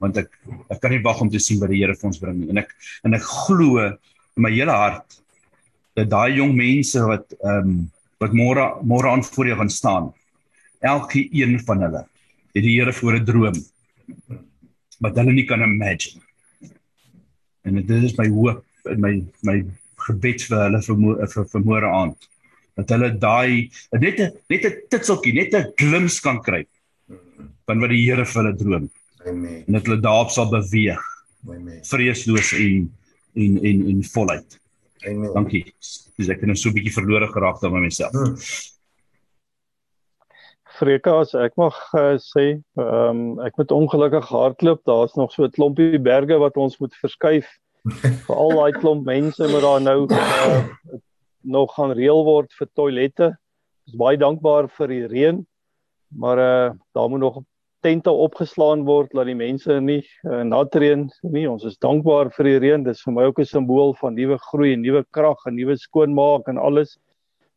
[0.00, 0.30] Want ek
[0.72, 2.50] ek kan nie wag om te sien wat die Here vir ons bring nie.
[2.52, 2.72] En ek
[3.04, 5.18] en ek glo in my hele hart
[5.98, 7.90] dat daai jong mense wat ehm um,
[8.20, 10.08] wat môre môre aan voor jou gaan staan.
[10.80, 12.02] Elke een van hulle
[12.54, 13.58] het die Here voor 'n droom
[15.00, 16.20] wat hulle nie kan imagine.
[17.64, 19.64] En dit is my hoop en my my
[20.06, 22.28] gebed vir hulle vir vir, vir môre aand
[22.76, 26.66] dat hulle daai net 'n net 'n titseltjie, net 'n glimps kan kry
[27.66, 28.90] van wat die Here vir hulle droom.
[29.26, 29.62] Amen.
[29.66, 31.02] En dat hulle daarop sal beweeg.
[31.48, 31.84] Amen.
[31.84, 32.90] Vreesloos en
[33.34, 34.60] en en en voluit.
[35.06, 35.32] Amen.
[35.32, 35.64] Dankie.
[36.16, 38.12] Dis ek het nou so 'n bietjie verlore geraak dan met myself.
[38.12, 38.36] Hmm.
[40.80, 44.84] Freka as ek mag uh, sê, ehm um, ek moet ongelukkig hardloop.
[44.84, 47.48] Daar's nog so 'n klompie berge wat ons moet verskuif.
[48.26, 50.64] vir al daai klomp mense wat daar nou uh,
[51.40, 53.28] nog gaan reël word vir toilette.
[53.86, 55.46] Ons is baie dankbaar vir die reën,
[56.08, 57.42] maar uh daar moet nog
[57.82, 61.46] tente opgeslaan word dat die mense nie uh, nat reën nie.
[61.48, 62.84] Ons is dankbaar vir die reën.
[62.84, 66.48] Dit is vir my ook 'n simbool van nuwe groei, nuwe krag en nuwe skoonmaak
[66.48, 66.98] en alles.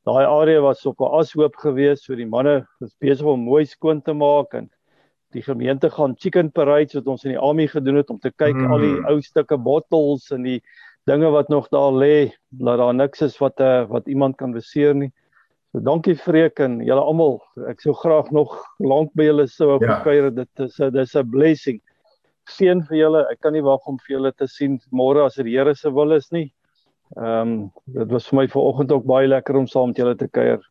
[0.06, 4.02] Daai area was op 'n ashoop gewees, so die manne is besig om mooi skoon
[4.02, 4.70] te maak en
[5.34, 8.56] die gemeente gaan chicken parades wat ons in die army gedoen het om te kyk
[8.56, 8.72] mm.
[8.72, 10.62] al die ou stukke bottles en die
[11.10, 14.94] dinge wat nog daar lê, dat daar niks is wat uh, wat iemand kan beseer
[14.96, 15.12] nie.
[15.74, 17.40] So dankie Freek en julle almal.
[17.66, 20.04] Ek sou graag nog lank by julle sou ja.
[20.06, 20.30] kuier.
[20.30, 21.80] Dit is 'n dis 'n blessing.
[22.46, 23.26] Seën vir julle.
[23.32, 25.90] Ek kan nie wag om vir julle te sien môre as dit die Here se
[25.90, 26.54] wil is nie.
[27.18, 30.28] Ehm um, dit was vir my vanoggend ook baie lekker om saam met julle te
[30.28, 30.62] kuier.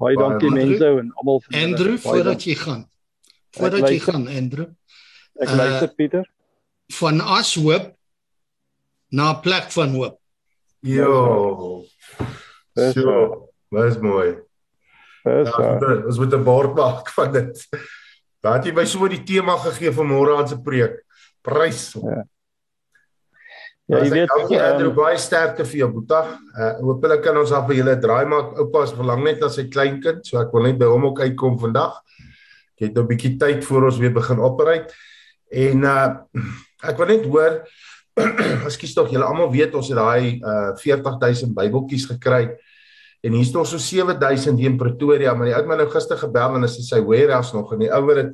[0.00, 2.88] Baie dankie mense en almal vir Andrew voordat jy gaan.
[3.52, 4.68] Voordat jy gaan Andrew.
[5.36, 6.24] Ek uh, luister Pieter.
[6.88, 7.92] Van Ashoop
[9.12, 10.18] na 'n plek van hoop.
[10.80, 11.84] Jo.
[12.74, 14.36] So, was mooi.
[15.22, 17.66] Dis ja, ons moet 'n bord maak van dit.
[18.42, 21.02] Wat jy my so die tema gegee vir môre aan se preek.
[21.42, 21.94] Prys.
[21.94, 22.24] Ja.
[23.90, 26.22] Ja, jy weet, ek het um, baie sterkte vir jou Boeta.
[26.54, 28.54] Uh hoopelik kan ons af by julle draai maak.
[28.62, 31.98] Oupa's verlang net na sy kleinkind, so ek wil net by hom ook uitkom vandag.
[32.78, 34.94] Ek het nou 'n bietjie tyd voor ons weer begin operate.
[35.50, 36.08] En uh
[36.82, 37.62] ek wil net hoor
[38.68, 42.56] Ekskuus tog, julle almal weet ons het daai uh 40000 Bybeltjies gekry.
[43.22, 46.18] En hier's nog so 7000 hier in Pretoria, maar die ou het my nou gister
[46.18, 48.32] gebel en hy sê sy warehouse nog en die ouer het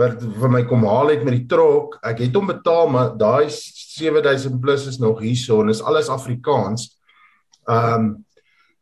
[0.00, 1.98] wat vir my kom haal het met die trok.
[2.06, 6.92] Ek het hom betaal, maar daai 7000 plus is nog hierso en is alles Afrikaans.
[7.66, 8.22] Um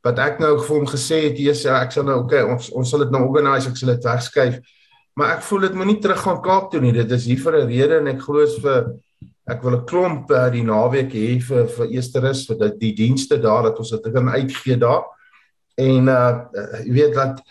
[0.00, 2.88] wat ek nou vir hom gesê het, hier sê ek sal nou okay, ons ons
[2.88, 4.60] sal dit nou organise, ek sal dit wegskuif.
[5.20, 6.94] Maar ek voel dit moenie terug gaan Kaap toe nie.
[6.96, 8.94] Dit is hier vir 'n rede en ek glo is vir
[9.48, 13.36] ek wil 'n klomp uh, die naweek hê vir vir Easterus vir die, die dienste
[13.36, 15.04] daar dat ons dit kan uitgee daar.
[15.80, 16.30] En uh
[16.84, 17.42] jy weet dat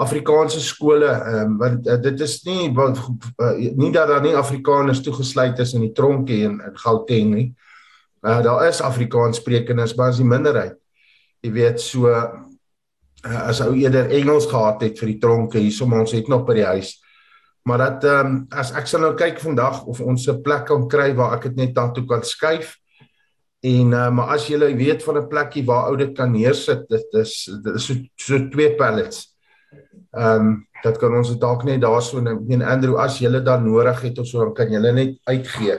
[0.00, 4.36] Afrikaanse skole ehm um, want uh, dit is nie wat uh, nie dat daar nie
[4.36, 7.48] Afrikaners toegesluit is in die tronke en in Gauteng nie.
[8.22, 10.76] Uh daar is Afrikaans sprekendes maar as die minderheid.
[11.40, 12.28] Jy weet so uh,
[13.48, 16.60] as ou eerder Engels gehad het vir die tronke hierso maar ons het nog by
[16.60, 16.98] die huis
[17.62, 20.88] Maar dat ehm um, as ek sal nou kyk vandag of ons 'n plek kan
[20.88, 22.78] kry waar ek dit net daartoe kan skuif.
[23.60, 27.12] En uh, maar as jy weet van 'n plekkie waar ou dit kan neersit, dit
[27.20, 29.36] is dit is so so twee pallets.
[30.10, 34.18] Ehm um, dat kan ons dalk net daarso en Andrew as jy dan nodig het
[34.18, 35.76] of so dan kan jy net uitgee.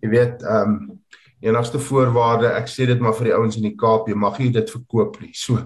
[0.00, 1.00] Jy weet ehm um,
[1.40, 4.50] enigste voorwaarde, ek sê dit maar vir die ouens in die Kaap, jy mag nie
[4.50, 5.32] dit verkoop nie.
[5.32, 5.56] So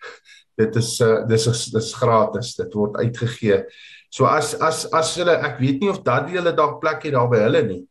[0.60, 2.54] dit is uh, dis is dis gratis.
[2.56, 3.64] Dit word uitgegee.
[4.10, 7.28] So as as as hulle ek weet nie of dat hulle dalk plek het daar
[7.30, 7.84] by hulle nie.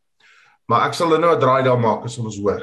[0.70, 2.62] Maar ek sal nou 'n draai daar maak as ons hoor.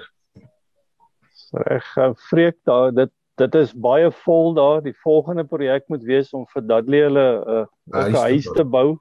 [1.52, 1.94] Reg,
[2.30, 4.82] vreek daar dit dit is baie vol daar.
[4.82, 8.98] Die volgende projek moet wees om vir Dudley hulle 'n uh, huis te bou.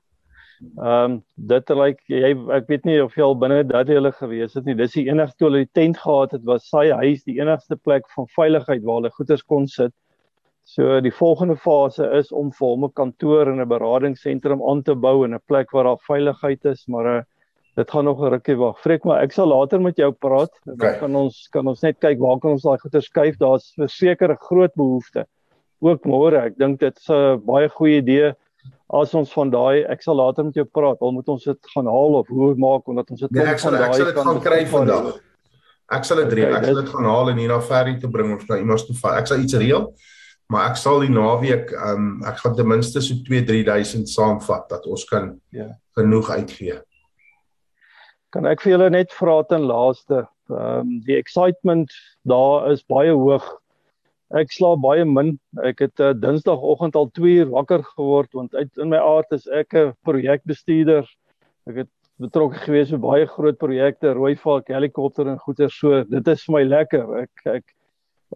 [0.77, 4.55] Ehm um, dit lyk jy ek weet nie of jy al binne Dudley hulle gewees
[4.55, 4.74] het nie.
[4.74, 8.09] Dis die enigste toe hulle die tent gehad het was sy huis, die enigste plek
[8.14, 9.93] van veiligheid waar hulle goeders kon sit.
[10.64, 14.94] So die volgende fase is om vir hom 'n kantoor en 'n beradingsentrum aan te
[14.94, 17.24] bou in 'n plek waar daar veiligheid is, maar 'n uh,
[17.76, 18.80] dit gaan nog 'n rukkie wag.
[18.80, 20.50] Freek maar ek sal later met jou praat.
[20.64, 20.98] Dan okay.
[20.98, 23.36] kan ons kan ons net kyk waar kan ons daai goeie skuif.
[23.36, 25.26] Daar's verseker 'n groot behoefte.
[25.80, 26.44] Ook môre.
[26.46, 28.34] Ek dink dit is 'n baie goeie idee
[28.88, 31.00] as ons van daai ek sal later met jou praat.
[31.00, 33.74] Al moet ons dit gaan haal of hoe maak omdat ons dit nee, ek sal,
[33.74, 35.20] Ek sal dit gaan kry vandag.
[35.90, 36.56] Ek sal dit reël.
[36.56, 38.96] Ek sal dit gaan haal en hier na Ferry toe bring of na iemand toe
[38.96, 39.20] vat.
[39.20, 39.92] Ek sal iets reël.
[40.48, 44.68] Maar ek sal die naweek ehm um, ek gaan ten minste so 2 3000 saamvat
[44.68, 46.80] dat ons kan ja genoeg uitgee.
[48.36, 51.92] Kan ek vir julle net vra ten laaste, ehm um, die excitement
[52.28, 53.44] daar is baie hoog.
[54.36, 55.30] Ek slaap baie min.
[55.64, 59.46] Ek het uh, Dinsdagoggend al 2 uur wakker geword want uit in my aard is
[59.48, 61.08] ek 'n projekbestuurder.
[61.72, 61.90] Ek het
[62.20, 66.02] betrokke gewees by baie groot projekte, Rooivalk helikopter en goeie so.
[66.04, 67.06] Dit is vir my lekker.
[67.22, 67.64] Ek ek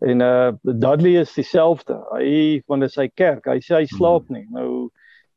[0.01, 2.01] en uh Dudley is dieselfde.
[2.14, 3.44] Hy van sy kerk.
[3.44, 4.40] Hy sê hy slaap hmm.
[4.40, 4.47] nie.
[4.48, 4.89] Nou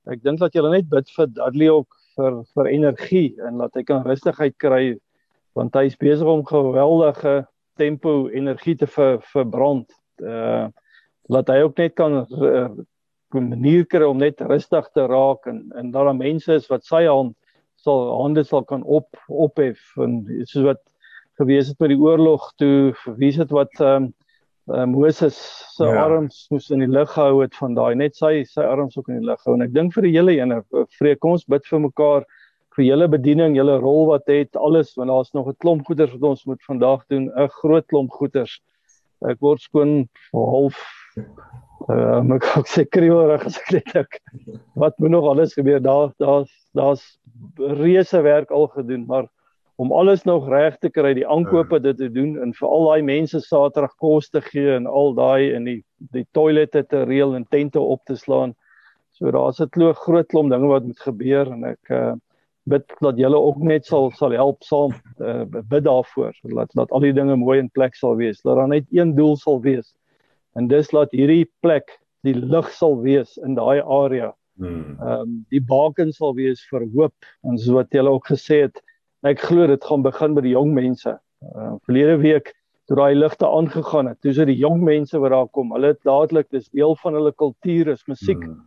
[0.07, 3.83] ek dink dat jy net bid vir Dudley ook vir vir energie en laat hy
[3.87, 4.83] kan rustigheid kry
[5.57, 7.43] want hy is besig om geweldige
[7.77, 9.89] tempo energie te ver, verbrand.
[10.21, 10.69] Uh
[11.31, 12.69] laat hy ook net kan 'n uh,
[13.41, 17.05] manier kry om net rustig te raak en en daar are mense is wat sy
[17.07, 17.35] hand
[17.75, 20.81] sal hande sal kan op ophef en soos wat
[21.39, 24.13] gewees het met die oorlog toe wie is dit wat um,
[24.67, 25.37] uh, Moses
[25.75, 26.05] se ja.
[26.05, 29.19] arms moes in die lug gehou het van daai net sy sy arms ook in
[29.19, 30.61] die lug hou en ek dink vir die hele ene
[30.99, 32.27] vrede kom ons bid vir mekaar
[32.73, 36.29] vir julle bediening, julle rol wat het alles want daar's nog 'n klomp goeders wat
[36.29, 38.59] ons moet vandag doen, 'n groot klomp goeders.
[39.29, 40.77] Ek word skoon half
[41.89, 44.19] uh ek sê kriewig as ek net dink
[44.75, 47.19] wat moet nog alles gebeur daar daar's daar's
[47.57, 49.27] reuse werk al gedoen maar
[49.75, 53.05] om alles nog reg te kry, die aankope dit te doen en vir al daai
[53.05, 55.79] mense Saterdag kos te gee en al daai in die
[56.13, 58.53] die toilette te reël en tente op te slaan.
[59.17, 62.13] So daar's 'n klomp groot klomp dinge wat moet gebeur en ek uh,
[62.63, 66.99] bid dat julle ook net sal sal help saam uh, bid daarvoor dat dat al
[66.99, 68.41] die dinge mooi in plek sal wees.
[68.41, 69.95] Dat daar net een doel sal wees.
[70.55, 74.33] En dis laat hierdie plek die lig sal wees in daai area.
[74.55, 74.97] Hmm.
[74.99, 78.81] Ehm um, die baken sal wees vir hoop en soos wat julle ook gesê het,
[79.23, 81.13] Ek glo dit gaan begin by die jong mense.
[81.55, 82.51] Uh, verlede week
[82.87, 85.71] toe daai ligte aangegaan het, toe dit die jong mense wat daar kom.
[85.71, 88.41] Hulle het dadelik dis deel van hulle kultuur is musiek.
[88.43, 88.59] Hmm.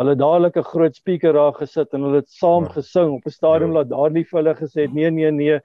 [0.00, 2.72] Hulle dadelik 'n groot speaker daar gesit en hulle het saam ja.
[2.78, 3.76] gesing op 'n stadium ja.
[3.78, 5.60] laat daardie vir hulle gesê nee nee nee.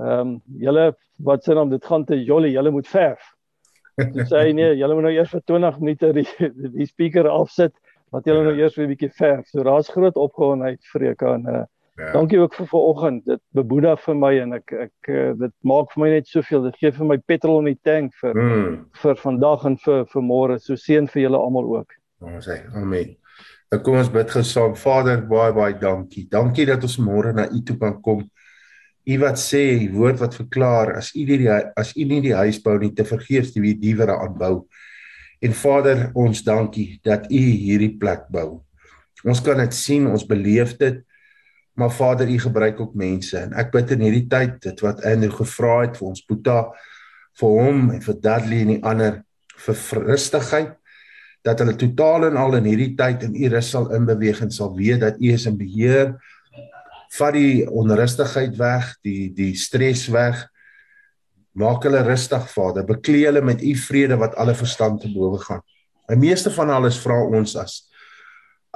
[0.00, 3.22] Ehm um, julle wat sê dan dit gaan te jolle, julle moet verf.
[3.96, 6.26] Toe sê hy nee, julle moet nou eers vir 20 minute die
[6.78, 7.74] die speaker afsit
[8.10, 8.50] wat julle ja.
[8.50, 9.46] nou eers weer 'n bietjie verf.
[9.46, 11.64] So daar's groot opgewondenheid vreke en uh
[11.96, 12.12] Ja.
[12.12, 13.24] Dankie ook vir vanoggend.
[13.24, 16.66] Dit beboedig vir my en ek ek eh, dit maak vir my net soveel.
[16.68, 18.74] Dit gee vir my petrol in die tank vir mm.
[19.00, 20.58] vir vandag en vir vir môre.
[20.60, 21.96] So seën vir julle almal ook.
[22.20, 23.14] Ons sê amen.
[23.72, 24.76] Dan kom ons bid gesaam.
[24.76, 26.26] Vader, baie baie dankie.
[26.28, 28.22] Dankie dat ons môre na U toe kan kom.
[29.06, 32.60] U wat sê, die woord wat verklaar as U die as U nie die huis
[32.62, 34.66] bou nie, te vergeefs die wie diewe daar aanbou.
[35.40, 38.62] En Vader, ons dankie dat U hierdie plek bou.
[39.24, 41.00] Ons kan dit sien, ons beleef dit
[41.76, 45.34] Maar Vader, U gebruik ook mense en ek bid in hierdie tyd dit wat Andrew
[45.36, 46.60] gevra het vir ons Boeta
[47.36, 49.18] vir hom en vir Dudley en die ander
[49.66, 50.72] vir rustigheid
[51.46, 54.72] dat hulle totaal en al in hierdie tyd in U rus sal inbeweeg en sal
[54.76, 56.16] weet dat U is in beheer.
[57.14, 60.40] Vat die onrustigheid weg, die die stres weg.
[61.56, 62.88] Maak hulle rustig, Vader.
[62.88, 65.62] Beklee hulle met U vrede wat alle verstand te bowe gaan.
[66.10, 67.84] Die meeste van alles vra ons as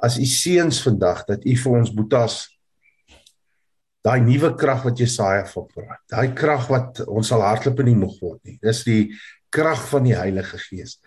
[0.00, 2.44] as U seuns vandag dat U vir ons Boetas
[4.04, 6.00] daai nuwe krag wat Jesaja van praat.
[6.08, 8.56] Daai krag wat ons sal hardloop en nie moeg word nie.
[8.62, 9.02] Dis die
[9.52, 10.98] krag van die Heilige Gees.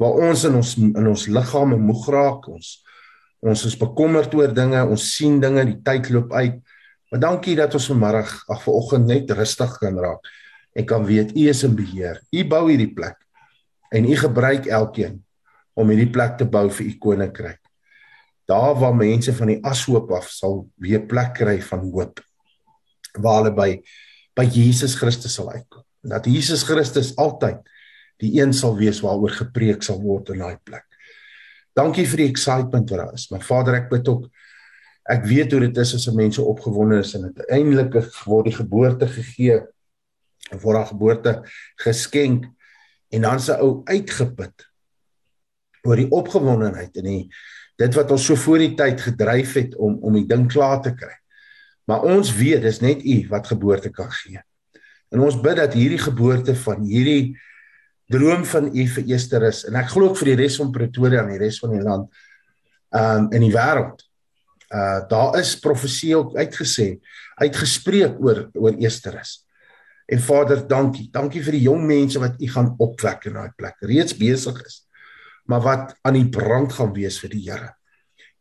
[0.00, 2.78] Waar ons in ons in ons liggame moeg raak, ons
[3.40, 6.58] ons is bekommerd oor dinge, ons sien dinge, die tyd loop uit.
[7.10, 10.28] Maar dankie dat ons vanmiddag, ag vanoggend net rustig kan raak
[10.76, 12.20] en kan weet U is in beheer.
[12.30, 13.16] U bou hierdie plek
[13.90, 15.18] en U gebruik elkeen
[15.74, 17.59] om hierdie plek te bou vir U koninkryk
[18.50, 22.22] daar waar mense van die ashoop af sal weer plek kry van hoop
[23.18, 23.70] waar hulle by
[24.38, 27.62] by Jesus Christus sal uitkom dat Jesus Christus altyd
[28.20, 30.86] die een sal wees waaroor gepreek sal word in daai plek
[31.78, 33.28] Dankie vir die excitement wat daar is.
[33.30, 34.26] Maar Vader, ek bid ook
[35.10, 37.96] ek weet hoe dit is as mense opgewonde is en uiteindelik
[38.28, 39.56] word die geboorte gegee
[40.60, 41.32] word haar geboorte
[41.82, 42.44] geskenk
[43.10, 44.66] en dan se ou uitgeput
[45.88, 47.24] oor die opgewondenheid en die
[47.80, 50.92] dit wat ons so voor die tyd gedryf het om om die ding klaar te
[50.96, 51.14] kry.
[51.88, 54.42] Maar ons weet dis net U wat geboorte kan gee.
[55.10, 57.38] En ons bid dat hierdie geboorte van hierdie
[58.10, 61.24] droom van U vir Easter is en ek glo ook vir die res van Pretoria
[61.24, 62.22] en die res van die land
[63.00, 64.04] um in die wêreld.
[64.70, 66.92] Uh daar is profesie ook uitgesê,
[67.40, 69.40] uitgespreek oor oor Easter is.
[70.10, 71.06] En Vader, dankie.
[71.14, 73.76] Dankie vir die jong mense wat U gaan opwek in daai plek.
[73.86, 74.82] Reeds besig is
[75.50, 77.72] maar wat aan die brand gaan wees vir die Here.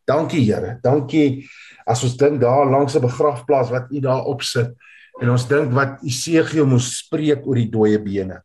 [0.10, 0.78] Dankie Here.
[0.84, 1.48] Dankie
[1.90, 4.76] as ons dink daar langs 'n begrafplaas wat U daar opsit
[5.22, 8.42] en ons dink wat Isegiel moes spreek oor die dooie bene.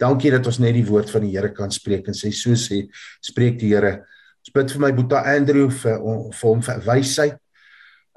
[0.00, 2.88] Dankie dat ons net die woord van die Here kan spreek en sê so sê
[3.20, 4.04] spreek die Here.
[4.42, 5.98] Ons bid vir my Boeta Andrew vir
[6.32, 7.38] vir hom vir wysheid,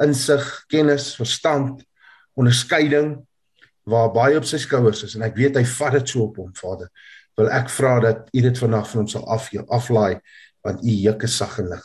[0.01, 1.85] insig, kennis, verstand,
[2.35, 3.25] onderskeiding
[3.85, 6.53] waar baie op sy skouers is en ek weet hy vat dit so op hom
[6.57, 6.89] Vader
[7.35, 10.19] wil ek vra dat u dit vandag van hom sal af aflaai
[10.65, 11.83] want u juk is sag en lig.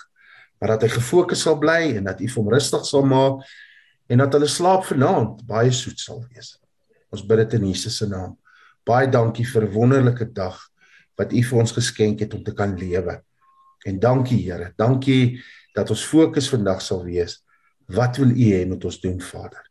[0.60, 3.44] Maar dat hy gefokus sal bly en dat u hom rustig sal maak
[4.09, 6.56] en dat hulle slaap vanaand baie soet sal wees.
[7.10, 8.36] Ons bid dit in Jesus se naam.
[8.86, 10.56] Baie dankie vir 'n wonderlike dag
[11.18, 13.20] wat u vir ons geskenk het om te kan lewe.
[13.86, 14.72] En dankie Here.
[14.77, 15.43] Dankie
[15.74, 17.43] dat ons fokus vandag sal wees.
[17.86, 19.70] Wat wil u hê moet ons doen Vader?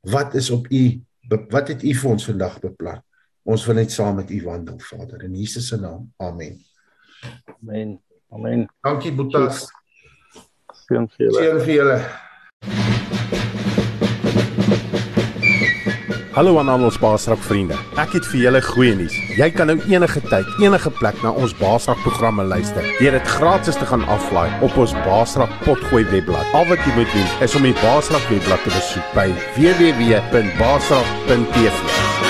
[0.00, 1.02] Wat is op u
[1.50, 3.02] wat het u vir ons vandag beplan
[3.42, 6.12] Ons wil net saam met U wandel, Vader, in Jesus se naam.
[6.16, 6.64] Amen.
[7.60, 8.00] Amen.
[8.28, 8.68] Amen.
[8.80, 9.66] Dankie Boetas.
[10.86, 11.40] Seën vir julle.
[11.40, 11.98] Seën vir julle.
[16.30, 17.74] Hallo aan al ons Baasrak vriende.
[17.98, 19.14] Ek het vir julle goeie nuus.
[19.36, 22.84] Jy kan nou enige tyd, enige plek na ons Baasrak programme luister.
[23.00, 26.46] Deur dit gratis te gaan aflaai op ons Baasrak potgooi webblad.
[26.54, 32.29] Al wat jy moet doen is om die Baasrak webblad te besoek by www.baasrak.tv.